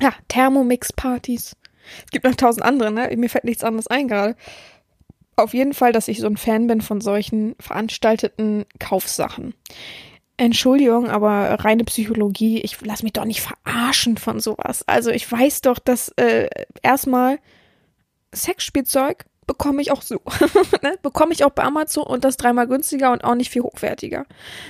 ja, 0.00 0.14
Thermomix-Partys. 0.28 1.56
Es 2.04 2.10
gibt 2.10 2.24
noch 2.24 2.34
tausend 2.34 2.64
andere, 2.64 2.90
ne? 2.90 3.14
Mir 3.16 3.28
fällt 3.28 3.44
nichts 3.44 3.64
anderes 3.64 3.86
ein 3.86 4.08
gerade. 4.08 4.34
Auf 5.36 5.52
jeden 5.52 5.74
Fall, 5.74 5.92
dass 5.92 6.08
ich 6.08 6.20
so 6.20 6.26
ein 6.26 6.38
Fan 6.38 6.66
bin 6.66 6.80
von 6.80 7.02
solchen 7.02 7.54
veranstalteten 7.60 8.64
Kaufsachen. 8.78 9.54
Entschuldigung, 10.38 11.08
aber 11.08 11.50
reine 11.64 11.84
Psychologie, 11.84 12.60
ich 12.60 12.78
lass 12.82 13.02
mich 13.02 13.12
doch 13.12 13.26
nicht 13.26 13.42
verarschen 13.42 14.16
von 14.16 14.40
sowas. 14.40 14.84
Also 14.86 15.10
ich 15.10 15.30
weiß 15.30 15.60
doch, 15.62 15.78
dass 15.78 16.08
äh, 16.16 16.48
erstmal 16.82 17.38
Sexspielzeug 18.34 19.26
bekomme 19.46 19.82
ich 19.82 19.92
auch 19.92 20.02
so. 20.02 20.20
ne? 20.82 20.98
Bekomme 21.02 21.32
ich 21.32 21.44
auch 21.44 21.50
bei 21.50 21.62
Amazon 21.62 22.04
und 22.04 22.24
das 22.24 22.36
dreimal 22.36 22.66
günstiger 22.66 23.12
und 23.12 23.24
auch 23.24 23.34
nicht 23.34 23.50
viel 23.50 23.62
hochwertiger. 23.62 24.26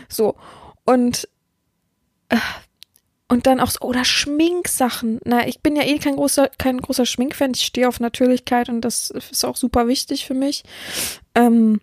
So. 0.08 0.36
Und 0.84 1.28
äh, 2.28 2.36
und 3.28 3.46
dann 3.46 3.58
auch 3.58 3.70
so, 3.70 3.80
oder 3.80 4.04
Schminksachen. 4.04 5.18
Na, 5.24 5.48
ich 5.48 5.60
bin 5.60 5.74
ja 5.74 5.82
eh 5.82 5.98
kein 5.98 6.14
großer, 6.14 6.48
kein 6.58 6.80
großer 6.80 7.06
Schminkfan. 7.06 7.52
Ich 7.54 7.62
stehe 7.62 7.88
auf 7.88 7.98
Natürlichkeit 7.98 8.68
und 8.68 8.82
das 8.82 9.10
ist 9.10 9.44
auch 9.44 9.56
super 9.56 9.88
wichtig 9.88 10.26
für 10.26 10.34
mich. 10.34 10.62
Ähm, 11.34 11.80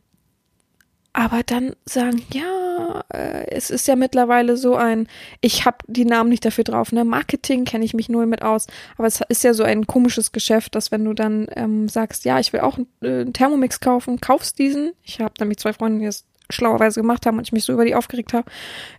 aber 1.13 1.43
dann 1.43 1.75
sagen, 1.85 2.23
ja, 2.33 3.03
äh, 3.13 3.47
es 3.51 3.69
ist 3.69 3.87
ja 3.87 3.95
mittlerweile 3.95 4.57
so 4.57 4.75
ein, 4.75 5.07
ich 5.41 5.65
habe 5.65 5.77
die 5.87 6.05
Namen 6.05 6.29
nicht 6.29 6.43
dafür 6.43 6.63
drauf, 6.63 6.91
ne? 6.91 7.05
Marketing 7.05 7.65
kenne 7.65 7.85
ich 7.85 7.93
mich 7.93 8.09
null 8.09 8.25
mit 8.25 8.41
aus, 8.41 8.65
aber 8.97 9.07
es 9.07 9.21
ist 9.29 9.43
ja 9.43 9.53
so 9.53 9.63
ein 9.63 9.85
komisches 9.85 10.31
Geschäft, 10.31 10.73
dass 10.73 10.91
wenn 10.91 11.05
du 11.05 11.13
dann 11.13 11.47
ähm, 11.55 11.87
sagst, 11.87 12.25
ja, 12.25 12.39
ich 12.39 12.51
will 12.51 12.61
auch 12.61 12.77
einen, 12.77 12.87
äh, 13.01 13.21
einen 13.21 13.33
Thermomix 13.33 13.79
kaufen, 13.79 14.19
kaufst 14.19 14.57
diesen. 14.57 14.93
Ich 15.03 15.19
habe 15.19 15.33
nämlich 15.39 15.59
zwei 15.59 15.73
Freunde, 15.73 15.99
die 15.99 16.05
das 16.05 16.25
schlauerweise 16.49 17.01
gemacht 17.01 17.25
haben 17.25 17.37
und 17.37 17.47
ich 17.47 17.53
mich 17.53 17.63
so 17.63 17.73
über 17.73 17.85
die 17.85 17.95
aufgeregt 17.95 18.33
habe. 18.33 18.49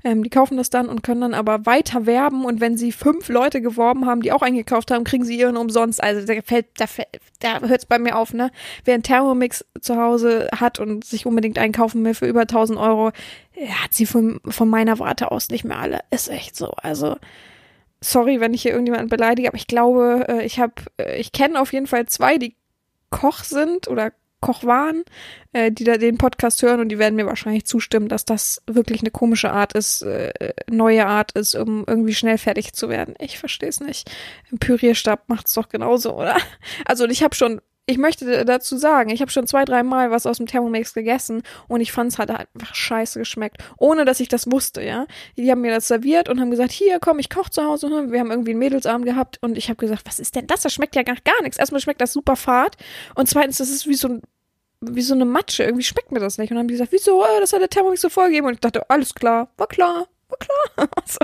Ähm, 0.03 0.23
die 0.23 0.31
kaufen 0.31 0.57
das 0.57 0.71
dann 0.71 0.89
und 0.89 1.03
können 1.03 1.21
dann 1.21 1.35
aber 1.35 1.67
weiter 1.67 2.07
werben 2.07 2.45
und 2.45 2.61
wenn 2.61 2.77
sie 2.77 2.93
fünf 2.93 3.29
Leute 3.29 3.61
geworben 3.61 4.07
haben, 4.07 4.23
die 4.23 4.33
auch 4.33 4.43
eingekauft 4.43 4.91
haben, 4.91 5.05
kriegen 5.05 5.25
sie 5.25 5.39
ihren 5.39 5.57
umsonst. 5.57 6.03
Also 6.03 6.27
da 6.27 6.41
fällt, 6.43 6.67
da, 6.79 6.87
da 7.41 7.61
hört 7.61 7.81
es 7.81 7.87
bei 7.87 7.99
mir 7.99 8.17
auf, 8.17 8.33
ne? 8.33 8.51
Wer 8.85 8.95
einen 8.95 9.03
Thermomix 9.03 9.65
zu 9.81 9.97
Hause 9.97 10.49
hat 10.59 10.79
und 10.79 11.05
sich 11.05 11.27
unbedingt 11.27 11.59
einkaufen 11.59 12.05
will 12.05 12.15
für 12.15 12.27
über 12.27 12.43
1000 12.43 12.79
Euro, 12.79 13.13
hat 13.83 13.93
sie 13.93 14.07
von, 14.07 14.41
von 14.49 14.69
meiner 14.69 14.99
Warte 14.99 15.31
aus 15.31 15.51
nicht 15.51 15.65
mehr 15.65 15.79
alle. 15.79 16.01
Ist 16.11 16.29
echt 16.29 16.57
so. 16.57 16.73
Also 16.83 17.17
sorry, 18.01 18.41
wenn 18.41 18.55
ich 18.55 18.63
hier 18.63 18.73
irgendjemanden 18.73 19.09
beleidige, 19.09 19.49
aber 19.49 19.57
ich 19.57 19.67
glaube, 19.67 20.27
äh, 20.29 20.45
ich 20.45 20.59
habe, 20.59 20.75
äh, 20.99 21.19
ich 21.19 21.33
kenne 21.33 21.61
auf 21.61 21.73
jeden 21.73 21.87
Fall 21.87 22.07
zwei, 22.07 22.39
die 22.39 22.57
Koch 23.11 23.45
sind 23.45 23.89
oder 23.89 24.13
Koch 24.45 24.65
waren, 24.65 25.05
äh, 25.55 25.73
die 25.73 25.85
da 25.85 25.97
den 25.97 26.19
Podcast 26.19 26.63
hören 26.63 26.81
und 26.81 26.91
die 26.91 26.99
werden 26.99 27.17
mir 27.17 27.25
wahrscheinlich 27.25 27.65
zustimmen, 27.65 28.09
dass 28.09 28.27
das 28.27 28.61
wirklich 28.67 29.01
eine 29.01 29.11
komische 29.11 29.51
Art 29.51 29.73
ist, 29.73 30.03
äh, 30.03 30.53
neue 30.71 31.07
Art 31.07 31.33
ist, 31.33 31.55
um 31.55 31.85
irgendwie 31.87 32.15
schnell 32.15 32.37
fertig 32.37 32.75
zu 32.75 32.91
werden. 32.91 33.15
Ich 33.19 33.39
verstehe 33.39 33.71
es 33.71 33.81
nicht. 33.81 34.11
Im 34.51 34.59
Pürierstab 34.59 35.29
macht's 35.29 35.55
doch 35.55 35.71
genauso, 35.71 36.15
oder? 36.15 36.37
Also 36.85 37.07
ich 37.07 37.23
habe 37.23 37.35
schon 37.35 37.61
ich 37.87 37.99
möchte 37.99 38.45
dazu 38.45 38.79
sagen, 38.79 39.11
ich 39.11 39.21
habe 39.21 39.31
schon 39.31 39.47
zwei, 39.47 39.65
drei 39.65 39.83
Mal 39.83 40.11
was 40.11 40.27
aus 40.27 40.39
dem 40.39 40.47
Thermomix 40.47 40.95
gegessen 40.95 41.43
und 41.69 41.83
ich 41.83 41.93
fand 41.93 42.13
es 42.13 42.19
halt 42.19 42.31
einfach 42.31 42.75
scheiße 42.75 43.19
geschmeckt, 43.19 43.59
ohne 43.77 44.07
dass 44.07 44.21
ich 44.21 44.29
das 44.29 44.51
wusste, 44.51 44.83
ja. 44.83 45.07
Die 45.37 45.51
haben 45.51 45.61
mir 45.61 45.71
das 45.71 45.89
serviert 45.89 46.31
und 46.31 46.41
haben 46.41 46.51
gesagt, 46.51 46.73
hier, 46.73 46.99
komm, 46.99 47.19
ich 47.19 47.29
koche 47.29 47.51
zu 47.51 47.63
Hause. 47.63 47.89
Wir 48.11 48.21
haben 48.21 48.31
irgendwie 48.31 48.53
einen 48.53 48.59
Mädelsabend 48.59 49.05
gehabt 49.05 49.39
und 49.43 49.59
ich 49.59 49.69
habe 49.69 49.77
gesagt, 49.77 50.03
was 50.07 50.19
ist 50.19 50.35
denn 50.35 50.47
das? 50.47 50.63
Das 50.63 50.73
schmeckt 50.73 50.97
ja 50.97 51.03
gar, 51.03 51.17
gar 51.25 51.43
nichts. 51.43 51.59
Erstmal 51.59 51.81
schmeckt 51.81 52.01
das 52.01 52.13
super 52.13 52.37
fad 52.37 52.77
und 53.15 53.29
zweitens, 53.29 53.59
das 53.59 53.69
ist 53.69 53.87
wie 53.87 53.95
so 53.95 54.09
ein 54.09 54.23
wie 54.91 55.03
so 55.03 55.15
eine 55.15 55.25
Matsche. 55.25 55.65
Irgendwie 55.65 55.85
schmeckt 55.85 56.13
mir 56.13 56.21
das 56.21 56.39
nicht. 56.39 56.51
Und 56.51 56.57
dann 56.57 56.63
haben 56.63 56.69
die 56.69 56.75
gesagt, 56.75 56.93
wieso? 56.93 57.23
Äh, 57.23 57.41
das 57.41 57.53
hat 57.53 57.61
der 57.61 57.69
Thermomix 57.69 58.01
so 58.01 58.09
vorgegeben. 58.09 58.47
Und 58.47 58.55
ich 58.55 58.61
dachte, 58.61 58.89
alles 58.91 59.15
klar, 59.15 59.49
war 59.57 59.67
klar, 59.67 60.07
war 60.29 60.39
klar. 60.39 60.89
also, 60.97 61.19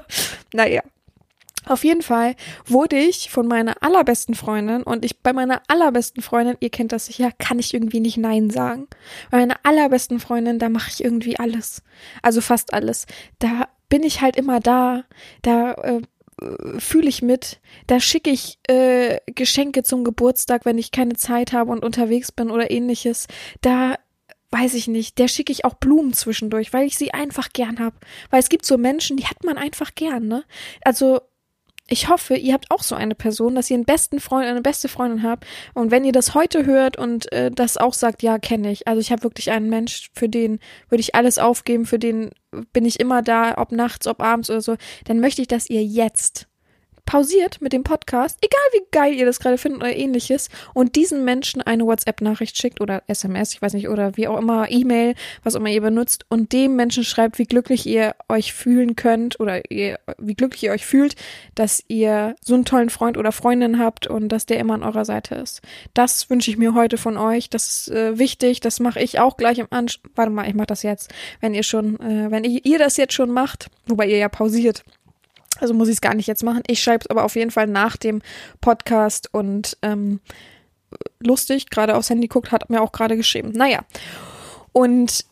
naja. 0.52 0.82
Auf 1.66 1.84
jeden 1.84 2.02
Fall 2.02 2.36
wurde 2.66 2.96
ich 2.96 3.30
von 3.30 3.46
meiner 3.46 3.82
allerbesten 3.82 4.34
Freundin 4.34 4.82
und 4.82 5.04
ich 5.04 5.20
bei 5.20 5.34
meiner 5.34 5.60
allerbesten 5.68 6.22
Freundin, 6.22 6.56
ihr 6.60 6.70
kennt 6.70 6.90
das 6.90 7.06
sicher, 7.06 7.30
kann 7.38 7.58
ich 7.58 7.74
irgendwie 7.74 8.00
nicht 8.00 8.16
Nein 8.16 8.48
sagen. 8.48 8.88
Bei 9.30 9.38
meiner 9.38 9.56
allerbesten 9.62 10.20
Freundin, 10.20 10.58
da 10.58 10.70
mache 10.70 10.90
ich 10.90 11.04
irgendwie 11.04 11.38
alles. 11.38 11.82
Also 12.22 12.40
fast 12.40 12.72
alles. 12.72 13.06
Da 13.38 13.68
bin 13.90 14.02
ich 14.02 14.22
halt 14.22 14.36
immer 14.36 14.60
da. 14.60 15.04
Da 15.42 15.74
äh, 15.74 16.00
fühle 16.78 17.08
ich 17.08 17.22
mit. 17.22 17.60
Da 17.86 18.00
schicke 18.00 18.30
ich 18.30 18.58
äh, 18.68 19.18
Geschenke 19.26 19.82
zum 19.82 20.04
Geburtstag, 20.04 20.64
wenn 20.64 20.78
ich 20.78 20.90
keine 20.90 21.14
Zeit 21.14 21.52
habe 21.52 21.70
und 21.70 21.84
unterwegs 21.84 22.32
bin 22.32 22.50
oder 22.50 22.70
ähnliches. 22.70 23.26
Da 23.60 23.96
weiß 24.50 24.74
ich 24.74 24.88
nicht, 24.88 25.18
der 25.18 25.28
schicke 25.28 25.52
ich 25.52 25.64
auch 25.64 25.74
Blumen 25.74 26.12
zwischendurch, 26.12 26.72
weil 26.72 26.86
ich 26.86 26.96
sie 26.96 27.12
einfach 27.12 27.50
gern 27.52 27.78
hab. 27.78 27.94
Weil 28.30 28.40
es 28.40 28.48
gibt 28.48 28.66
so 28.66 28.78
Menschen, 28.78 29.16
die 29.16 29.26
hat 29.26 29.44
man 29.44 29.58
einfach 29.58 29.94
gern, 29.94 30.26
ne? 30.26 30.44
Also 30.82 31.20
ich 31.90 32.08
hoffe, 32.08 32.36
ihr 32.36 32.54
habt 32.54 32.70
auch 32.70 32.82
so 32.82 32.94
eine 32.94 33.16
Person, 33.16 33.56
dass 33.56 33.68
ihr 33.68 33.74
einen 33.74 33.84
besten 33.84 34.20
Freund, 34.20 34.46
eine 34.46 34.62
beste 34.62 34.88
Freundin 34.88 35.24
habt. 35.24 35.44
Und 35.74 35.90
wenn 35.90 36.04
ihr 36.04 36.12
das 36.12 36.34
heute 36.34 36.64
hört 36.64 36.96
und 36.96 37.30
äh, 37.32 37.50
das 37.50 37.76
auch 37.76 37.94
sagt, 37.94 38.22
ja, 38.22 38.38
kenne 38.38 38.70
ich. 38.70 38.86
Also 38.86 39.00
ich 39.00 39.10
habe 39.10 39.24
wirklich 39.24 39.50
einen 39.50 39.68
Mensch, 39.68 40.10
für 40.14 40.28
den 40.28 40.60
würde 40.88 41.00
ich 41.00 41.16
alles 41.16 41.38
aufgeben, 41.38 41.86
für 41.86 41.98
den 41.98 42.30
bin 42.72 42.84
ich 42.84 43.00
immer 43.00 43.22
da, 43.22 43.58
ob 43.58 43.72
nachts, 43.72 44.06
ob 44.06 44.22
abends 44.22 44.50
oder 44.50 44.60
so. 44.60 44.76
Dann 45.04 45.18
möchte 45.18 45.42
ich, 45.42 45.48
dass 45.48 45.68
ihr 45.68 45.84
jetzt 45.84 46.46
pausiert 47.10 47.60
mit 47.60 47.72
dem 47.72 47.82
Podcast, 47.82 48.38
egal 48.40 48.60
wie 48.72 48.86
geil 48.92 49.14
ihr 49.14 49.26
das 49.26 49.40
gerade 49.40 49.58
findet 49.58 49.80
oder 49.80 49.96
ähnliches, 49.96 50.48
und 50.74 50.94
diesen 50.94 51.24
Menschen 51.24 51.60
eine 51.60 51.84
WhatsApp-Nachricht 51.84 52.56
schickt 52.56 52.80
oder 52.80 53.02
SMS, 53.08 53.52
ich 53.52 53.60
weiß 53.60 53.74
nicht, 53.74 53.88
oder 53.88 54.16
wie 54.16 54.28
auch 54.28 54.38
immer, 54.38 54.70
E-Mail, 54.70 55.16
was 55.42 55.56
immer 55.56 55.70
ihr 55.70 55.80
benutzt, 55.80 56.24
und 56.28 56.52
dem 56.52 56.76
Menschen 56.76 57.02
schreibt, 57.02 57.40
wie 57.40 57.46
glücklich 57.46 57.84
ihr 57.84 58.14
euch 58.28 58.52
fühlen 58.52 58.94
könnt 58.94 59.40
oder 59.40 59.68
ihr, 59.72 59.98
wie 60.18 60.34
glücklich 60.34 60.62
ihr 60.62 60.70
euch 60.70 60.86
fühlt, 60.86 61.16
dass 61.56 61.82
ihr 61.88 62.36
so 62.42 62.54
einen 62.54 62.64
tollen 62.64 62.90
Freund 62.90 63.18
oder 63.18 63.32
Freundin 63.32 63.80
habt 63.80 64.06
und 64.06 64.28
dass 64.28 64.46
der 64.46 64.60
immer 64.60 64.74
an 64.74 64.84
eurer 64.84 65.04
Seite 65.04 65.34
ist. 65.34 65.62
Das 65.94 66.30
wünsche 66.30 66.52
ich 66.52 66.58
mir 66.58 66.74
heute 66.74 66.96
von 66.96 67.16
euch. 67.16 67.50
Das 67.50 67.88
ist 67.88 67.90
äh, 67.90 68.20
wichtig. 68.20 68.60
Das 68.60 68.78
mache 68.78 69.00
ich 69.00 69.18
auch 69.18 69.36
gleich 69.36 69.58
im 69.58 69.66
Anschluss. 69.70 70.12
Warte 70.14 70.30
mal, 70.30 70.48
ich 70.48 70.54
mache 70.54 70.68
das 70.68 70.84
jetzt. 70.84 71.12
Wenn 71.40 71.54
ihr 71.54 71.64
schon, 71.64 71.98
äh, 71.98 72.30
wenn 72.30 72.44
ihr, 72.44 72.64
ihr 72.64 72.78
das 72.78 72.96
jetzt 72.96 73.14
schon 73.14 73.32
macht, 73.32 73.66
wobei 73.88 74.06
ihr 74.06 74.18
ja 74.18 74.28
pausiert 74.28 74.84
Also 75.60 75.74
muss 75.74 75.88
ich 75.88 75.94
es 75.94 76.00
gar 76.00 76.14
nicht 76.14 76.26
jetzt 76.26 76.42
machen. 76.42 76.62
Ich 76.66 76.82
schreibe 76.82 77.04
es 77.04 77.10
aber 77.10 77.24
auf 77.24 77.36
jeden 77.36 77.50
Fall 77.50 77.66
nach 77.66 77.96
dem 77.96 78.22
Podcast 78.60 79.32
und 79.32 79.76
ähm, 79.82 80.20
lustig, 81.20 81.70
gerade 81.70 81.96
aufs 81.96 82.10
Handy 82.10 82.28
guckt, 82.28 82.52
hat 82.52 82.68
mir 82.70 82.82
auch 82.82 82.92
gerade 82.92 83.16
geschrieben. 83.16 83.52
Naja. 83.52 83.80
Und 84.72 85.24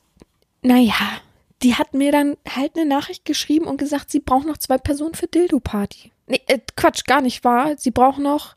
naja, 0.63 1.21
die 1.63 1.75
hat 1.75 1.95
mir 1.95 2.13
dann 2.13 2.37
halt 2.49 2.77
eine 2.77 2.87
Nachricht 2.87 3.25
geschrieben 3.25 3.67
und 3.67 3.79
gesagt, 3.79 4.11
sie 4.11 4.21
braucht 4.21 4.47
noch 4.47 4.59
zwei 4.59 4.79
Personen 4.79 5.15
für 5.15 5.27
Dildo-Party. 5.27 6.13
Nee, 6.27 6.41
äh, 6.47 6.59
Quatsch, 6.77 7.05
gar 7.07 7.21
nicht 7.21 7.45
wahr. 7.45 7.75
Sie 7.79 7.91
braucht 7.91 8.19
noch 8.19 8.57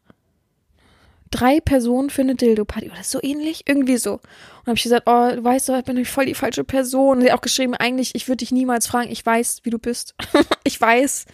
drei 1.32 1.62
Personen 1.62 2.10
für 2.10 2.22
eine 2.22 2.36
Dildo-Party 2.36 2.92
oder 2.92 3.04
so 3.04 3.20
ähnlich. 3.22 3.64
Irgendwie 3.66 3.98
so. 3.98 4.14
Und 4.14 4.68
habe 4.68 4.76
ich 4.76 4.84
gesagt, 4.84 5.04
oh, 5.08 5.32
du 5.34 5.44
weißt 5.44 5.70
doch, 5.70 5.78
ich 5.78 5.86
bin 5.86 6.04
voll 6.06 6.26
die 6.26 6.36
falsche 6.36 6.64
Person. 6.64 7.18
Und 7.18 7.22
sie 7.24 7.32
hat 7.32 7.38
auch 7.38 7.42
geschrieben, 7.42 7.74
eigentlich, 7.74 8.14
ich 8.14 8.28
würde 8.28 8.38
dich 8.38 8.52
niemals 8.52 8.88
fragen, 8.88 9.10
ich 9.10 9.26
weiß, 9.26 9.62
wie 9.64 9.70
du 9.70 9.80
bist. 9.80 10.14
ich 10.64 10.80
weiß, 10.80 11.26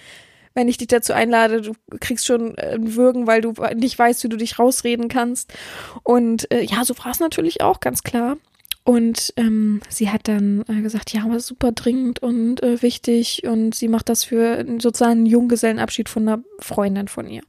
wenn 0.57 0.67
ich 0.67 0.77
dich 0.77 0.87
dazu 0.87 1.13
einlade, 1.13 1.61
du 1.61 1.73
kriegst 1.99 2.25
schon 2.25 2.57
äh, 2.57 2.73
ein 2.73 2.95
Würgen, 2.95 3.27
weil 3.27 3.41
du 3.41 3.53
nicht 3.75 3.97
weißt, 3.97 4.23
wie 4.23 4.29
du 4.29 4.37
dich 4.37 4.57
rausreden 4.57 5.07
kannst. 5.07 5.53
Und 6.01 6.51
äh, 6.51 6.63
ja, 6.63 6.83
so 6.83 6.97
war 6.97 7.11
es 7.11 7.19
natürlich 7.19 7.61
auch, 7.61 7.79
ganz 7.79 8.01
klar. 8.01 8.37
Und 8.83 9.33
ähm, 9.37 9.81
sie 9.87 10.09
hat 10.09 10.27
dann 10.27 10.63
äh, 10.67 10.81
gesagt, 10.81 11.13
ja, 11.13 11.25
aber 11.25 11.39
super 11.41 11.73
dringend 11.73 12.23
und 12.23 12.63
äh, 12.63 12.81
wichtig 12.81 13.43
und 13.45 13.75
sie 13.75 13.87
macht 13.87 14.09
das 14.09 14.23
für 14.23 14.65
sozusagen 14.79 15.11
einen 15.11 15.25
Junggesellenabschied 15.27 16.09
von 16.09 16.27
einer 16.27 16.43
Freundin 16.59 17.07
von 17.07 17.29
ihr. 17.29 17.41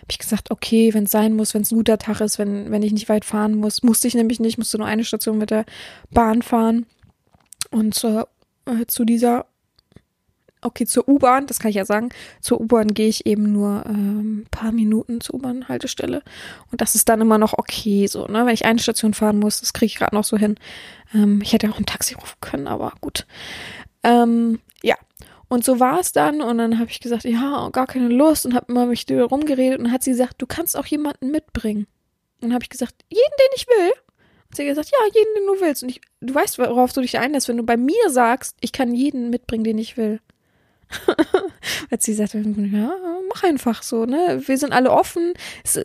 Hab 0.00 0.10
ich 0.10 0.18
gesagt, 0.18 0.50
okay, 0.50 0.92
wenn 0.92 1.04
es 1.04 1.12
sein 1.12 1.36
muss, 1.36 1.54
wenn 1.54 1.62
es 1.62 1.70
ein 1.70 1.76
guter 1.76 1.98
Tag 1.98 2.20
ist, 2.20 2.38
wenn, 2.38 2.72
wenn 2.72 2.82
ich 2.82 2.92
nicht 2.92 3.08
weit 3.08 3.24
fahren 3.26 3.54
muss, 3.54 3.84
musste 3.84 4.08
ich 4.08 4.14
nämlich 4.14 4.40
nicht, 4.40 4.58
musste 4.58 4.78
nur 4.78 4.86
eine 4.88 5.04
Station 5.04 5.38
mit 5.38 5.50
der 5.50 5.66
Bahn 6.10 6.42
fahren. 6.42 6.86
Und 7.70 7.94
zur, 7.94 8.28
äh, 8.64 8.86
zu 8.86 9.04
dieser 9.04 9.46
okay, 10.62 10.86
zur 10.86 11.08
U-Bahn, 11.08 11.46
das 11.46 11.58
kann 11.58 11.70
ich 11.70 11.76
ja 11.76 11.84
sagen, 11.84 12.10
zur 12.40 12.60
U-Bahn 12.60 12.94
gehe 12.94 13.08
ich 13.08 13.26
eben 13.26 13.52
nur 13.52 13.84
ähm, 13.86 14.46
paar 14.50 14.72
Minuten 14.72 15.20
zur 15.20 15.36
U-Bahn-Haltestelle. 15.36 16.22
Und 16.70 16.80
das 16.80 16.94
ist 16.94 17.08
dann 17.08 17.20
immer 17.20 17.38
noch 17.38 17.54
okay, 17.54 18.06
so, 18.06 18.26
ne? 18.26 18.46
Wenn 18.46 18.54
ich 18.54 18.66
eine 18.66 18.78
Station 18.78 19.14
fahren 19.14 19.38
muss, 19.38 19.60
das 19.60 19.72
kriege 19.72 19.86
ich 19.86 19.96
gerade 19.96 20.14
noch 20.14 20.24
so 20.24 20.36
hin. 20.36 20.56
Ähm, 21.14 21.40
ich 21.42 21.52
hätte 21.52 21.70
auch 21.70 21.78
ein 21.78 21.86
Taxi 21.86 22.14
rufen 22.14 22.36
können, 22.40 22.66
aber 22.66 22.92
gut. 23.00 23.26
Ähm, 24.02 24.60
ja. 24.82 24.96
Und 25.48 25.64
so 25.64 25.78
war 25.78 26.00
es 26.00 26.12
dann 26.12 26.40
und 26.40 26.58
dann 26.58 26.78
habe 26.78 26.90
ich 26.90 27.00
gesagt, 27.00 27.24
ja, 27.24 27.68
gar 27.70 27.86
keine 27.86 28.08
Lust 28.08 28.46
und 28.46 28.54
habe 28.54 28.66
immer 28.68 28.86
mich 28.86 29.06
rumgeredet 29.08 29.78
und 29.78 29.92
hat 29.92 30.02
sie 30.02 30.10
gesagt, 30.10 30.42
du 30.42 30.46
kannst 30.46 30.76
auch 30.76 30.86
jemanden 30.86 31.30
mitbringen. 31.30 31.86
Und 32.36 32.48
dann 32.48 32.54
habe 32.54 32.64
ich 32.64 32.68
gesagt, 32.68 32.94
jeden, 33.08 33.20
den 33.38 33.48
ich 33.54 33.66
will. 33.68 33.92
Und 34.48 34.56
sie 34.56 34.62
hat 34.62 34.68
gesagt, 34.68 34.90
ja, 34.90 34.98
jeden, 35.14 35.34
den 35.36 35.46
du 35.46 35.60
willst. 35.60 35.82
Und 35.84 35.90
ich, 35.90 36.00
du 36.20 36.34
weißt, 36.34 36.58
worauf 36.58 36.92
du 36.92 37.00
dich 37.00 37.18
einlässt, 37.18 37.48
wenn 37.48 37.56
du 37.56 37.62
bei 37.62 37.76
mir 37.76 38.10
sagst, 38.10 38.56
ich 38.60 38.72
kann 38.72 38.92
jeden 38.92 39.30
mitbringen, 39.30 39.64
den 39.64 39.78
ich 39.78 39.96
will. 39.96 40.20
Als 41.90 42.04
sie 42.04 42.14
sagte, 42.14 42.38
ja, 42.38 42.92
mach 43.28 43.42
einfach 43.42 43.82
so, 43.82 44.04
ne? 44.04 44.40
Wir 44.46 44.56
sind 44.56 44.72
alle 44.72 44.90
offen. 44.90 45.32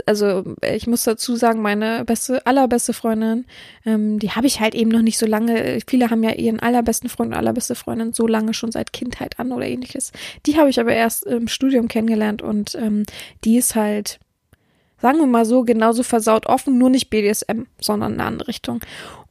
Also 0.05 0.43
ich 0.61 0.87
muss 0.87 1.03
dazu 1.03 1.35
sagen, 1.35 1.61
meine 1.61 2.05
beste, 2.05 2.45
allerbeste 2.45 2.93
Freundin, 2.93 3.45
ähm, 3.85 4.19
die 4.19 4.31
habe 4.31 4.47
ich 4.47 4.59
halt 4.59 4.75
eben 4.75 4.89
noch 4.89 5.01
nicht 5.01 5.17
so 5.17 5.25
lange. 5.25 5.79
Viele 5.87 6.09
haben 6.09 6.23
ja 6.23 6.31
ihren 6.31 6.59
allerbesten 6.59 7.09
Freund 7.09 7.31
und 7.31 7.37
allerbeste 7.37 7.75
Freundin 7.75 8.13
so 8.13 8.27
lange 8.27 8.53
schon 8.53 8.71
seit 8.71 8.93
Kindheit 8.93 9.39
an 9.39 9.51
oder 9.51 9.65
ähnliches. 9.65 10.11
Die 10.45 10.57
habe 10.57 10.69
ich 10.69 10.79
aber 10.79 10.93
erst 10.93 11.25
im 11.25 11.47
Studium 11.47 11.87
kennengelernt 11.87 12.41
und 12.41 12.75
ähm, 12.75 13.03
die 13.43 13.57
ist 13.57 13.75
halt 13.75 14.19
sagen 15.01 15.17
wir 15.17 15.25
mal 15.25 15.45
so, 15.45 15.63
genauso 15.63 16.03
versaut 16.03 16.45
offen, 16.45 16.77
nur 16.77 16.89
nicht 16.89 17.09
BDSM, 17.09 17.63
sondern 17.79 18.13
in 18.13 18.19
eine 18.19 18.27
andere 18.27 18.47
Richtung. 18.47 18.81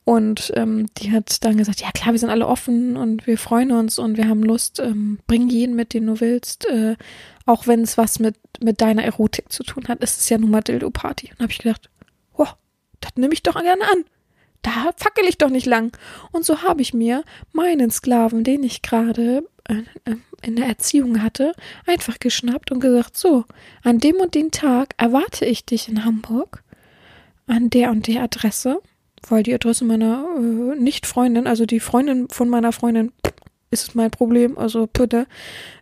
Und 0.04 0.52
ähm, 0.56 0.86
die 0.98 1.12
hat 1.12 1.44
dann 1.44 1.56
gesagt, 1.56 1.80
ja 1.82 1.90
klar, 1.92 2.12
wir 2.12 2.18
sind 2.18 2.30
alle 2.30 2.46
offen 2.46 2.96
und 2.96 3.26
wir 3.26 3.38
freuen 3.38 3.70
uns 3.70 3.98
und 3.98 4.16
wir 4.16 4.28
haben 4.28 4.42
Lust, 4.42 4.80
ähm, 4.80 5.20
bring 5.26 5.48
jeden 5.48 5.76
mit, 5.76 5.92
den 5.92 6.06
du 6.06 6.20
willst, 6.20 6.66
äh, 6.68 6.96
auch 7.46 7.66
wenn 7.66 7.82
es 7.82 7.98
was 7.98 8.18
mit, 8.18 8.36
mit 8.60 8.80
deiner 8.80 9.04
Erotik 9.04 9.52
zu 9.52 9.62
tun 9.62 9.84
hat, 9.88 10.02
ist 10.02 10.18
es 10.18 10.28
ja 10.28 10.38
nun 10.38 10.50
mal 10.50 10.62
Dildo-Party. 10.62 11.30
Und 11.32 11.40
habe 11.40 11.52
ich 11.52 11.58
gedacht, 11.58 11.90
oh, 12.36 12.46
das 13.00 13.12
nehme 13.16 13.34
ich 13.34 13.42
doch 13.42 13.60
gerne 13.60 13.82
an. 13.92 14.04
Da 14.62 14.92
fackel 14.96 15.24
ich 15.26 15.38
doch 15.38 15.50
nicht 15.50 15.66
lang. 15.66 15.96
Und 16.32 16.44
so 16.44 16.62
habe 16.62 16.82
ich 16.82 16.92
mir 16.92 17.24
meinen 17.52 17.90
Sklaven, 17.90 18.44
den 18.44 18.62
ich 18.62 18.82
gerade 18.82 19.44
äh, 19.68 19.82
äh, 20.04 20.16
in 20.42 20.56
der 20.56 20.66
Erziehung 20.66 21.22
hatte, 21.22 21.52
einfach 21.86 22.18
geschnappt 22.18 22.72
und 22.72 22.80
gesagt, 22.80 23.16
so, 23.16 23.44
an 23.82 23.98
dem 23.98 24.16
und 24.16 24.34
dem 24.34 24.50
Tag 24.50 24.94
erwarte 24.96 25.44
ich 25.44 25.64
dich 25.64 25.88
in 25.88 26.04
Hamburg, 26.04 26.62
an 27.46 27.70
der 27.70 27.90
und 27.90 28.06
der 28.06 28.22
Adresse 28.22 28.80
weil 29.28 29.42
die 29.42 29.54
Adresse 29.54 29.84
meiner 29.84 30.24
äh, 30.36 30.76
Nicht-Freundin, 30.76 31.46
also 31.46 31.66
die 31.66 31.80
Freundin 31.80 32.28
von 32.28 32.48
meiner 32.48 32.72
Freundin, 32.72 33.12
ist 33.70 33.94
mein 33.94 34.10
Problem, 34.10 34.58
also 34.58 34.86
bitte. 34.86 35.26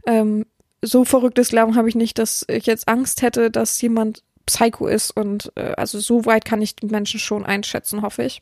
Ähm, 0.06 0.44
so 0.82 1.04
verrücktes 1.04 1.48
Glauben 1.48 1.74
habe 1.74 1.88
ich 1.88 1.94
nicht, 1.94 2.18
dass 2.18 2.44
ich 2.48 2.66
jetzt 2.66 2.88
Angst 2.88 3.22
hätte, 3.22 3.50
dass 3.50 3.80
jemand 3.80 4.22
Psycho 4.46 4.86
ist 4.86 5.10
und 5.10 5.52
äh, 5.56 5.72
also 5.76 5.98
so 5.98 6.24
weit 6.24 6.44
kann 6.44 6.62
ich 6.62 6.76
die 6.76 6.86
Menschen 6.86 7.20
schon 7.20 7.44
einschätzen, 7.44 8.02
hoffe 8.02 8.24
ich 8.24 8.40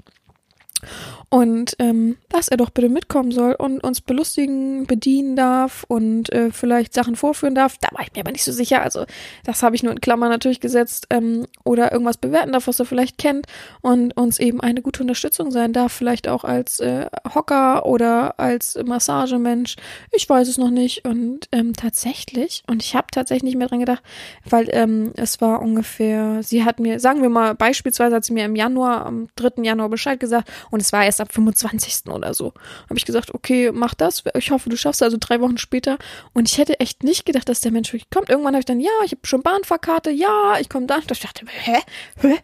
und 1.28 1.76
ähm, 1.78 2.16
dass 2.28 2.48
er 2.48 2.56
doch 2.56 2.70
bitte 2.70 2.88
mitkommen 2.88 3.32
soll 3.32 3.54
und 3.54 3.82
uns 3.82 4.00
belustigen, 4.00 4.86
bedienen 4.86 5.36
darf 5.36 5.84
und 5.88 6.32
äh, 6.32 6.50
vielleicht 6.50 6.94
Sachen 6.94 7.16
vorführen 7.16 7.54
darf. 7.54 7.76
Da 7.78 7.88
war 7.92 8.02
ich 8.02 8.12
mir 8.14 8.20
aber 8.20 8.32
nicht 8.32 8.44
so 8.44 8.52
sicher. 8.52 8.82
Also 8.82 9.04
das 9.44 9.62
habe 9.62 9.74
ich 9.74 9.82
nur 9.82 9.92
in 9.92 10.00
Klammern 10.00 10.30
natürlich 10.30 10.60
gesetzt 10.60 11.06
ähm, 11.10 11.46
oder 11.64 11.92
irgendwas 11.92 12.16
bewerten 12.16 12.52
darf, 12.52 12.68
was 12.68 12.78
er 12.78 12.86
vielleicht 12.86 13.18
kennt 13.18 13.46
und 13.80 14.16
uns 14.16 14.38
eben 14.38 14.60
eine 14.60 14.82
gute 14.82 15.02
Unterstützung 15.02 15.50
sein 15.50 15.72
darf, 15.72 15.92
vielleicht 15.92 16.28
auch 16.28 16.44
als 16.44 16.80
äh, 16.80 17.06
Hocker 17.34 17.86
oder 17.86 18.38
als 18.38 18.78
Massagemensch. 18.84 19.76
Ich 20.12 20.28
weiß 20.28 20.48
es 20.48 20.58
noch 20.58 20.70
nicht 20.70 21.04
und 21.04 21.48
ähm, 21.52 21.74
tatsächlich 21.74 22.62
und 22.68 22.82
ich 22.82 22.94
habe 22.94 23.08
tatsächlich 23.10 23.44
nicht 23.44 23.58
mehr 23.58 23.68
dran 23.68 23.80
gedacht, 23.80 24.02
weil 24.48 24.68
ähm, 24.70 25.12
es 25.16 25.40
war 25.40 25.60
ungefähr. 25.60 26.42
Sie 26.42 26.64
hat 26.64 26.78
mir, 26.78 27.00
sagen 27.00 27.22
wir 27.22 27.28
mal 27.28 27.54
beispielsweise, 27.54 28.16
hat 28.16 28.24
sie 28.24 28.32
mir 28.32 28.44
im 28.44 28.56
Januar, 28.56 29.06
am 29.06 29.28
3. 29.36 29.62
Januar 29.62 29.88
Bescheid 29.88 30.20
gesagt 30.20 30.48
und 30.70 30.75
es 30.80 30.92
war 30.92 31.04
erst 31.04 31.20
ab 31.20 31.32
25. 31.32 32.10
oder 32.12 32.34
so. 32.34 32.52
Habe 32.88 32.98
ich 32.98 33.04
gesagt, 33.04 33.34
okay, 33.34 33.70
mach 33.72 33.94
das. 33.94 34.24
Ich 34.36 34.50
hoffe, 34.50 34.68
du 34.68 34.76
schaffst 34.76 35.02
also 35.02 35.16
drei 35.18 35.40
Wochen 35.40 35.58
später. 35.58 35.98
Und 36.32 36.50
ich 36.50 36.58
hätte 36.58 36.80
echt 36.80 37.02
nicht 37.02 37.26
gedacht, 37.26 37.48
dass 37.48 37.60
der 37.60 37.72
Mensch 37.72 37.92
wirklich 37.92 38.10
kommt. 38.10 38.28
Irgendwann 38.28 38.54
habe 38.54 38.60
ich 38.60 38.66
dann, 38.66 38.80
ja, 38.80 38.90
ich 39.04 39.12
habe 39.12 39.26
schon 39.26 39.42
Bahnfahrkarte, 39.42 40.10
ja, 40.10 40.56
ich 40.60 40.68
komme 40.68 40.86
da. 40.86 40.98
Ich 40.98 41.06
dachte, 41.06 41.46
hä? 41.46 41.78
Hä? 42.20 42.38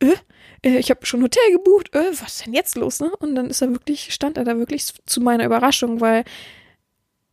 Äh? 0.00 0.78
Ich 0.78 0.90
habe 0.90 1.04
schon 1.04 1.22
Hotel 1.22 1.52
gebucht. 1.52 1.94
Äh, 1.94 2.10
was 2.20 2.36
ist 2.36 2.46
denn 2.46 2.54
jetzt 2.54 2.76
los? 2.76 3.00
Ne? 3.00 3.10
Und 3.18 3.34
dann 3.34 3.50
ist 3.50 3.60
er 3.60 3.70
wirklich, 3.70 4.14
stand 4.14 4.38
er 4.38 4.44
da 4.44 4.56
wirklich 4.56 4.86
zu 5.06 5.20
meiner 5.20 5.44
Überraschung, 5.44 6.00
weil 6.00 6.24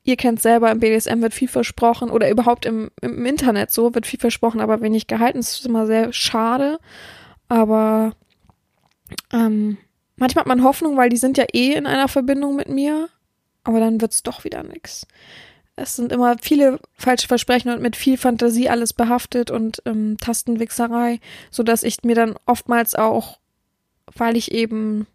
ihr 0.04 0.18
kennt 0.18 0.42
selber, 0.42 0.72
im 0.72 0.80
BDSM 0.80 1.22
wird 1.22 1.34
viel 1.34 1.48
versprochen 1.48 2.10
oder 2.10 2.30
überhaupt 2.30 2.66
im, 2.66 2.90
im 3.02 3.26
Internet 3.26 3.72
so 3.72 3.94
wird 3.94 4.08
viel 4.08 4.20
versprochen, 4.20 4.60
aber 4.60 4.82
wenig 4.82 5.08
gehalten. 5.08 5.38
Das 5.40 5.52
ist 5.52 5.66
immer 5.66 5.86
sehr 5.86 6.12
schade. 6.12 6.80
Aber 7.48 8.14
ähm, 9.32 9.78
Manchmal 10.16 10.42
hat 10.42 10.48
man 10.48 10.64
Hoffnung, 10.64 10.98
weil 10.98 11.10
die 11.10 11.18
sind 11.18 11.38
ja 11.38 11.46
eh 11.54 11.74
in 11.74 11.88
einer 11.88 12.08
Verbindung 12.08 12.56
mit 12.56 12.70
mir, 12.70 13.10
aber 13.64 13.80
dann 13.80 14.02
wird's 14.02 14.24
doch 14.24 14.44
wieder 14.44 14.64
nix. 14.64 15.08
Es 15.76 15.96
sind 15.96 16.12
immer 16.12 16.38
viele 16.40 16.80
falsche 16.94 17.28
Versprechen 17.28 17.72
und 17.72 17.82
mit 17.82 17.96
viel 17.96 18.18
Fantasie 18.18 18.70
alles 18.70 18.94
behaftet 18.94 19.52
und 19.52 19.82
ähm, 19.86 20.18
Tastenwichserei, 20.20 21.20
so 21.50 21.64
dass 21.64 21.84
ich 21.84 22.04
mir 22.04 22.16
dann 22.16 22.36
oftmals 22.46 22.94
auch, 22.96 23.40
weil 24.16 24.38
ich 24.38 24.52
eben, 24.52 25.08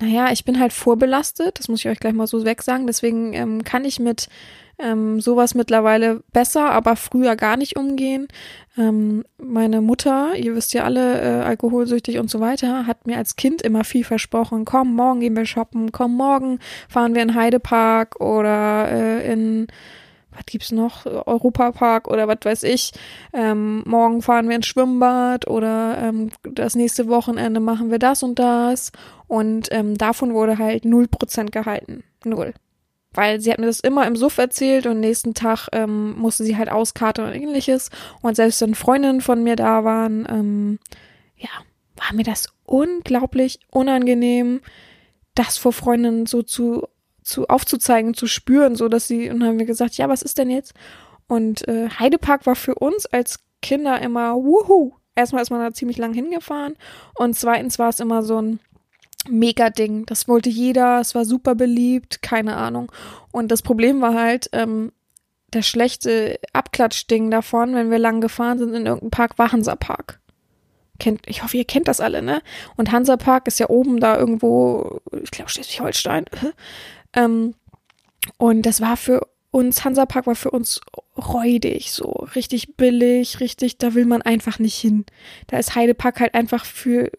naja, 0.00 0.32
ich 0.32 0.44
bin 0.44 0.58
halt 0.58 0.72
vorbelastet, 0.72 1.58
das 1.58 1.68
muss 1.68 1.80
ich 1.80 1.88
euch 1.88 2.00
gleich 2.00 2.14
mal 2.14 2.26
so 2.26 2.44
wegsagen, 2.44 2.86
deswegen 2.86 3.32
ähm, 3.32 3.64
kann 3.64 3.84
ich 3.84 4.00
mit 4.00 4.28
ähm, 4.78 5.20
sowas 5.20 5.54
mittlerweile 5.54 6.22
besser, 6.32 6.70
aber 6.70 6.96
früher 6.96 7.36
gar 7.36 7.56
nicht 7.56 7.76
umgehen. 7.76 8.28
Ähm, 8.76 9.24
meine 9.38 9.80
Mutter, 9.80 10.34
ihr 10.36 10.54
wisst 10.56 10.74
ja 10.74 10.84
alle, 10.84 11.20
äh, 11.20 11.44
alkoholsüchtig 11.44 12.18
und 12.18 12.28
so 12.28 12.40
weiter, 12.40 12.86
hat 12.86 13.06
mir 13.06 13.16
als 13.16 13.36
Kind 13.36 13.62
immer 13.62 13.84
viel 13.84 14.04
versprochen. 14.04 14.64
Komm, 14.64 14.94
morgen 14.96 15.20
gehen 15.20 15.36
wir 15.36 15.46
shoppen. 15.46 15.92
Komm, 15.92 16.16
morgen 16.16 16.58
fahren 16.88 17.14
wir 17.14 17.22
in 17.22 17.34
Heidepark 17.34 18.20
oder 18.20 18.90
äh, 18.90 19.32
in 19.32 19.68
was 20.34 20.46
gibt's 20.46 20.72
noch? 20.72 21.06
Europapark 21.06 22.08
oder 22.08 22.26
was 22.26 22.38
weiß 22.42 22.62
ich. 22.64 22.92
Ähm, 23.32 23.82
morgen 23.86 24.20
fahren 24.20 24.48
wir 24.48 24.56
ins 24.56 24.66
Schwimmbad 24.66 25.46
oder 25.46 25.96
ähm, 26.02 26.30
das 26.42 26.74
nächste 26.74 27.08
Wochenende 27.08 27.60
machen 27.60 27.92
wir 27.92 28.00
das 28.00 28.24
und 28.24 28.38
das. 28.38 28.90
Und 29.34 29.68
ähm, 29.72 29.98
davon 29.98 30.32
wurde 30.32 30.58
halt 30.58 30.84
null 30.84 31.08
Prozent 31.08 31.50
gehalten. 31.50 32.04
Null 32.24 32.54
weil 33.14 33.40
sie 33.40 33.50
hat 33.50 33.58
mir 33.58 33.66
das 33.66 33.80
immer 33.80 34.06
im 34.06 34.16
Suff 34.16 34.38
erzählt 34.38 34.86
und 34.86 35.00
nächsten 35.00 35.34
Tag 35.34 35.68
ähm, 35.72 36.18
musste 36.18 36.44
sie 36.44 36.56
halt 36.56 36.68
auskarten 36.68 37.24
und 37.24 37.32
ähnliches. 37.32 37.90
Und 38.20 38.34
selbst 38.34 38.60
wenn 38.60 38.74
Freundinnen 38.74 39.20
von 39.20 39.42
mir 39.42 39.56
da 39.56 39.84
waren, 39.84 40.26
ähm, 40.28 40.78
ja, 41.36 41.48
war 41.96 42.14
mir 42.14 42.24
das 42.24 42.48
unglaublich 42.64 43.60
unangenehm, 43.70 44.60
das 45.34 45.56
vor 45.56 45.72
Freundinnen 45.72 46.26
so 46.26 46.42
zu, 46.42 46.88
zu 47.22 47.46
aufzuzeigen, 47.46 48.14
zu 48.14 48.26
spüren, 48.26 48.74
so 48.74 48.88
dass 48.88 49.06
sie, 49.06 49.30
und 49.30 49.40
dann 49.40 49.50
haben 49.50 49.58
wir 49.58 49.66
gesagt, 49.66 49.96
ja, 49.96 50.08
was 50.08 50.22
ist 50.22 50.38
denn 50.38 50.50
jetzt? 50.50 50.74
Und 51.28 51.66
äh, 51.68 51.88
Heidepark 51.88 52.46
war 52.46 52.56
für 52.56 52.74
uns 52.74 53.06
als 53.06 53.44
Kinder 53.62 54.00
immer, 54.02 54.34
wuhu. 54.34 54.92
Erstmal 55.14 55.42
ist 55.42 55.50
man 55.50 55.60
da 55.60 55.72
ziemlich 55.72 55.98
lang 55.98 56.12
hingefahren 56.12 56.74
und 57.14 57.34
zweitens 57.36 57.78
war 57.78 57.90
es 57.90 58.00
immer 58.00 58.24
so 58.24 58.42
ein, 58.42 58.58
mega 59.28 59.70
Ding. 59.70 60.06
Das 60.06 60.28
wollte 60.28 60.50
jeder, 60.50 61.00
es 61.00 61.14
war 61.14 61.24
super 61.24 61.54
beliebt, 61.54 62.22
keine 62.22 62.56
Ahnung. 62.56 62.90
Und 63.32 63.50
das 63.50 63.62
Problem 63.62 64.00
war 64.00 64.14
halt, 64.14 64.48
ähm, 64.52 64.92
das 65.50 65.66
schlechte 65.66 66.40
Abklatschding 66.52 67.30
davon, 67.30 67.74
wenn 67.74 67.90
wir 67.90 67.98
lang 67.98 68.20
gefahren 68.20 68.58
sind 68.58 68.74
in 68.74 68.86
irgendeinem 68.86 69.10
Park, 69.10 69.38
war 69.38 69.52
Hansapark. 69.52 70.20
Kennt, 70.98 71.22
ich 71.26 71.42
hoffe, 71.42 71.56
ihr 71.56 71.64
kennt 71.64 71.88
das 71.88 72.00
alle, 72.00 72.22
ne? 72.22 72.40
Und 72.76 72.92
Hansapark 72.92 73.46
ist 73.46 73.58
ja 73.58 73.68
oben 73.68 74.00
da 74.00 74.16
irgendwo, 74.16 75.00
ich 75.22 75.30
glaube 75.30 75.50
Schleswig-Holstein. 75.50 76.24
ähm, 77.14 77.54
und 78.38 78.62
das 78.62 78.80
war 78.80 78.96
für 78.96 79.26
uns, 79.50 79.84
Hansapark 79.84 80.26
war 80.26 80.34
für 80.34 80.50
uns 80.50 80.80
räudig, 81.16 81.92
so 81.92 82.26
richtig 82.34 82.76
billig, 82.76 83.40
richtig, 83.40 83.78
da 83.78 83.94
will 83.94 84.04
man 84.04 84.22
einfach 84.22 84.58
nicht 84.58 84.76
hin. 84.76 85.04
Da 85.46 85.58
ist 85.58 85.74
Heidepark 85.74 86.20
halt 86.20 86.34
einfach 86.34 86.64
für 86.64 87.10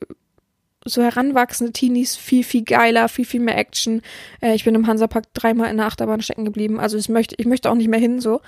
so 0.86 1.02
heranwachsende 1.02 1.74
Teenies 1.74 2.16
viel, 2.16 2.44
viel 2.44 2.64
geiler, 2.64 3.10
viel, 3.10 3.26
viel 3.26 3.40
mehr 3.40 3.58
Action. 3.58 4.02
Äh, 4.42 4.54
ich 4.54 4.64
bin 4.64 4.76
im 4.76 4.88
Hansapark 4.88 5.34
dreimal 5.34 5.70
in 5.72 5.78
der 5.78 5.88
Achterbahn 5.88 6.22
stecken 6.22 6.46
geblieben. 6.46 6.80
Also 6.80 6.98
ich 6.98 7.10
möchte, 7.10 7.36
ich 7.38 7.48
möchte 7.48 7.70
auch 7.70 7.76
nicht 7.76 7.90
mehr 7.90 8.00
hin 8.00 8.22
so. 8.22 8.42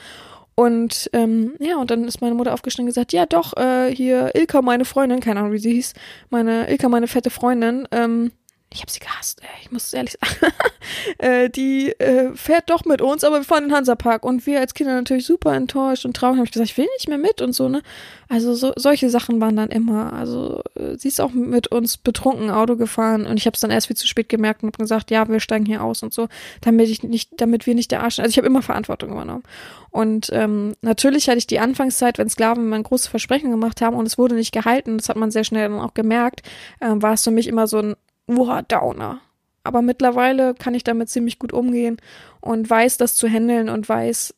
Und 0.55 1.09
ähm, 1.13 1.53
ja, 1.59 1.77
und 1.77 1.91
dann 1.91 2.05
ist 2.05 2.21
meine 2.21 2.33
Mutter 2.33 2.53
aufgestanden 2.53 2.87
und 2.87 2.95
gesagt, 2.95 3.13
ja 3.13 3.25
doch, 3.27 3.55
äh, 3.57 3.93
hier 3.93 4.31
Ilka, 4.33 4.61
meine 4.61 4.85
Freundin, 4.85 5.19
keine 5.19 5.39
Ahnung, 5.39 5.51
wie 5.51 5.59
sie 5.59 5.73
hieß, 5.73 5.93
meine 6.31 6.69
Ilka, 6.69 6.89
meine 6.89 7.07
fette 7.07 7.29
Freundin, 7.29 7.87
ähm, 7.91 8.31
ich 8.77 8.81
habe 8.81 8.91
sie 8.91 8.99
gehasst, 8.99 9.41
ey, 9.41 9.47
ich 9.63 9.71
muss 9.71 9.87
es 9.87 9.93
ehrlich 9.93 10.15
sagen, 10.21 10.53
äh, 11.17 11.49
die 11.49 11.89
äh, 11.99 12.35
fährt 12.35 12.69
doch 12.69 12.85
mit 12.85 13.01
uns, 13.01 13.23
aber 13.23 13.37
wir 13.37 13.43
fahren 13.43 13.63
in 13.63 13.69
den 13.69 13.75
Hansapark 13.75 14.23
und 14.23 14.45
wir 14.45 14.59
als 14.59 14.75
Kinder 14.75 14.93
natürlich 14.93 15.25
super 15.25 15.55
enttäuscht 15.55 16.05
und 16.05 16.15
traurig, 16.15 16.37
habe 16.37 16.45
ich 16.45 16.51
gesagt, 16.51 16.69
ich 16.69 16.77
will 16.77 16.87
nicht 16.97 17.09
mehr 17.09 17.17
mit 17.17 17.41
und 17.41 17.53
so, 17.53 17.69
ne? 17.69 17.81
Also 18.29 18.53
so, 18.53 18.73
solche 18.75 19.09
Sachen 19.09 19.41
waren 19.41 19.55
dann 19.55 19.69
immer, 19.69 20.13
also 20.13 20.61
äh, 20.75 20.95
sie 20.97 21.07
ist 21.07 21.19
auch 21.19 21.31
mit 21.31 21.69
uns 21.69 21.97
betrunken 21.97 22.51
Auto 22.51 22.75
gefahren 22.75 23.25
und 23.25 23.37
ich 23.37 23.47
habe 23.47 23.55
es 23.55 23.61
dann 23.61 23.71
erst 23.71 23.87
viel 23.87 23.95
zu 23.95 24.05
spät 24.05 24.29
gemerkt 24.29 24.61
und 24.61 24.67
habe 24.73 24.83
gesagt, 24.83 25.09
ja, 25.09 25.27
wir 25.27 25.39
steigen 25.39 25.65
hier 25.65 25.83
aus 25.83 26.03
und 26.03 26.13
so, 26.13 26.27
damit 26.61 26.89
ich 26.89 27.01
nicht, 27.01 27.31
damit 27.37 27.65
wir 27.65 27.73
nicht 27.73 27.89
der 27.89 28.03
Arsch, 28.03 28.19
also 28.19 28.29
ich 28.29 28.37
habe 28.37 28.47
immer 28.47 28.61
Verantwortung 28.61 29.09
übernommen. 29.11 29.43
Und 29.89 30.29
ähm, 30.33 30.75
natürlich 30.81 31.27
hatte 31.27 31.39
ich 31.39 31.47
die 31.47 31.59
Anfangszeit, 31.59 32.19
wenn 32.19 32.29
Sklaven 32.29 32.83
großes 32.83 33.07
Versprechen 33.07 33.49
gemacht 33.49 33.81
haben 33.81 33.95
und 33.95 34.05
es 34.05 34.19
wurde 34.19 34.35
nicht 34.35 34.51
gehalten, 34.51 34.97
das 34.97 35.09
hat 35.09 35.15
man 35.15 35.31
sehr 35.31 35.43
schnell 35.43 35.69
dann 35.69 35.79
auch 35.79 35.95
gemerkt, 35.95 36.43
äh, 36.79 36.89
war 36.89 37.13
es 37.13 37.23
für 37.23 37.31
mich 37.31 37.47
immer 37.47 37.65
so 37.65 37.79
ein 37.79 37.95
wow, 38.27 38.61
Downer. 38.67 39.21
Aber 39.63 39.81
mittlerweile 39.81 40.53
kann 40.53 40.75
ich 40.75 40.83
damit 40.83 41.09
ziemlich 41.09 41.39
gut 41.39 41.51
umgehen 41.51 41.97
und 42.39 42.69
weiß 42.69 42.97
das 42.97 43.15
zu 43.15 43.27
handeln 43.27 43.67
und 43.67 43.89
weiß, 43.89 44.33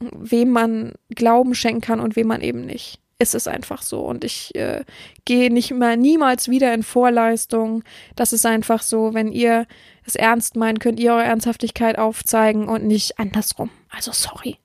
wem 0.00 0.50
man 0.50 0.94
Glauben 1.10 1.54
schenken 1.54 1.80
kann 1.80 2.00
und 2.00 2.16
wem 2.16 2.26
man 2.26 2.40
eben 2.40 2.66
nicht. 2.66 3.00
Es 3.18 3.34
ist 3.34 3.48
einfach 3.48 3.82
so. 3.82 4.00
Und 4.00 4.24
ich 4.24 4.54
äh, 4.54 4.84
gehe 5.24 5.52
nicht 5.52 5.70
mehr 5.70 5.96
niemals 5.96 6.48
wieder 6.48 6.74
in 6.74 6.82
Vorleistung. 6.82 7.82
Das 8.14 8.32
ist 8.32 8.44
einfach 8.44 8.82
so, 8.82 9.14
wenn 9.14 9.32
ihr 9.32 9.66
es 10.04 10.16
ernst 10.16 10.56
meint, 10.56 10.80
könnt 10.80 11.00
ihr 11.00 11.12
eure 11.12 11.24
Ernsthaftigkeit 11.24 11.98
aufzeigen 11.98 12.68
und 12.68 12.84
nicht 12.84 13.18
andersrum. 13.18 13.70
Also 13.88 14.12
sorry. 14.12 14.58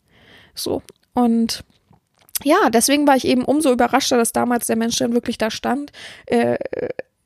So. 0.53 0.81
Und 1.13 1.63
ja, 2.43 2.69
deswegen 2.69 3.07
war 3.07 3.15
ich 3.15 3.25
eben 3.25 3.45
umso 3.45 3.71
überraschter, 3.71 4.17
dass 4.17 4.33
damals 4.33 4.67
der 4.67 4.75
Mensch 4.75 4.97
dann 4.97 5.13
wirklich 5.13 5.37
da 5.37 5.49
stand, 5.49 5.91
äh, 6.25 6.57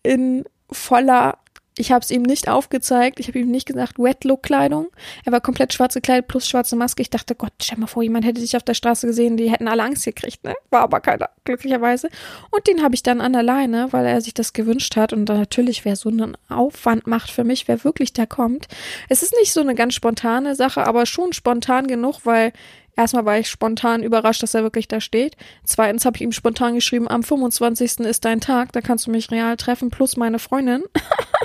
in 0.03 0.45
voller, 0.75 1.39
ich 1.77 1.91
habe 1.91 2.03
es 2.03 2.11
ihm 2.11 2.21
nicht 2.21 2.47
aufgezeigt, 2.47 3.19
ich 3.19 3.27
habe 3.27 3.39
ihm 3.39 3.51
nicht 3.51 3.67
gesagt, 3.67 3.99
Wet-Look-Kleidung. 3.99 4.87
Er 5.25 5.31
war 5.31 5.41
komplett 5.41 5.73
schwarz 5.73 5.93
gekleidet 5.93 6.27
plus 6.27 6.47
schwarze 6.47 6.75
Maske. 6.75 7.01
Ich 7.01 7.09
dachte, 7.09 7.35
Gott, 7.35 7.51
stell 7.61 7.77
mal 7.77 7.87
vor, 7.87 8.01
jemand 8.01 8.25
hätte 8.25 8.39
dich 8.39 8.55
auf 8.55 8.63
der 8.63 8.75
Straße 8.75 9.07
gesehen, 9.07 9.35
die 9.35 9.51
hätten 9.51 9.67
alle 9.67 9.83
Angst 9.83 10.05
gekriegt, 10.05 10.43
ne? 10.43 10.55
War 10.69 10.81
aber 10.81 11.01
keiner, 11.01 11.29
glücklicherweise. 11.43 12.09
Und 12.51 12.65
den 12.67 12.81
habe 12.81 12.95
ich 12.95 13.03
dann 13.03 13.19
an 13.19 13.33
der 13.33 13.43
Leine, 13.43 13.87
weil 13.91 14.05
er 14.05 14.21
sich 14.21 14.33
das 14.33 14.53
gewünscht 14.53 14.95
hat. 14.95 15.11
Und 15.11 15.25
dann 15.25 15.37
natürlich, 15.37 15.83
wer 15.83 15.97
so 15.97 16.09
einen 16.09 16.37
Aufwand 16.47 17.07
macht 17.07 17.29
für 17.29 17.43
mich, 17.43 17.67
wer 17.67 17.83
wirklich 17.83 18.13
da 18.13 18.25
kommt. 18.25 18.67
Es 19.09 19.21
ist 19.21 19.35
nicht 19.39 19.51
so 19.51 19.59
eine 19.59 19.75
ganz 19.75 19.95
spontane 19.95 20.55
Sache, 20.55 20.87
aber 20.87 21.05
schon 21.05 21.33
spontan 21.33 21.87
genug, 21.87 22.21
weil 22.23 22.53
Erstmal 22.95 23.25
war 23.25 23.37
ich 23.37 23.49
spontan 23.49 24.03
überrascht, 24.03 24.41
dass 24.41 24.53
er 24.53 24.63
wirklich 24.63 24.87
da 24.87 25.01
steht. 25.01 25.35
Zweitens 25.63 26.05
habe 26.05 26.15
ich 26.17 26.21
ihm 26.21 26.31
spontan 26.31 26.75
geschrieben, 26.75 27.09
am 27.09 27.23
25. 27.23 27.99
ist 27.99 28.23
dein 28.25 28.41
Tag, 28.41 28.71
da 28.71 28.81
kannst 28.81 29.07
du 29.07 29.11
mich 29.11 29.31
real 29.31 29.57
treffen, 29.57 29.89
plus 29.89 30.15
meine 30.15 30.39
Freundin. 30.39 30.83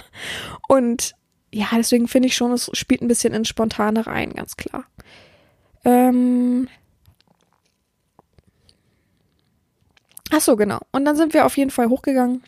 und 0.69 1.15
ja, 1.53 1.67
deswegen 1.77 2.07
finde 2.07 2.29
ich 2.29 2.37
schon, 2.37 2.53
es 2.53 2.71
spielt 2.75 3.03
ein 3.03 3.09
bisschen 3.09 3.35
in 3.35 3.45
Spontane 3.45 4.07
rein, 4.07 4.33
ganz 4.33 4.57
klar. 4.57 4.85
Ähm. 5.85 6.69
Ach 10.33 10.41
so, 10.41 10.55
genau. 10.55 10.79
Und 10.93 11.05
dann 11.05 11.17
sind 11.17 11.35
wir 11.35 11.45
auf 11.45 11.57
jeden 11.57 11.73
Fall 11.73 11.89
hochgegangen 11.89 12.45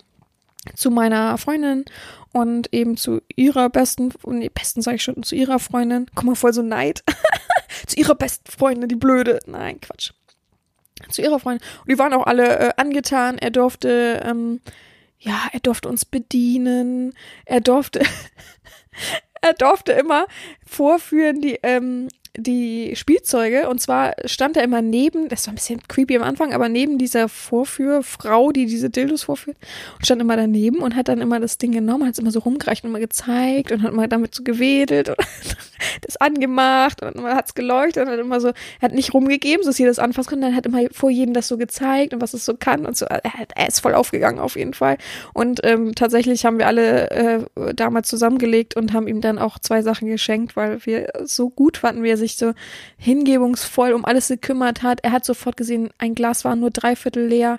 zu 0.75 0.91
meiner 0.91 1.37
Freundin 1.39 1.85
und 2.33 2.73
eben 2.73 2.97
zu 2.97 3.21
ihrer 3.35 3.69
besten, 3.69 4.13
nee, 4.27 4.49
besten 4.49 4.83
sage 4.83 4.97
ich 4.97 5.03
schon, 5.03 5.23
zu 5.23 5.35
ihrer 5.35 5.59
Freundin. 5.59 6.07
Guck 6.15 6.25
mal, 6.25 6.35
voll 6.35 6.53
so 6.53 6.63
Neid. 6.63 7.03
zu 7.87 7.99
ihrer 7.99 8.15
besten 8.15 8.51
Freundin, 8.51 8.89
die 8.89 8.97
blöde. 8.97 9.41
Nein, 9.47 9.81
Quatsch. 9.81 10.13
Zu 11.11 11.23
ihrer 11.23 11.41
Freundin. 11.41 11.67
Und 11.81 11.91
die 11.91 11.99
waren 11.99 12.13
auch 12.13 12.27
alle 12.27 12.59
äh, 12.59 12.73
angetan. 12.77 13.39
Er 13.39 13.51
durfte, 13.51 14.23
ähm, 14.25 14.61
ja, 15.19 15.49
er 15.53 15.61
durfte 15.61 15.89
uns 15.89 16.05
bedienen. 16.05 17.13
Er 17.45 17.61
durfte, 17.61 18.01
er 19.43 19.53
durfte 19.55 19.93
immer 19.93 20.27
vorführen, 20.65 21.41
die, 21.41 21.59
ähm, 21.63 22.09
die 22.37 22.97
Spielzeuge. 22.97 23.68
Und 23.68 23.80
zwar 23.80 24.14
stand 24.24 24.57
er 24.57 24.64
immer 24.64 24.80
neben, 24.80 25.28
das 25.28 25.47
war 25.47 25.53
ein 25.53 25.57
bisschen 25.57 25.80
creepy 25.87 26.16
am 26.16 26.22
Anfang, 26.22 26.53
aber 26.53 26.68
neben 26.68 26.99
dieser 26.99 27.28
Vorführfrau, 27.28 28.53
die 28.53 28.66
diese 28.66 28.91
Dildos 28.91 29.24
vorführt, 29.24 29.57
und 29.97 30.07
stand 30.07 30.22
immer 30.22 30.37
daneben 30.37 30.78
und 30.78 30.97
hat 30.97 31.09
dann 31.09 31.20
immer 31.20 31.41
das 31.41 31.59
Ding 31.59 31.72
genommen, 31.72 32.07
hat 32.07 32.14
es 32.14 32.18
immer 32.18 32.30
so 32.30 32.41
rumgereicht 32.41 32.85
und 32.85 32.91
immer 32.91 33.01
gezeigt 33.01 33.72
und 33.72 33.83
hat 33.83 33.93
immer 33.93 34.09
damit 34.09 34.35
so 34.35 34.43
gewedelt 34.43 35.11
und 35.11 35.18
das 36.01 36.16
angemacht 36.16 37.03
und 37.03 37.16
man 37.16 37.35
hat 37.35 37.47
es 37.47 37.55
geleuchtet 37.55 38.05
und 38.05 38.12
hat 38.12 38.18
immer 38.18 38.41
so, 38.41 38.53
hat 38.80 38.93
nicht 38.93 39.12
rumgegeben, 39.12 39.62
so 39.62 39.70
dass 39.70 39.78
jeder 39.78 39.91
das 39.91 39.99
anfassen 39.99 40.30
konnte, 40.30 40.47
dann 40.47 40.57
hat 40.57 40.66
immer 40.66 40.83
vor 40.93 41.11
jedem 41.11 41.35
das 41.35 41.49
so 41.49 41.59
gezeigt 41.59 42.14
und 42.14 42.20
was 42.22 42.35
es 42.35 42.45
so 42.45 42.55
kann 42.55 42.87
und 42.87 42.97
so, 42.97 43.05
er, 43.07 43.22
er 43.55 43.68
ist 43.68 43.80
voll 43.80 43.95
aufgegangen 43.95 44.39
auf 44.39 44.57
jeden 44.57 44.74
Fall. 44.74 44.97
Und 45.35 45.61
ähm, 45.64 45.95
tatsächlich 45.95 46.45
haben 46.45 46.59
wir 46.59 46.66
alle 46.66 47.11
äh, 47.11 47.74
damals 47.74 48.09
zusammengelegt 48.09 48.74
und 48.76 48.93
haben 48.93 49.07
ihm 49.07 49.20
dann 49.20 49.39
auch 49.39 49.59
zwei 49.59 49.83
Sachen 49.83 50.09
geschenkt, 50.09 50.57
weil 50.57 50.85
wir 50.87 51.09
so 51.24 51.51
gut 51.51 51.76
fanden, 51.76 52.03
wie 52.03 52.11
er 52.11 52.22
sich 52.23 52.37
so 52.37 52.55
hingebungsvoll 52.97 53.93
um 53.93 54.05
alles 54.05 54.29
gekümmert 54.29 54.83
hat. 54.83 55.01
Er 55.03 55.12
hat 55.12 55.25
sofort 55.25 55.57
gesehen, 55.57 55.91
ein 55.99 56.14
Glas 56.14 56.45
war 56.45 56.57
nur 56.57 56.70
dreiviertel 56.70 57.27
leer. 57.27 57.59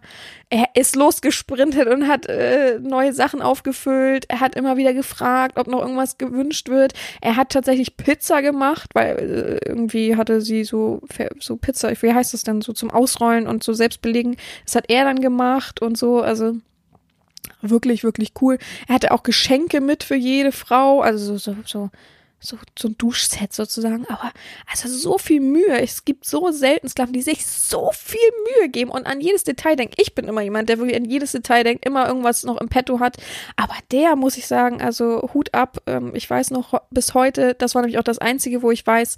Er 0.49 0.67
ist 0.75 0.95
losgesprintet 0.95 1.87
und 1.87 2.07
hat 2.07 2.27
äh, 2.27 2.79
neue 2.79 3.13
Sachen 3.13 3.41
aufgefüllt. 3.41 4.25
Er 4.29 4.39
hat 4.39 4.55
immer 4.55 4.77
wieder 4.77 4.93
gefragt, 4.93 5.57
ob 5.57 5.67
noch 5.67 5.81
irgendwas 5.81 6.17
gewünscht 6.17 6.69
wird. 6.69 6.93
Er 7.21 7.35
hat 7.35 7.49
tatsächlich 7.49 7.97
Pizza 7.97 8.41
gemacht, 8.41 8.89
weil 8.93 9.59
äh, 9.63 9.69
irgendwie 9.69 10.15
hatte 10.15 10.41
sie 10.41 10.63
so, 10.63 11.01
so 11.39 11.57
Pizza, 11.57 11.91
wie 12.01 12.13
heißt 12.13 12.33
das 12.33 12.43
denn, 12.43 12.61
so 12.61 12.73
zum 12.73 12.91
Ausrollen 12.91 13.47
und 13.47 13.63
so 13.63 13.73
selbst 13.73 14.01
belegen. 14.01 14.37
Das 14.65 14.75
hat 14.75 14.85
er 14.89 15.05
dann 15.05 15.21
gemacht 15.21 15.81
und 15.81 15.97
so, 15.97 16.21
also 16.21 16.55
wirklich, 17.61 18.03
wirklich 18.03 18.33
cool. 18.41 18.57
Er 18.87 18.95
hatte 18.95 19.11
auch 19.11 19.23
Geschenke 19.23 19.81
mit 19.81 20.03
für 20.03 20.15
jede 20.15 20.51
Frau, 20.51 21.01
also 21.01 21.37
so, 21.37 21.53
so, 21.53 21.55
so 21.65 21.89
so, 22.43 22.57
so 22.77 22.89
ein 22.89 22.97
Duschset 22.97 23.53
sozusagen. 23.53 24.05
Aber 24.07 24.31
also 24.69 24.89
so 24.89 25.17
viel 25.17 25.39
Mühe. 25.39 25.79
Es 25.81 26.05
gibt 26.05 26.25
so 26.25 26.51
selten 26.51 26.89
Sklaven, 26.89 27.13
die 27.13 27.21
sich 27.21 27.45
so 27.45 27.91
viel 27.93 28.19
Mühe 28.59 28.69
geben 28.69 28.91
und 28.91 29.05
an 29.07 29.21
jedes 29.21 29.43
Detail 29.43 29.75
denken. 29.75 29.95
Ich 29.97 30.13
bin 30.13 30.25
immer 30.25 30.41
jemand, 30.41 30.69
der 30.69 30.77
wirklich 30.77 30.97
an 30.97 31.05
jedes 31.05 31.31
Detail 31.31 31.63
denkt, 31.63 31.85
immer 31.85 32.07
irgendwas 32.07 32.43
noch 32.43 32.59
im 32.59 32.69
Petto 32.69 32.99
hat. 32.99 33.17
Aber 33.55 33.75
der 33.91 34.15
muss 34.15 34.37
ich 34.37 34.47
sagen, 34.47 34.81
also 34.81 35.29
Hut 35.33 35.53
ab. 35.53 35.77
Ähm, 35.87 36.11
ich 36.13 36.29
weiß 36.29 36.51
noch 36.51 36.81
bis 36.91 37.13
heute, 37.13 37.55
das 37.55 37.75
war 37.75 37.81
nämlich 37.81 37.97
auch 37.97 38.03
das 38.03 38.19
Einzige, 38.19 38.61
wo 38.61 38.71
ich 38.71 38.85
weiß, 38.85 39.15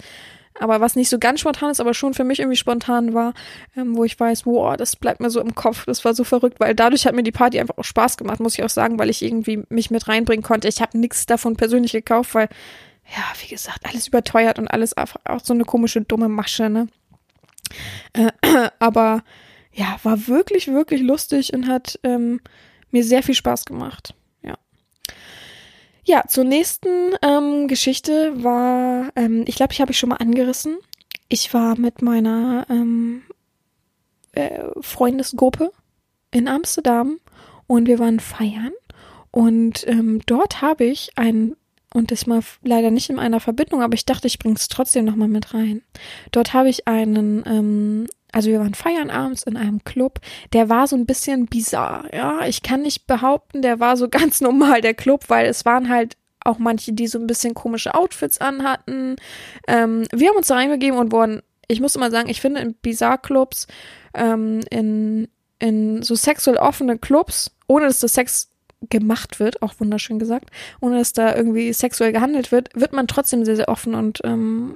aber 0.58 0.80
was 0.80 0.96
nicht 0.96 1.10
so 1.10 1.20
ganz 1.20 1.42
spontan 1.42 1.72
ist, 1.72 1.82
aber 1.82 1.94
schon 1.94 2.14
für 2.14 2.24
mich 2.24 2.40
irgendwie 2.40 2.56
spontan 2.56 3.14
war, 3.14 3.34
ähm, 3.76 3.96
wo 3.98 4.06
ich 4.06 4.18
weiß, 4.18 4.46
wow, 4.46 4.78
das 4.78 4.96
bleibt 4.96 5.20
mir 5.20 5.30
so 5.30 5.42
im 5.42 5.54
Kopf, 5.54 5.86
das 5.86 6.06
war 6.06 6.14
so 6.14 6.24
verrückt, 6.24 6.60
weil 6.60 6.74
dadurch 6.74 7.06
hat 7.06 7.14
mir 7.14 7.24
die 7.24 7.32
Party 7.32 7.60
einfach 7.60 7.78
auch 7.78 7.84
Spaß 7.84 8.16
gemacht, 8.18 8.40
muss 8.40 8.58
ich 8.58 8.64
auch 8.64 8.70
sagen, 8.70 8.98
weil 8.98 9.10
ich 9.10 9.22
irgendwie 9.22 9.64
mich 9.70 9.92
mit 9.92 10.08
reinbringen 10.08 10.44
konnte. 10.44 10.68
Ich 10.68 10.82
habe 10.82 10.98
nichts 10.98 11.26
davon 11.26 11.58
persönlich 11.58 11.92
gekauft, 11.92 12.34
weil 12.36 12.48
ja, 13.08 13.24
wie 13.42 13.48
gesagt, 13.48 13.86
alles 13.86 14.08
überteuert 14.08 14.60
und 14.60 14.68
alles 14.68 14.96
auch 14.98 15.40
so 15.44 15.54
eine 15.54 15.64
komische, 15.64 16.02
dumme 16.02 16.30
Masche, 16.30 16.70
ne? 16.70 16.88
Äh, 18.14 18.32
aber 18.80 19.24
ja, 19.72 19.98
war 20.04 20.28
wirklich, 20.28 20.68
wirklich 20.68 21.02
lustig 21.02 21.54
und 21.54 21.68
hat 21.68 22.00
ähm, 22.04 22.40
mir 22.92 23.04
sehr 23.04 23.24
viel 23.24 23.36
Spaß 23.36 23.66
gemacht. 23.66 24.16
Ja. 24.42 24.58
Ja, 26.06 26.24
zur 26.28 26.46
nächsten 26.46 27.16
ähm, 27.22 27.68
Geschichte 27.68 28.44
war, 28.44 29.12
ähm, 29.16 29.44
ich 29.48 29.56
glaube, 29.56 29.74
ich 29.74 29.82
habe 29.82 29.92
ich 29.92 30.00
schon 30.00 30.10
mal 30.10 30.18
angerissen. 30.18 30.78
Ich 31.28 31.54
war 31.54 31.78
mit 31.78 32.02
meiner 32.02 32.66
ähm, 32.70 33.24
äh, 34.32 34.64
Freundesgruppe 34.80 35.72
in 36.32 36.48
Amsterdam 36.48 37.20
und 37.68 37.88
wir 37.88 38.00
waren 38.00 38.20
feiern. 38.20 38.72
Und 39.32 39.86
ähm, 39.88 40.22
dort 40.26 40.62
habe 40.62 40.86
ich 40.86 41.18
einen 41.18 41.58
und 41.96 42.12
das 42.12 42.28
mal 42.28 42.42
leider 42.64 42.92
nicht 42.92 43.10
in 43.10 43.20
einer 43.20 43.40
Verbindung, 43.40 43.82
aber 43.82 43.94
ich 43.94 44.06
dachte, 44.06 44.28
ich 44.28 44.40
bringe 44.40 44.56
es 44.56 44.68
trotzdem 44.68 45.06
nochmal 45.06 45.28
mit 45.28 45.54
rein. 45.54 45.82
Dort 46.32 46.54
habe 46.54 46.70
ich 46.70 46.88
einen, 46.88 47.44
ähm, 47.46 48.08
also 48.32 48.50
wir 48.50 48.60
waren 48.60 48.74
feiern 48.74 49.10
abends 49.10 49.44
in 49.44 49.58
einem 49.58 49.84
Club, 49.84 50.20
der 50.54 50.70
war 50.70 50.88
so 50.88 50.96
ein 50.96 51.06
bisschen 51.06 51.46
bizarr, 51.46 52.14
ja. 52.14 52.46
Ich 52.46 52.62
kann 52.62 52.82
nicht 52.82 53.08
behaupten, 53.08 53.62
der 53.62 53.80
war 53.80 53.98
so 53.98 54.10
ganz 54.10 54.42
normal, 54.42 54.82
der 54.82 54.94
Club, 54.94 55.26
weil 55.30 55.48
es 55.48 55.66
waren 55.66 55.90
halt 55.90 56.18
auch 56.42 56.60
manche, 56.60 56.94
die 56.94 57.08
so 57.08 57.18
ein 57.18 57.26
bisschen 57.26 57.56
komische 57.56 57.96
Outfits 57.96 58.40
anhatten. 58.40 59.16
Ähm, 59.68 60.04
wir 60.14 60.30
haben 60.30 60.38
uns 60.38 60.48
da 60.48 60.56
reingegeben 60.56 61.00
und 61.00 61.12
wurden 61.12 61.42
ich 61.68 61.82
muss 61.82 61.96
immer 61.96 62.12
sagen, 62.12 62.30
ich 62.30 62.42
finde 62.42 62.62
in 62.62 62.76
Bizarre-Clubs, 62.76 63.68
ähm, 64.14 64.62
in, 64.70 65.28
in 65.60 66.04
so 66.04 66.16
sexuell 66.16 66.58
offene 66.58 66.98
Clubs, 66.98 67.52
ohne 67.68 67.88
dass 67.88 68.00
das 68.00 68.14
Sex 68.14 68.52
gemacht 68.90 69.40
wird, 69.40 69.62
auch 69.62 69.76
wunderschön 69.80 70.20
gesagt, 70.20 70.50
ohne 70.82 70.98
dass 70.98 71.14
da 71.14 71.36
irgendwie 71.36 71.74
sexuell 71.74 72.12
gehandelt 72.12 72.52
wird, 72.52 72.70
wird 72.76 72.94
man 72.94 73.08
trotzdem 73.08 73.46
sehr, 73.46 73.56
sehr 73.56 73.70
offen 73.70 73.96
und 73.96 74.20
ähm, 74.24 74.76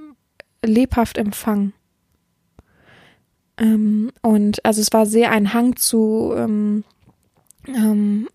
lebhaft 0.63 1.17
empfangen. 1.17 1.73
Ähm, 3.57 4.11
und 4.21 4.63
also 4.65 4.81
es 4.81 4.93
war 4.93 5.05
sehr 5.05 5.31
ein 5.31 5.53
Hang 5.53 5.75
zu 5.75 6.33
ähm, 6.35 6.83
ähm, 7.67 8.27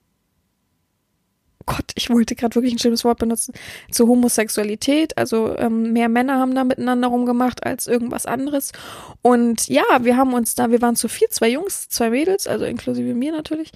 Gott, 1.67 1.93
ich 1.95 2.11
wollte 2.11 2.35
gerade 2.35 2.55
wirklich 2.55 2.75
ein 2.75 2.79
schönes 2.79 3.05
Wort 3.05 3.19
benutzen, 3.19 3.55
zur 3.91 4.09
Homosexualität. 4.09 5.17
Also 5.17 5.57
ähm, 5.57 5.93
mehr 5.93 6.09
Männer 6.09 6.39
haben 6.39 6.55
da 6.55 6.65
miteinander 6.65 7.09
rumgemacht 7.09 7.65
als 7.65 7.87
irgendwas 7.87 8.27
anderes. 8.27 8.73
Und 9.23 9.69
ja, 9.69 9.85
wir 10.01 10.17
haben 10.17 10.35
uns 10.35 10.55
da, 10.55 10.71
wir 10.71 10.83
waren 10.83 10.97
zu 10.97 11.09
vier, 11.09 11.31
zwei 11.31 11.49
Jungs, 11.49 11.89
zwei 11.89 12.11
Mädels, 12.11 12.47
also 12.47 12.65
inklusive 12.65 13.15
mir 13.15 13.33
natürlich. 13.33 13.73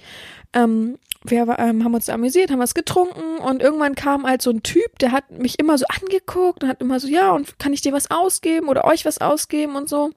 Ähm, 0.53 0.97
wir 1.25 1.59
ähm, 1.59 1.83
haben 1.83 1.93
uns 1.93 2.09
amüsiert, 2.09 2.49
haben 2.49 2.59
was 2.59 2.73
getrunken 2.73 3.39
und 3.39 3.61
irgendwann 3.61 3.95
kam 3.95 4.25
halt 4.25 4.41
so 4.41 4.51
ein 4.51 4.63
Typ, 4.63 4.97
der 4.99 5.11
hat 5.11 5.31
mich 5.31 5.59
immer 5.59 5.77
so 5.77 5.85
angeguckt 5.87 6.63
und 6.63 6.69
hat 6.69 6.81
immer 6.81 6.99
so, 6.99 7.07
ja, 7.07 7.31
und 7.31 7.59
kann 7.59 7.73
ich 7.73 7.81
dir 7.81 7.91
was 7.91 8.09
ausgeben 8.09 8.69
oder 8.69 8.85
euch 8.85 9.05
was 9.05 9.19
ausgeben 9.19 9.75
und 9.75 9.89
so. 9.89 10.11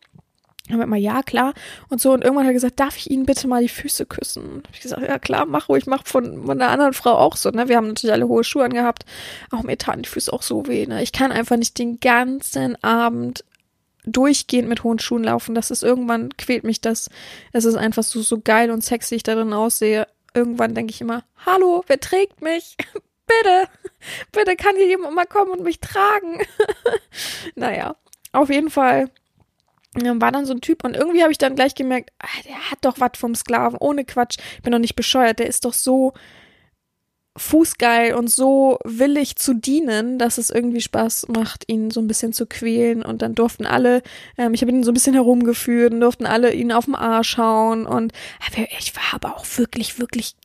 Dann 0.67 0.75
haben 0.75 0.81
wir 0.81 0.85
immer, 0.85 0.97
ja, 0.97 1.23
klar. 1.23 1.55
Und 1.89 2.01
so, 2.01 2.13
und 2.13 2.23
irgendwann 2.23 2.45
hat 2.45 2.51
er 2.51 2.55
gesagt, 2.55 2.79
darf 2.79 2.97
ich 2.97 3.11
Ihnen 3.11 3.27
bitte 3.27 3.49
mal 3.49 3.63
die 3.63 3.69
Füße 3.69 4.07
küssen? 4.07 4.45
Und 4.45 4.69
ich 4.73 4.81
gesagt, 4.81 5.03
ja 5.03 5.19
klar, 5.19 5.45
mach 5.45 5.69
ruhig, 5.69 5.87
mach 5.87 6.07
von, 6.07 6.47
von 6.47 6.63
einer 6.63 6.71
anderen 6.71 6.93
Frau 6.93 7.15
auch 7.15 7.37
so, 7.37 7.51
ne? 7.51 7.69
Wir 7.69 7.77
haben 7.77 7.89
natürlich 7.89 8.13
alle 8.13 8.29
hohe 8.29 8.45
Schuhe 8.45 8.65
angehabt. 8.65 9.05
Auch 9.51 9.65
mir 9.65 9.77
taten 9.77 10.03
die 10.03 10.09
Füße 10.09 10.33
auch 10.33 10.43
so 10.43 10.69
weh, 10.69 10.87
ne? 10.87 11.03
Ich 11.03 11.11
kann 11.11 11.33
einfach 11.33 11.57
nicht 11.57 11.79
den 11.79 11.99
ganzen 11.99 12.83
Abend 12.85 13.45
durchgehend 14.05 14.69
mit 14.69 14.85
hohen 14.85 15.01
Schuhen 15.01 15.25
laufen. 15.25 15.57
Das 15.57 15.73
ist 15.73 15.83
irgendwann 15.83 16.37
quält 16.37 16.63
mich 16.63 16.81
das. 16.81 17.11
Es 17.53 17.65
ist 17.65 17.75
einfach 17.75 18.05
so, 18.05 18.23
so 18.23 18.41
geil 18.41 18.71
und 18.71 18.85
sexy 18.85 19.17
ich 19.17 19.23
darin 19.25 19.53
aussehe. 19.53 20.07
Irgendwann 20.35 20.75
denke 20.75 20.93
ich 20.93 21.01
immer, 21.01 21.25
hallo, 21.45 21.85
wer 21.87 22.01
trägt 22.01 22.41
mich? 22.41 22.77
bitte, 23.27 23.69
bitte 24.33 24.57
kann 24.57 24.77
hier 24.77 24.87
jemand 24.87 25.15
mal 25.15 25.27
kommen 25.27 25.53
und 25.53 25.63
mich 25.63 25.81
tragen. 25.81 26.41
naja, 27.55 27.97
auf 28.33 28.51
jeden 28.51 28.71
Fall 28.71 29.11
war 29.95 30.33
dann 30.33 30.47
so 30.47 30.55
ein 30.55 30.63
Typ 30.63 30.85
und 30.85 30.97
irgendwie 30.97 31.23
habe 31.23 31.33
ich 31.33 31.39
dann 31.39 31.55
gleich 31.55 31.75
gemerkt, 31.75 32.11
ah, 32.19 32.43
der 32.47 32.71
hat 32.71 32.79
doch 32.81 32.99
was 32.99 33.13
vom 33.17 33.35
Sklaven, 33.35 33.79
ohne 33.79 34.05
Quatsch. 34.05 34.39
Ich 34.57 34.63
bin 34.63 34.73
doch 34.73 34.79
nicht 34.79 34.97
bescheuert, 34.97 35.39
der 35.39 35.47
ist 35.47 35.65
doch 35.65 35.75
so 35.75 36.15
fußgeil 37.37 38.15
und 38.15 38.31
so 38.31 38.79
willig 38.85 39.37
zu 39.37 39.55
dienen, 39.55 40.19
dass 40.19 40.37
es 40.37 40.51
irgendwie 40.51 40.83
Spaß 40.83 41.29
macht, 41.29 41.65
ihn 41.67 41.91
so 41.91 42.01
ein 42.01 42.07
bisschen 42.07 42.33
zu 42.33 42.47
quälen. 42.47 43.03
Und 43.03 43.23
dann 43.23 43.35
durften 43.35 43.65
alle, 43.65 44.03
ähm, 44.37 44.55
ich 44.55 44.61
habe 44.63 44.71
ihn 44.71 44.85
so 44.85 44.91
ein 44.91 44.95
bisschen 44.95 45.15
herumgeführt 45.15 45.95
und 45.95 46.01
durften 46.01 46.27
alle 46.27 46.53
ihn 46.53 46.73
auf 46.73 46.85
den 46.85 46.95
Arsch 46.95 47.39
hauen. 47.39 47.87
Und 47.87 48.13
ich 48.79 48.95
war 48.95 49.15
aber 49.15 49.37
auch 49.37 49.47
wirklich, 49.57 49.99
wirklich 49.99 50.37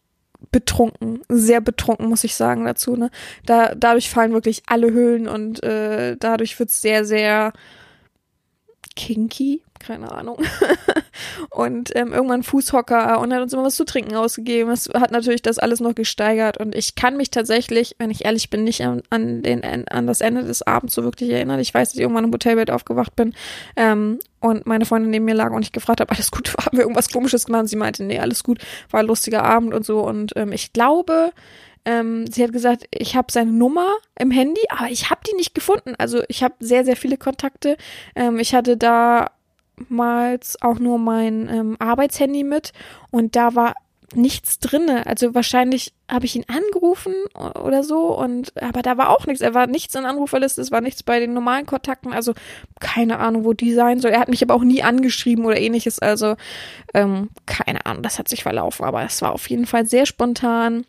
betrunken, 0.51 1.21
sehr 1.29 1.61
betrunken, 1.61 2.07
muss 2.07 2.23
ich 2.23 2.35
sagen 2.35 2.65
dazu. 2.65 2.95
Ne? 2.95 3.09
Da, 3.45 3.75
dadurch 3.75 4.09
fallen 4.09 4.33
wirklich 4.33 4.63
alle 4.67 4.91
Höhlen 4.91 5.27
und 5.27 5.63
äh, 5.63 6.15
dadurch 6.17 6.57
wird's 6.59 6.81
sehr, 6.81 7.05
sehr 7.05 7.53
kinky, 8.97 9.61
keine 9.79 10.11
Ahnung. 10.11 10.37
und 11.51 11.95
ähm, 11.95 12.11
irgendwann 12.11 12.43
Fußhocker 12.43 13.19
und 13.19 13.31
hat 13.31 13.41
uns 13.41 13.53
immer 13.53 13.63
was 13.63 13.75
zu 13.75 13.85
trinken 13.85 14.15
ausgegeben. 14.15 14.69
Das 14.69 14.89
hat 14.93 15.11
natürlich 15.11 15.43
das 15.43 15.59
alles 15.59 15.79
noch 15.79 15.95
gesteigert 15.95 16.57
und 16.57 16.75
ich 16.75 16.95
kann 16.95 17.15
mich 17.15 17.29
tatsächlich, 17.29 17.95
wenn 17.99 18.09
ich 18.09 18.25
ehrlich 18.25 18.49
bin, 18.49 18.63
nicht 18.63 18.83
an, 18.83 19.03
an, 19.09 19.43
den, 19.43 19.63
an 19.63 20.07
das 20.07 20.19
Ende 20.19 20.43
des 20.43 20.63
Abends 20.63 20.95
so 20.95 21.03
wirklich 21.03 21.29
erinnern. 21.29 21.59
Ich 21.59 21.73
weiß, 21.73 21.89
dass 21.89 21.95
ich 21.95 22.01
irgendwann 22.01 22.25
im 22.25 22.33
Hotelbett 22.33 22.71
aufgewacht 22.71 23.15
bin 23.15 23.33
ähm, 23.75 24.19
und 24.39 24.65
meine 24.65 24.85
Freundin 24.85 25.11
neben 25.11 25.25
mir 25.25 25.35
lag 25.35 25.51
und 25.51 25.61
ich 25.61 25.71
gefragt 25.71 26.01
habe, 26.01 26.11
alles 26.11 26.31
gut, 26.31 26.55
haben 26.65 26.75
wir 26.75 26.81
irgendwas 26.83 27.11
komisches 27.11 27.45
gemacht? 27.45 27.61
Und 27.61 27.67
sie 27.67 27.77
meinte, 27.77 28.03
nee, 28.03 28.19
alles 28.19 28.43
gut, 28.43 28.59
war 28.89 29.01
ein 29.01 29.07
lustiger 29.07 29.43
Abend 29.43 29.73
und 29.73 29.85
so 29.85 30.01
und 30.01 30.33
ähm, 30.35 30.51
ich 30.51 30.73
glaube, 30.73 31.31
ähm, 31.87 32.27
sie 32.27 32.43
hat 32.43 32.51
gesagt, 32.51 32.83
ich 32.91 33.15
habe 33.15 33.31
seine 33.31 33.51
Nummer 33.51 33.87
im 34.19 34.29
Handy, 34.29 34.59
aber 34.67 34.89
ich 34.89 35.09
habe 35.09 35.21
die 35.25 35.35
nicht 35.35 35.55
gefunden. 35.55 35.95
Also 35.97 36.21
ich 36.27 36.43
habe 36.43 36.55
sehr, 36.59 36.83
sehr 36.83 36.97
viele 36.97 37.15
Kontakte. 37.15 37.77
Ähm, 38.13 38.39
ich 38.39 38.53
hatte 38.53 38.75
damals 38.75 40.61
auch 40.61 40.79
nur 40.79 40.99
mein 40.99 41.47
ähm, 41.47 41.77
Arbeitshandy 41.79 42.43
mit 42.43 42.73
und 43.09 43.37
da 43.37 43.55
war 43.55 43.73
nichts 44.15 44.59
drinne. 44.59 45.05
Also 45.05 45.33
wahrscheinlich 45.33 45.93
habe 46.09 46.25
ich 46.25 46.35
ihn 46.35 46.45
angerufen 46.47 47.13
oder 47.35 47.83
so 47.83 48.17
und 48.17 48.51
aber 48.61 48.81
da 48.81 48.97
war 48.97 49.09
auch 49.09 49.25
nichts. 49.25 49.41
Er 49.41 49.53
war 49.53 49.67
nichts 49.67 49.95
in 49.95 50.01
der 50.01 50.11
Anruferliste, 50.11 50.59
es 50.59 50.71
war 50.71 50.81
nichts 50.81 51.03
bei 51.03 51.21
den 51.21 51.33
normalen 51.33 51.65
Kontakten. 51.65 52.11
Also 52.11 52.33
keine 52.81 53.19
Ahnung, 53.19 53.45
wo 53.45 53.53
die 53.53 53.73
sein 53.73 54.01
soll. 54.01 54.11
Er 54.11 54.19
hat 54.19 54.29
mich 54.29 54.43
aber 54.43 54.55
auch 54.55 54.63
nie 54.63 54.83
angeschrieben 54.83 55.45
oder 55.45 55.57
ähnliches. 55.57 55.99
Also 55.99 56.35
ähm, 56.93 57.29
keine 57.45 57.85
Ahnung, 57.85 58.03
das 58.03 58.19
hat 58.19 58.27
sich 58.27 58.43
verlaufen. 58.43 58.85
Aber 58.85 59.03
es 59.03 59.21
war 59.21 59.31
auf 59.31 59.49
jeden 59.49 59.65
Fall 59.65 59.85
sehr 59.85 60.05
spontan 60.05 60.85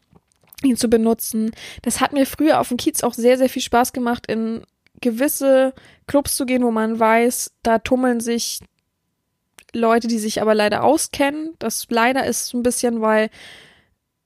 ihn 0.63 0.77
zu 0.77 0.89
benutzen. 0.89 1.53
Das 1.83 2.01
hat 2.01 2.13
mir 2.13 2.27
früher 2.27 2.61
auf 2.61 2.69
dem 2.69 2.77
Kiez 2.77 3.03
auch 3.03 3.15
sehr, 3.15 3.39
sehr 3.39 3.49
viel 3.49 3.63
Spaß 3.63 3.93
gemacht, 3.93 4.27
in 4.27 4.63
gewisse 5.01 5.75
Clubs 6.07 6.37
zu 6.37 6.47
gehen, 6.47 6.63
wo 6.63 6.71
man 6.71 6.99
weiß, 6.99 7.53
da 7.63 7.79
tummeln 7.79 8.21
sich 8.21 8.61
Leute, 9.73 10.09
die 10.09 10.19
sich 10.19 10.41
aber 10.41 10.55
leider 10.55 10.83
auskennen. 10.83 11.55
Das 11.59 11.87
leider 11.91 12.27
ist 12.27 12.55
ein 12.55 12.63
bisschen, 12.63 13.01
weil 13.01 13.31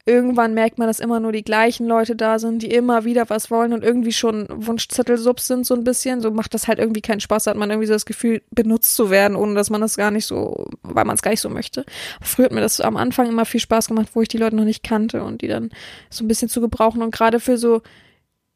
irgendwann 0.04 0.52
merkt 0.54 0.78
man, 0.78 0.88
dass 0.88 0.98
immer 0.98 1.20
nur 1.20 1.30
die 1.30 1.44
gleichen 1.44 1.86
Leute 1.86 2.16
da 2.16 2.40
sind, 2.40 2.62
die 2.62 2.72
immer 2.72 3.04
wieder 3.04 3.30
was 3.30 3.50
wollen 3.52 3.72
und 3.72 3.84
irgendwie 3.84 4.12
schon 4.12 4.46
Wunschzettelsubs 4.48 5.46
sind 5.46 5.64
so 5.64 5.74
ein 5.74 5.84
bisschen. 5.84 6.20
So 6.20 6.32
macht 6.32 6.54
das 6.54 6.66
halt 6.66 6.80
irgendwie 6.80 7.02
keinen 7.02 7.20
Spaß, 7.20 7.46
hat 7.46 7.56
man 7.56 7.70
irgendwie 7.70 7.86
so 7.86 7.92
das 7.92 8.04
Gefühl, 8.04 8.42
benutzt 8.50 8.96
zu 8.96 9.10
werden, 9.10 9.36
ohne 9.36 9.54
dass 9.54 9.70
man 9.70 9.80
das 9.80 9.96
gar 9.96 10.10
nicht 10.10 10.26
so, 10.26 10.66
weil 10.82 11.04
man 11.04 11.14
es 11.14 11.22
gar 11.22 11.30
nicht 11.30 11.40
so 11.40 11.48
möchte. 11.48 11.84
früher 12.20 12.46
hat 12.46 12.52
mir 12.52 12.60
das 12.60 12.80
am 12.80 12.96
Anfang 12.96 13.28
immer 13.28 13.44
viel 13.44 13.60
Spaß 13.60 13.88
gemacht, 13.88 14.08
wo 14.14 14.22
ich 14.22 14.28
die 14.28 14.38
Leute 14.38 14.56
noch 14.56 14.64
nicht 14.64 14.82
kannte 14.82 15.22
und 15.22 15.42
die 15.42 15.48
dann 15.48 15.70
so 16.10 16.24
ein 16.24 16.28
bisschen 16.28 16.48
zu 16.48 16.60
gebrauchen 16.60 17.02
und 17.02 17.14
gerade 17.14 17.38
für 17.38 17.56
so, 17.56 17.82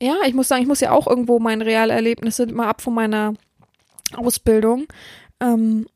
ja, 0.02 0.16
ich 0.26 0.34
muss 0.34 0.48
sagen, 0.48 0.62
ich 0.62 0.68
muss 0.68 0.80
ja 0.80 0.90
auch 0.90 1.06
irgendwo 1.06 1.38
meine 1.38 1.64
Realerlebnisse 1.64 2.44
immer 2.44 2.66
ab 2.66 2.82
von 2.82 2.94
meiner 2.94 3.34
Ausbildung. 4.16 4.86
Ähm, 5.40 5.86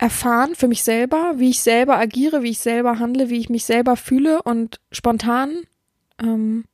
erfahren 0.00 0.54
für 0.54 0.66
mich 0.66 0.82
selber, 0.82 1.34
wie 1.36 1.50
ich 1.50 1.60
selber 1.60 1.98
agiere, 1.98 2.42
wie 2.42 2.50
ich 2.50 2.58
selber 2.58 2.98
handle, 2.98 3.28
wie 3.28 3.38
ich 3.38 3.50
mich 3.50 3.66
selber 3.66 3.96
fühle 3.96 4.42
und 4.42 4.80
spontan 4.90 5.50
ähm, 6.22 6.64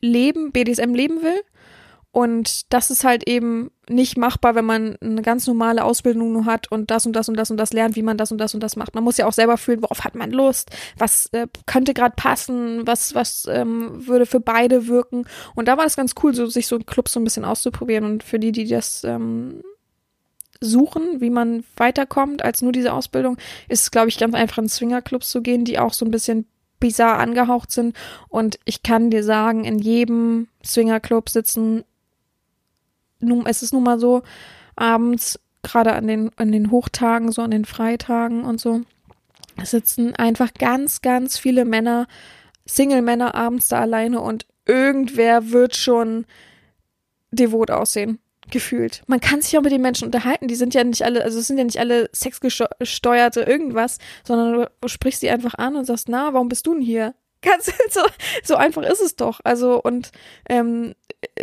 leben, 0.00 0.52
BDSM 0.52 0.92
leben 0.92 1.22
will. 1.22 1.40
Und 2.12 2.72
das 2.72 2.90
ist 2.90 3.04
halt 3.04 3.26
eben 3.26 3.70
nicht 3.88 4.18
machbar, 4.18 4.56
wenn 4.56 4.64
man 4.64 4.96
eine 5.00 5.22
ganz 5.22 5.46
normale 5.46 5.84
Ausbildung 5.84 6.32
nur 6.32 6.44
hat 6.44 6.70
und 6.70 6.90
das 6.90 7.06
und 7.06 7.14
das 7.14 7.30
und 7.30 7.36
das 7.36 7.50
und 7.50 7.56
das 7.56 7.72
lernt, 7.72 7.96
wie 7.96 8.02
man 8.02 8.18
das 8.18 8.30
und 8.30 8.38
das 8.38 8.52
und 8.52 8.62
das 8.62 8.76
macht. 8.76 8.94
Man 8.94 9.04
muss 9.04 9.16
ja 9.16 9.26
auch 9.26 9.32
selber 9.32 9.56
fühlen, 9.56 9.80
worauf 9.80 10.04
hat 10.04 10.16
man 10.16 10.32
Lust, 10.32 10.70
was 10.98 11.26
äh, 11.32 11.46
könnte 11.66 11.94
gerade 11.94 12.14
passen, 12.16 12.86
was 12.86 13.14
was 13.14 13.46
ähm, 13.48 14.06
würde 14.06 14.26
für 14.26 14.40
beide 14.40 14.86
wirken. 14.86 15.24
Und 15.54 15.66
da 15.66 15.78
war 15.78 15.86
es 15.86 15.96
ganz 15.96 16.14
cool, 16.22 16.34
so 16.34 16.46
sich 16.46 16.66
so 16.66 16.76
einen 16.76 16.84
Club 16.84 17.08
so 17.08 17.20
ein 17.20 17.24
bisschen 17.24 17.44
auszuprobieren. 17.46 18.04
Und 18.04 18.22
für 18.22 18.38
die, 18.40 18.52
die 18.52 18.66
das 18.66 19.04
ähm, 19.04 19.62
suchen, 20.60 21.20
wie 21.20 21.30
man 21.30 21.64
weiterkommt 21.76 22.44
als 22.44 22.62
nur 22.62 22.72
diese 22.72 22.92
Ausbildung, 22.92 23.38
ist 23.68 23.90
glaube 23.92 24.08
ich, 24.08 24.18
ganz 24.18 24.34
einfach 24.34 24.58
in 24.58 24.68
Swingerclubs 24.68 25.30
zu 25.30 25.42
gehen, 25.42 25.64
die 25.64 25.78
auch 25.78 25.92
so 25.92 26.04
ein 26.04 26.10
bisschen 26.10 26.46
bizarr 26.78 27.18
angehaucht 27.18 27.70
sind. 27.70 27.96
Und 28.28 28.58
ich 28.64 28.82
kann 28.82 29.10
dir 29.10 29.24
sagen, 29.24 29.64
in 29.64 29.78
jedem 29.78 30.48
Swingerclub 30.64 31.28
sitzen, 31.28 31.84
nun, 33.20 33.46
es 33.46 33.62
ist 33.62 33.72
nun 33.72 33.82
mal 33.82 33.98
so, 33.98 34.22
abends, 34.76 35.38
gerade 35.62 35.92
an 35.92 36.06
den, 36.06 36.30
an 36.36 36.52
den 36.52 36.70
Hochtagen, 36.70 37.32
so 37.32 37.42
an 37.42 37.50
den 37.50 37.66
Freitagen 37.66 38.44
und 38.44 38.60
so, 38.60 38.80
sitzen 39.62 40.14
einfach 40.16 40.54
ganz, 40.54 41.02
ganz 41.02 41.38
viele 41.38 41.66
Männer, 41.66 42.06
Single-Männer 42.64 43.34
abends 43.34 43.68
da 43.68 43.80
alleine 43.80 44.20
und 44.20 44.46
irgendwer 44.64 45.50
wird 45.50 45.76
schon 45.76 46.24
devot 47.30 47.70
aussehen 47.70 48.18
gefühlt. 48.50 49.02
Man 49.06 49.20
kann 49.20 49.42
sich 49.42 49.56
auch 49.56 49.62
mit 49.62 49.72
den 49.72 49.82
Menschen 49.82 50.06
unterhalten. 50.06 50.48
Die 50.48 50.54
sind 50.54 50.74
ja 50.74 50.84
nicht 50.84 51.02
alle, 51.04 51.22
also 51.24 51.38
es 51.38 51.46
sind 51.46 51.58
ja 51.58 51.64
nicht 51.64 51.78
alle 51.78 52.08
sexgesteuerte 52.12 53.42
irgendwas, 53.42 53.98
sondern 54.24 54.68
du 54.80 54.88
sprichst 54.88 55.20
sie 55.20 55.30
einfach 55.30 55.54
an 55.54 55.76
und 55.76 55.84
sagst, 55.84 56.08
na, 56.08 56.32
warum 56.32 56.48
bist 56.48 56.66
du 56.66 56.74
denn 56.74 56.82
hier? 56.82 57.14
Ganz 57.42 57.72
so, 57.88 58.02
so 58.42 58.56
einfach 58.56 58.82
ist 58.82 59.00
es 59.00 59.16
doch. 59.16 59.40
Also 59.44 59.80
und 59.80 60.10
ähm, 60.48 60.94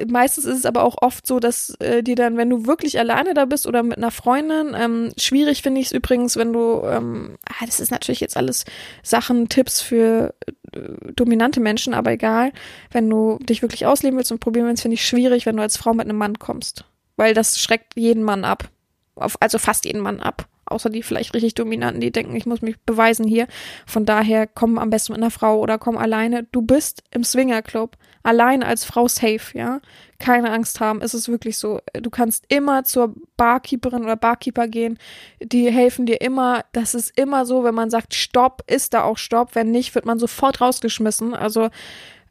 meistens 0.07 0.45
ist 0.45 0.59
es 0.59 0.65
aber 0.65 0.83
auch 0.83 0.97
oft 1.01 1.25
so, 1.25 1.39
dass 1.39 1.75
äh, 1.79 2.03
dir 2.03 2.15
dann, 2.15 2.37
wenn 2.37 2.49
du 2.49 2.67
wirklich 2.67 2.99
alleine 2.99 3.33
da 3.33 3.45
bist 3.45 3.65
oder 3.65 3.81
mit 3.81 3.97
einer 3.97 4.11
Freundin, 4.11 4.75
ähm, 4.75 5.11
schwierig 5.17 5.63
finde 5.63 5.81
ich 5.81 5.87
es 5.87 5.91
übrigens, 5.91 6.35
wenn 6.35 6.53
du, 6.53 6.83
ähm, 6.83 7.37
ah, 7.49 7.65
das 7.65 7.79
ist 7.79 7.91
natürlich 7.91 8.19
jetzt 8.19 8.37
alles 8.37 8.65
Sachen, 9.01 9.49
Tipps 9.49 9.81
für 9.81 10.35
äh, 10.73 10.79
dominante 11.15 11.59
Menschen, 11.59 11.95
aber 11.95 12.11
egal, 12.11 12.51
wenn 12.91 13.09
du 13.09 13.39
dich 13.41 13.63
wirklich 13.63 13.87
ausleben 13.87 14.17
willst 14.17 14.31
und 14.31 14.39
probieren 14.39 14.67
willst, 14.67 14.83
finde 14.83 14.95
ich 14.95 15.05
schwierig, 15.05 15.47
wenn 15.47 15.57
du 15.57 15.63
als 15.63 15.77
Frau 15.77 15.93
mit 15.93 16.07
einem 16.07 16.17
Mann 16.17 16.37
kommst 16.37 16.85
weil 17.17 17.33
das 17.33 17.59
schreckt 17.59 17.93
jeden 17.95 18.23
Mann 18.23 18.45
ab. 18.45 18.69
Auf, 19.15 19.35
also 19.41 19.57
fast 19.57 19.85
jeden 19.85 20.01
Mann 20.01 20.21
ab. 20.21 20.47
Außer 20.69 20.89
die 20.89 21.01
vielleicht 21.01 21.33
richtig 21.33 21.55
Dominanten, 21.55 22.01
die 22.01 22.11
denken, 22.11 22.35
ich 22.35 22.45
muss 22.45 22.61
mich 22.61 22.77
beweisen 22.81 23.25
hier. 23.25 23.47
Von 23.85 24.05
daher 24.05 24.47
komm 24.47 24.77
am 24.77 24.89
besten 24.89 25.13
mit 25.13 25.21
einer 25.21 25.31
Frau 25.31 25.59
oder 25.59 25.77
komm 25.77 25.97
alleine. 25.97 26.43
Du 26.51 26.61
bist 26.61 27.03
im 27.11 27.23
Swingerclub. 27.23 27.97
Allein 28.21 28.61
als 28.63 28.83
Frau 28.83 29.07
safe, 29.07 29.57
ja. 29.57 29.79
Keine 30.19 30.51
Angst 30.51 30.81
haben. 30.81 31.01
Es 31.01 31.13
ist 31.13 31.29
wirklich 31.29 31.57
so. 31.57 31.79
Du 31.93 32.09
kannst 32.09 32.43
immer 32.49 32.83
zur 32.83 33.15
Barkeeperin 33.37 34.03
oder 34.03 34.17
Barkeeper 34.17 34.67
gehen. 34.67 34.99
Die 35.41 35.71
helfen 35.71 36.05
dir 36.05 36.19
immer. 36.19 36.65
Das 36.73 36.93
ist 36.93 37.17
immer 37.17 37.45
so, 37.45 37.63
wenn 37.63 37.75
man 37.75 37.89
sagt 37.89 38.13
Stopp, 38.13 38.63
ist 38.67 38.93
da 38.93 39.03
auch 39.03 39.17
Stopp. 39.17 39.55
Wenn 39.55 39.71
nicht, 39.71 39.95
wird 39.95 40.05
man 40.05 40.19
sofort 40.19 40.59
rausgeschmissen. 40.59 41.33
Also 41.33 41.69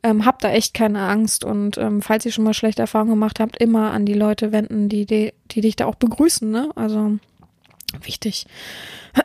ähm, 0.07 0.25
habt 0.25 0.45
da 0.45 0.51
echt 0.51 0.73
keine 0.73 1.01
Angst 1.01 1.45
und 1.45 1.79
ähm, 1.79 2.01
falls 2.01 2.25
ihr 2.25 2.33
schon 2.33 2.45
mal 2.45 2.55
schlechte 2.55 2.83
Erfahrungen 2.83 3.11
gemacht 3.11 3.41
habt, 3.41 3.57
immer 3.61 3.91
an 3.91 4.07
die 4.07 4.15
Leute 4.15 4.53
wenden, 4.53 4.89
die, 4.89 5.05
die, 5.05 5.33
die 5.51 5.61
dich 5.61 5.75
da 5.75 5.87
auch 5.87 5.97
begrüßen, 5.97 6.49
ne? 6.49 6.71
Also 6.77 7.19
wichtig. 8.03 8.47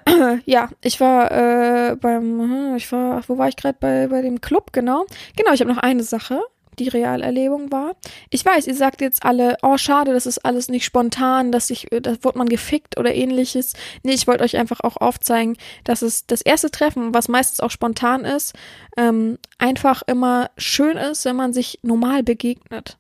ja, 0.46 0.70
ich 0.82 1.00
war 1.00 1.32
äh, 1.32 1.96
beim, 1.96 2.76
ich 2.76 2.92
war, 2.92 3.22
wo 3.28 3.38
war 3.38 3.48
ich 3.48 3.58
gerade 3.58 3.78
bei, 3.80 4.08
bei 4.08 4.22
dem 4.24 4.42
Club, 4.42 4.74
genau. 4.74 5.06
Genau, 5.36 5.54
ich 5.54 5.62
habe 5.62 5.72
noch 5.72 5.82
eine 5.82 6.04
Sache, 6.04 6.42
die 6.82 6.90
Realerlebung 6.90 7.72
war. 7.72 7.96
Ich 8.30 8.44
weiß, 8.44 8.68
ihr 8.68 8.76
sagt 8.76 9.02
jetzt 9.02 9.24
alle, 9.24 9.58
oh 9.62 9.78
schade, 9.78 10.14
das 10.14 10.26
ist 10.26 10.40
alles 10.40 10.70
nicht 10.70 10.86
spontan, 10.86 11.52
dass 11.52 11.70
ich, 11.70 11.88
da 12.02 12.16
wurde 12.24 12.38
man 12.38 12.50
gefickt 12.50 12.98
oder 12.98 13.14
ähnliches. 13.14 13.74
Nee, 14.04 14.14
ich 14.14 14.28
wollte 14.28 14.44
euch 14.44 14.58
einfach 14.58 14.80
auch 14.82 14.98
aufzeigen, 14.98 15.58
dass 15.84 16.02
es 16.02 16.26
das 16.26 16.42
erste 16.42 16.72
Treffen, 16.72 17.14
was 17.14 17.28
meistens 17.28 17.60
auch 17.60 17.72
spontan 17.72 18.26
ist, 18.26 18.54
ähm, 18.98 19.38
einfach 19.60 20.02
immer 20.08 20.50
schön 20.58 20.98
ist, 20.98 21.26
wenn 21.26 21.36
man 21.36 21.54
sich 21.54 21.80
normal 21.84 22.24
begegnet. 22.24 22.98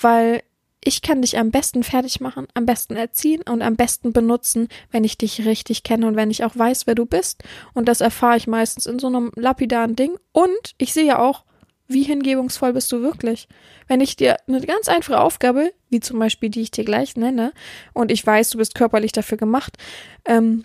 Weil 0.00 0.42
ich 0.84 1.00
kann 1.00 1.22
dich 1.22 1.38
am 1.38 1.52
besten 1.52 1.84
fertig 1.84 2.20
machen, 2.20 2.48
am 2.54 2.66
besten 2.66 2.96
erziehen 2.96 3.42
und 3.48 3.62
am 3.62 3.76
besten 3.76 4.12
benutzen, 4.12 4.68
wenn 4.90 5.04
ich 5.04 5.16
dich 5.16 5.46
richtig 5.46 5.84
kenne 5.84 6.08
und 6.08 6.16
wenn 6.16 6.30
ich 6.30 6.42
auch 6.42 6.56
weiß, 6.56 6.88
wer 6.88 6.96
du 6.96 7.06
bist. 7.06 7.44
Und 7.72 7.86
das 7.88 8.00
erfahre 8.00 8.36
ich 8.36 8.48
meistens 8.48 8.86
in 8.86 8.98
so 8.98 9.06
einem 9.06 9.30
lapidaren 9.36 9.94
Ding. 9.94 10.18
Und 10.32 10.74
ich 10.78 10.92
sehe 10.92 11.04
ja 11.04 11.20
auch, 11.20 11.44
wie 11.92 12.02
hingebungsvoll 12.02 12.72
bist 12.72 12.90
du 12.92 13.02
wirklich. 13.02 13.48
Wenn 13.88 14.00
ich 14.00 14.16
dir 14.16 14.36
eine 14.46 14.60
ganz 14.60 14.88
einfache 14.88 15.20
Aufgabe, 15.20 15.72
wie 15.90 16.00
zum 16.00 16.18
Beispiel 16.18 16.50
die 16.50 16.62
ich 16.62 16.70
dir 16.70 16.84
gleich 16.84 17.16
nenne, 17.16 17.52
und 17.92 18.10
ich 18.10 18.26
weiß, 18.26 18.50
du 18.50 18.58
bist 18.58 18.74
körperlich 18.74 19.12
dafür 19.12 19.38
gemacht, 19.38 19.76
ähm, 20.24 20.64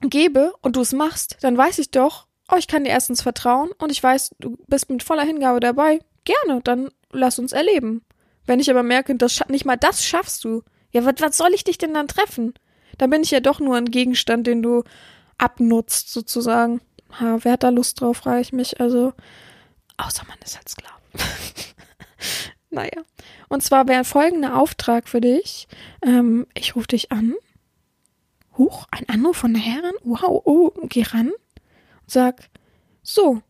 gebe 0.00 0.52
und 0.62 0.76
du 0.76 0.80
es 0.80 0.92
machst, 0.92 1.36
dann 1.42 1.56
weiß 1.56 1.78
ich 1.78 1.90
doch, 1.90 2.26
oh, 2.50 2.56
ich 2.56 2.68
kann 2.68 2.84
dir 2.84 2.90
erstens 2.90 3.22
vertrauen 3.22 3.70
und 3.78 3.92
ich 3.92 4.02
weiß, 4.02 4.34
du 4.38 4.56
bist 4.66 4.90
mit 4.90 5.02
voller 5.02 5.24
Hingabe 5.24 5.60
dabei. 5.60 6.00
Gerne, 6.24 6.60
dann 6.62 6.90
lass 7.12 7.38
uns 7.38 7.52
erleben. 7.52 8.02
Wenn 8.46 8.60
ich 8.60 8.70
aber 8.70 8.82
merke, 8.82 9.14
das 9.14 9.40
nicht 9.48 9.64
mal 9.64 9.76
das 9.76 10.04
schaffst 10.04 10.44
du, 10.44 10.62
ja, 10.92 11.04
was, 11.04 11.14
was 11.20 11.36
soll 11.36 11.54
ich 11.54 11.64
dich 11.64 11.78
denn 11.78 11.94
dann 11.94 12.08
treffen? 12.08 12.54
Dann 12.98 13.10
bin 13.10 13.22
ich 13.22 13.30
ja 13.30 13.40
doch 13.40 13.60
nur 13.60 13.76
ein 13.76 13.90
Gegenstand, 13.90 14.46
den 14.46 14.62
du 14.62 14.82
abnutzt, 15.38 16.12
sozusagen. 16.12 16.80
Ha, 17.18 17.38
wer 17.42 17.52
hat 17.52 17.62
da 17.62 17.70
Lust 17.70 18.00
drauf, 18.00 18.18
frage 18.18 18.40
ich 18.40 18.52
mich. 18.52 18.80
Also, 18.80 19.12
außer 20.06 20.24
man 20.26 20.38
ist 20.44 20.56
halt 20.56 20.68
Sklave. 20.68 21.00
naja. 22.70 23.02
Und 23.48 23.62
zwar 23.62 23.88
wäre 23.88 24.04
folgender 24.04 24.56
Auftrag 24.56 25.08
für 25.08 25.20
dich. 25.20 25.68
Ähm, 26.02 26.46
ich 26.54 26.76
rufe 26.76 26.88
dich 26.88 27.12
an. 27.12 27.34
Huch, 28.56 28.86
ein 28.90 29.08
Anruf 29.08 29.36
von 29.36 29.52
der 29.52 29.62
Herrin? 29.62 29.94
Wow, 30.02 30.42
oh, 30.44 30.72
geh 30.88 31.02
ran. 31.02 31.28
Und 31.30 32.10
sag, 32.10 32.48
so, 33.02 33.42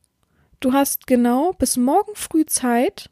du 0.61 0.73
hast 0.73 1.07
genau 1.07 1.53
bis 1.53 1.77
morgen 1.77 2.15
früh 2.15 2.47
Zeit, 2.47 3.11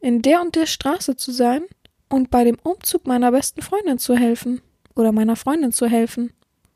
in 0.00 0.22
der 0.22 0.40
und 0.40 0.56
der 0.56 0.66
Straße 0.66 1.16
zu 1.16 1.30
sein 1.32 1.62
und 2.08 2.30
bei 2.30 2.44
dem 2.44 2.58
Umzug 2.62 3.06
meiner 3.06 3.32
besten 3.32 3.62
Freundin 3.62 3.98
zu 3.98 4.16
helfen 4.16 4.60
oder 4.94 5.12
meiner 5.12 5.36
Freundin 5.36 5.72
zu 5.72 5.86
helfen. 5.86 6.32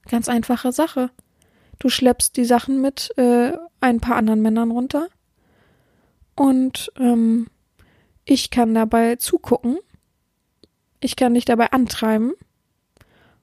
Ganz 0.09 0.29
einfache 0.29 0.73
Sache. 0.73 1.11
Du 1.79 1.89
schleppst 1.89 2.37
die 2.37 2.45
Sachen 2.45 2.81
mit 2.81 3.17
äh, 3.19 3.53
ein 3.81 4.01
paar 4.01 4.17
anderen 4.17 4.41
Männern 4.41 4.71
runter 4.71 5.09
und 6.37 6.93
ähm, 6.99 7.49
ich 8.25 8.51
kann 8.51 8.75
dabei 8.75 9.17
zugucken. 9.17 9.79
Ich 11.01 11.17
kann 11.17 11.35
dich 11.35 11.45
dabei 11.45 11.73
antreiben 11.73 12.33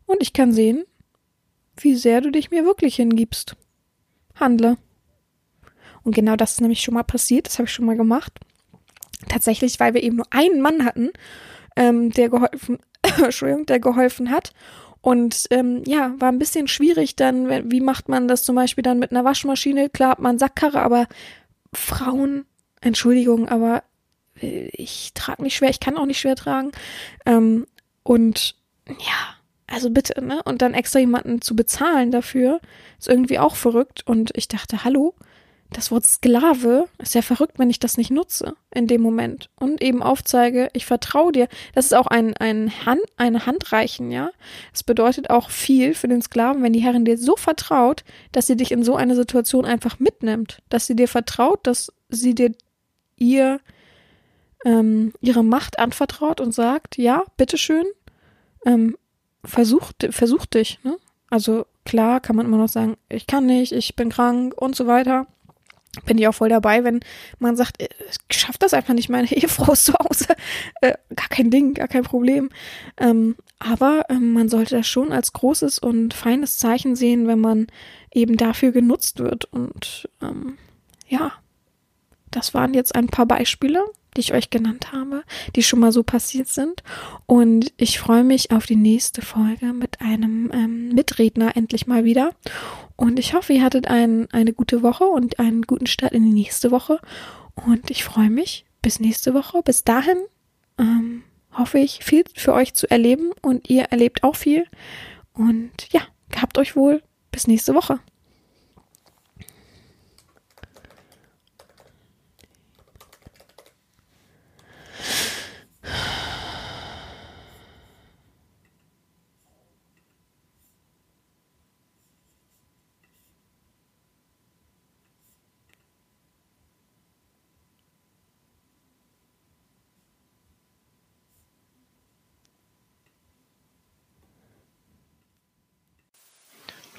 und 0.06 0.22
ich 0.22 0.34
kann 0.34 0.54
sehen, 0.54 0.86
wie 1.78 1.96
sehr 1.96 2.22
du 2.22 2.32
dich 2.32 2.52
mir 2.52 2.66
wirklich 2.66 2.96
hingibst. 2.96 3.56
Handle. 4.36 4.78
Und 6.04 6.16
genau 6.16 6.36
das 6.36 6.54
ist 6.54 6.62
nämlich 6.62 6.82
schon 6.82 6.94
mal 6.94 7.04
passiert, 7.04 7.48
das 7.48 7.60
habe 7.60 7.68
ich 7.68 7.74
schon 7.74 7.86
mal 7.86 7.98
gemacht. 7.98 8.34
Tatsächlich, 9.30 9.80
weil 9.80 9.94
wir 9.94 10.04
eben 10.04 10.18
nur 10.18 10.28
einen 10.32 10.62
Mann 10.62 10.86
hatten, 10.86 11.12
ähm, 11.76 12.12
der 12.12 12.30
geholfen, 12.30 12.80
Entschuldigung, 13.24 13.66
der 13.66 13.80
geholfen 13.80 14.32
hat. 14.32 14.54
Und 15.02 15.48
ähm, 15.52 15.84
ja, 15.86 16.14
war 16.20 16.30
ein 16.30 16.40
bisschen 16.40 16.68
schwierig 16.68 17.16
dann, 17.16 17.72
wie 17.72 17.82
macht 17.82 18.10
man 18.10 18.28
das 18.28 18.44
zum 18.44 18.56
Beispiel 18.56 18.84
dann 18.84 19.00
mit 19.00 19.12
einer 19.12 19.26
Waschmaschine? 19.26 19.90
Klar 19.90 20.12
hat 20.12 20.20
man 20.20 20.40
Sackkarre, 20.40 20.82
aber 20.82 21.08
Frauen, 21.74 22.46
Entschuldigung, 22.84 23.48
aber 23.50 23.84
äh, 24.42 24.70
ich 24.74 25.12
trage 25.14 25.44
nicht 25.44 25.56
schwer, 25.56 25.70
ich 25.70 25.80
kann 25.80 25.98
auch 25.98 26.06
nicht 26.06 26.20
schwer 26.20 26.36
tragen. 26.36 26.72
Ähm, 27.26 27.66
und 28.04 28.56
ja, 28.88 29.36
also 29.68 29.90
bitte, 29.90 30.24
ne? 30.24 30.42
Und 30.44 30.62
dann 30.62 30.74
extra 30.74 31.00
jemanden 31.00 31.42
zu 31.42 31.56
bezahlen 31.56 32.12
dafür, 32.12 32.60
ist 33.00 33.08
irgendwie 33.08 33.40
auch 33.40 33.56
verrückt. 33.56 34.06
Und 34.06 34.32
ich 34.36 34.48
dachte, 34.48 34.84
hallo, 34.84 35.16
das 35.74 35.90
Wort 35.90 36.06
Sklave 36.06 36.88
ist 37.00 37.16
ja 37.16 37.22
verrückt, 37.22 37.58
wenn 37.58 37.70
ich 37.70 37.80
das 37.80 37.98
nicht 37.98 38.12
nutze 38.12 38.54
in 38.74 38.88
dem 38.88 39.02
Moment 39.02 39.50
und 39.56 39.82
eben 39.82 40.04
aufzeige, 40.04 40.70
ich 40.74 40.86
vertraue 40.86 41.32
dir. 41.32 41.48
Das 41.74 41.86
ist 41.86 41.94
auch 41.94 42.08
ein, 42.08 42.38
ein 42.38 42.86
Hand, 42.86 43.02
eine 43.18 43.46
Handreichen, 43.46 44.12
ja. 44.12 44.30
Es 44.74 44.84
bedeutet 44.84 45.30
auch 45.30 45.50
viel 45.50 45.96
für 45.96 46.08
den 46.08 46.22
Sklaven, 46.22 46.62
wenn 46.62 46.74
die 46.74 46.80
Herrin 46.80 47.06
dir 47.06 47.18
so 47.18 47.36
vertraut, 47.36 48.04
dass 48.32 48.48
sie 48.48 48.56
dich 48.56 48.72
in 48.72 48.84
so 48.84 48.96
eine 48.96 49.16
Situation 49.16 49.66
einfach 49.66 50.00
mitnimmt, 50.00 50.62
dass 50.70 50.86
sie 50.86 50.96
dir 50.96 51.08
vertraut, 51.08 51.66
dass 51.66 51.92
sie 52.10 52.36
dir 52.36 52.52
ihr 53.18 53.60
ähm, 54.66 55.14
ihre 55.22 55.44
Macht 55.44 55.80
anvertraut 55.80 56.40
und 56.40 56.54
sagt, 56.54 56.98
ja, 56.98 57.24
bitteschön, 57.38 57.86
ähm, 58.66 58.98
versuch, 59.44 59.92
versuch 60.10 60.46
dich, 60.46 60.80
ne? 60.84 60.98
Also 61.30 61.66
klar 61.86 62.22
kann 62.22 62.36
man 62.36 62.46
immer 62.46 62.58
noch 62.58 62.70
sagen, 62.70 62.96
ich 63.10 63.28
kann 63.28 63.46
nicht, 63.46 63.72
ich 63.72 63.96
bin 63.96 64.10
krank 64.10 64.54
und 64.56 64.76
so 64.76 64.88
weiter 64.88 65.28
bin 66.06 66.18
ich 66.18 66.28
auch 66.28 66.34
voll 66.34 66.50
dabei, 66.50 66.84
wenn 66.84 67.02
man 67.40 67.56
sagt, 67.56 67.82
äh, 67.82 67.90
ich 68.30 68.38
schaff 68.38 68.58
das 68.58 68.74
einfach 68.74 68.94
nicht, 68.94 69.10
meine 69.10 69.32
Ehefrau 69.32 69.74
ist 69.74 69.86
zu 69.86 69.94
Hause. 69.94 70.36
Äh, 70.82 70.94
gar 71.16 71.30
kein 71.30 71.52
Ding, 71.52 71.76
gar 71.76 71.88
kein 71.88 72.04
Problem. 72.04 72.50
Ähm, 72.98 73.36
aber 73.60 74.06
ähm, 74.10 74.34
man 74.34 74.50
sollte 74.50 74.78
das 74.78 74.88
schon 74.88 75.12
als 75.12 75.34
großes 75.34 75.80
und 75.80 76.14
feines 76.14 76.58
Zeichen 76.58 76.96
sehen, 76.96 77.28
wenn 77.28 77.40
man 77.40 77.68
eben 78.12 78.38
dafür 78.38 78.72
genutzt 78.72 79.20
wird. 79.20 79.46
Und 79.46 80.10
ähm, 80.22 80.58
ja, 81.08 81.34
das 82.36 82.54
waren 82.54 82.74
jetzt 82.74 82.96
ein 82.96 83.08
paar 83.08 83.26
Beispiele, 83.26 83.84
die 84.16 84.22
ich 84.22 84.34
euch 84.34 84.50
genannt 84.50 84.92
habe, 84.92 85.24
die 85.56 85.64
schon 85.64 85.80
mal 85.80 85.92
so 85.92 86.04
passiert 86.04 86.48
sind. 86.48 86.84
Und 87.26 87.74
ich 87.78 88.00
freue 88.00 88.24
mich 88.24 88.52
auf 88.52 88.66
die 88.66 88.76
nächste 88.76 89.22
Folge 89.22 89.74
mit 89.74 90.02
einem 90.02 90.52
ähm, 90.54 90.90
Mitredner 90.90 91.56
endlich 91.56 91.88
mal 91.88 92.04
wieder. 92.04 92.32
Und 92.96 93.20
ich 93.20 93.34
hoffe, 93.34 93.54
ihr 93.54 93.64
hattet 93.64 93.88
ein, 93.88 94.28
eine 94.32 94.54
gute 94.54 94.84
Woche 94.84 95.06
und 95.06 95.40
einen 95.40 95.64
guten 95.64 95.88
Start 95.88 96.14
in 96.14 96.24
die 96.24 96.34
nächste 96.34 96.72
Woche. 96.72 97.00
Und 97.56 97.90
ich 97.90 98.04
freue 98.04 98.30
mich 98.30 98.66
bis 98.82 99.00
nächste 99.00 99.34
Woche. 99.34 99.62
Bis 99.64 99.84
dahin 99.84 100.18
ähm, 100.78 101.24
hoffe 101.54 101.80
ich, 101.80 102.04
viel 102.04 102.24
für 102.36 102.54
euch 102.54 102.74
zu 102.74 102.90
erleben 102.90 103.32
und 103.42 103.70
ihr 103.70 103.84
erlebt 103.86 104.24
auch 104.24 104.36
viel. 104.36 104.66
Und 105.34 105.72
ja, 105.92 106.02
gehabt 106.30 106.58
euch 106.58 106.76
wohl. 106.76 107.02
Bis 107.32 107.48
nächste 107.48 107.74
Woche. 107.74 108.00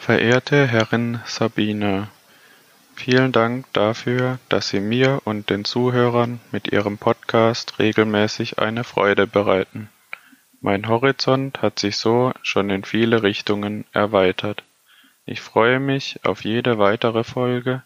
Verehrte 0.04 0.66
Herrin 0.66 1.20
Sabine, 1.24 2.08
vielen 2.94 3.32
Dank 3.32 3.64
dafür, 3.72 4.38
dass 4.50 4.68
Sie 4.68 4.80
mir 4.80 5.22
und 5.24 5.48
den 5.48 5.64
Zuhörern 5.64 6.40
mit 6.52 6.70
Ihrem 6.70 6.98
Podcast 6.98 7.78
regelmäßig 7.78 8.58
eine 8.58 8.84
Freude 8.84 9.26
bereiten. 9.26 9.88
Mein 10.60 10.88
Horizont 10.88 11.62
hat 11.62 11.78
sich 11.78 11.96
so 11.96 12.34
schon 12.42 12.68
in 12.68 12.84
viele 12.84 13.22
Richtungen 13.22 13.86
erweitert. 13.92 14.62
Ich 15.24 15.40
freue 15.40 15.80
mich 15.80 16.20
auf 16.22 16.44
jede 16.44 16.76
weitere 16.76 17.24
Folge 17.24 17.82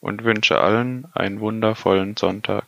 und 0.00 0.24
wünsche 0.24 0.58
allen 0.62 1.06
einen 1.12 1.38
wundervollen 1.40 2.16
Sonntag. 2.16 2.64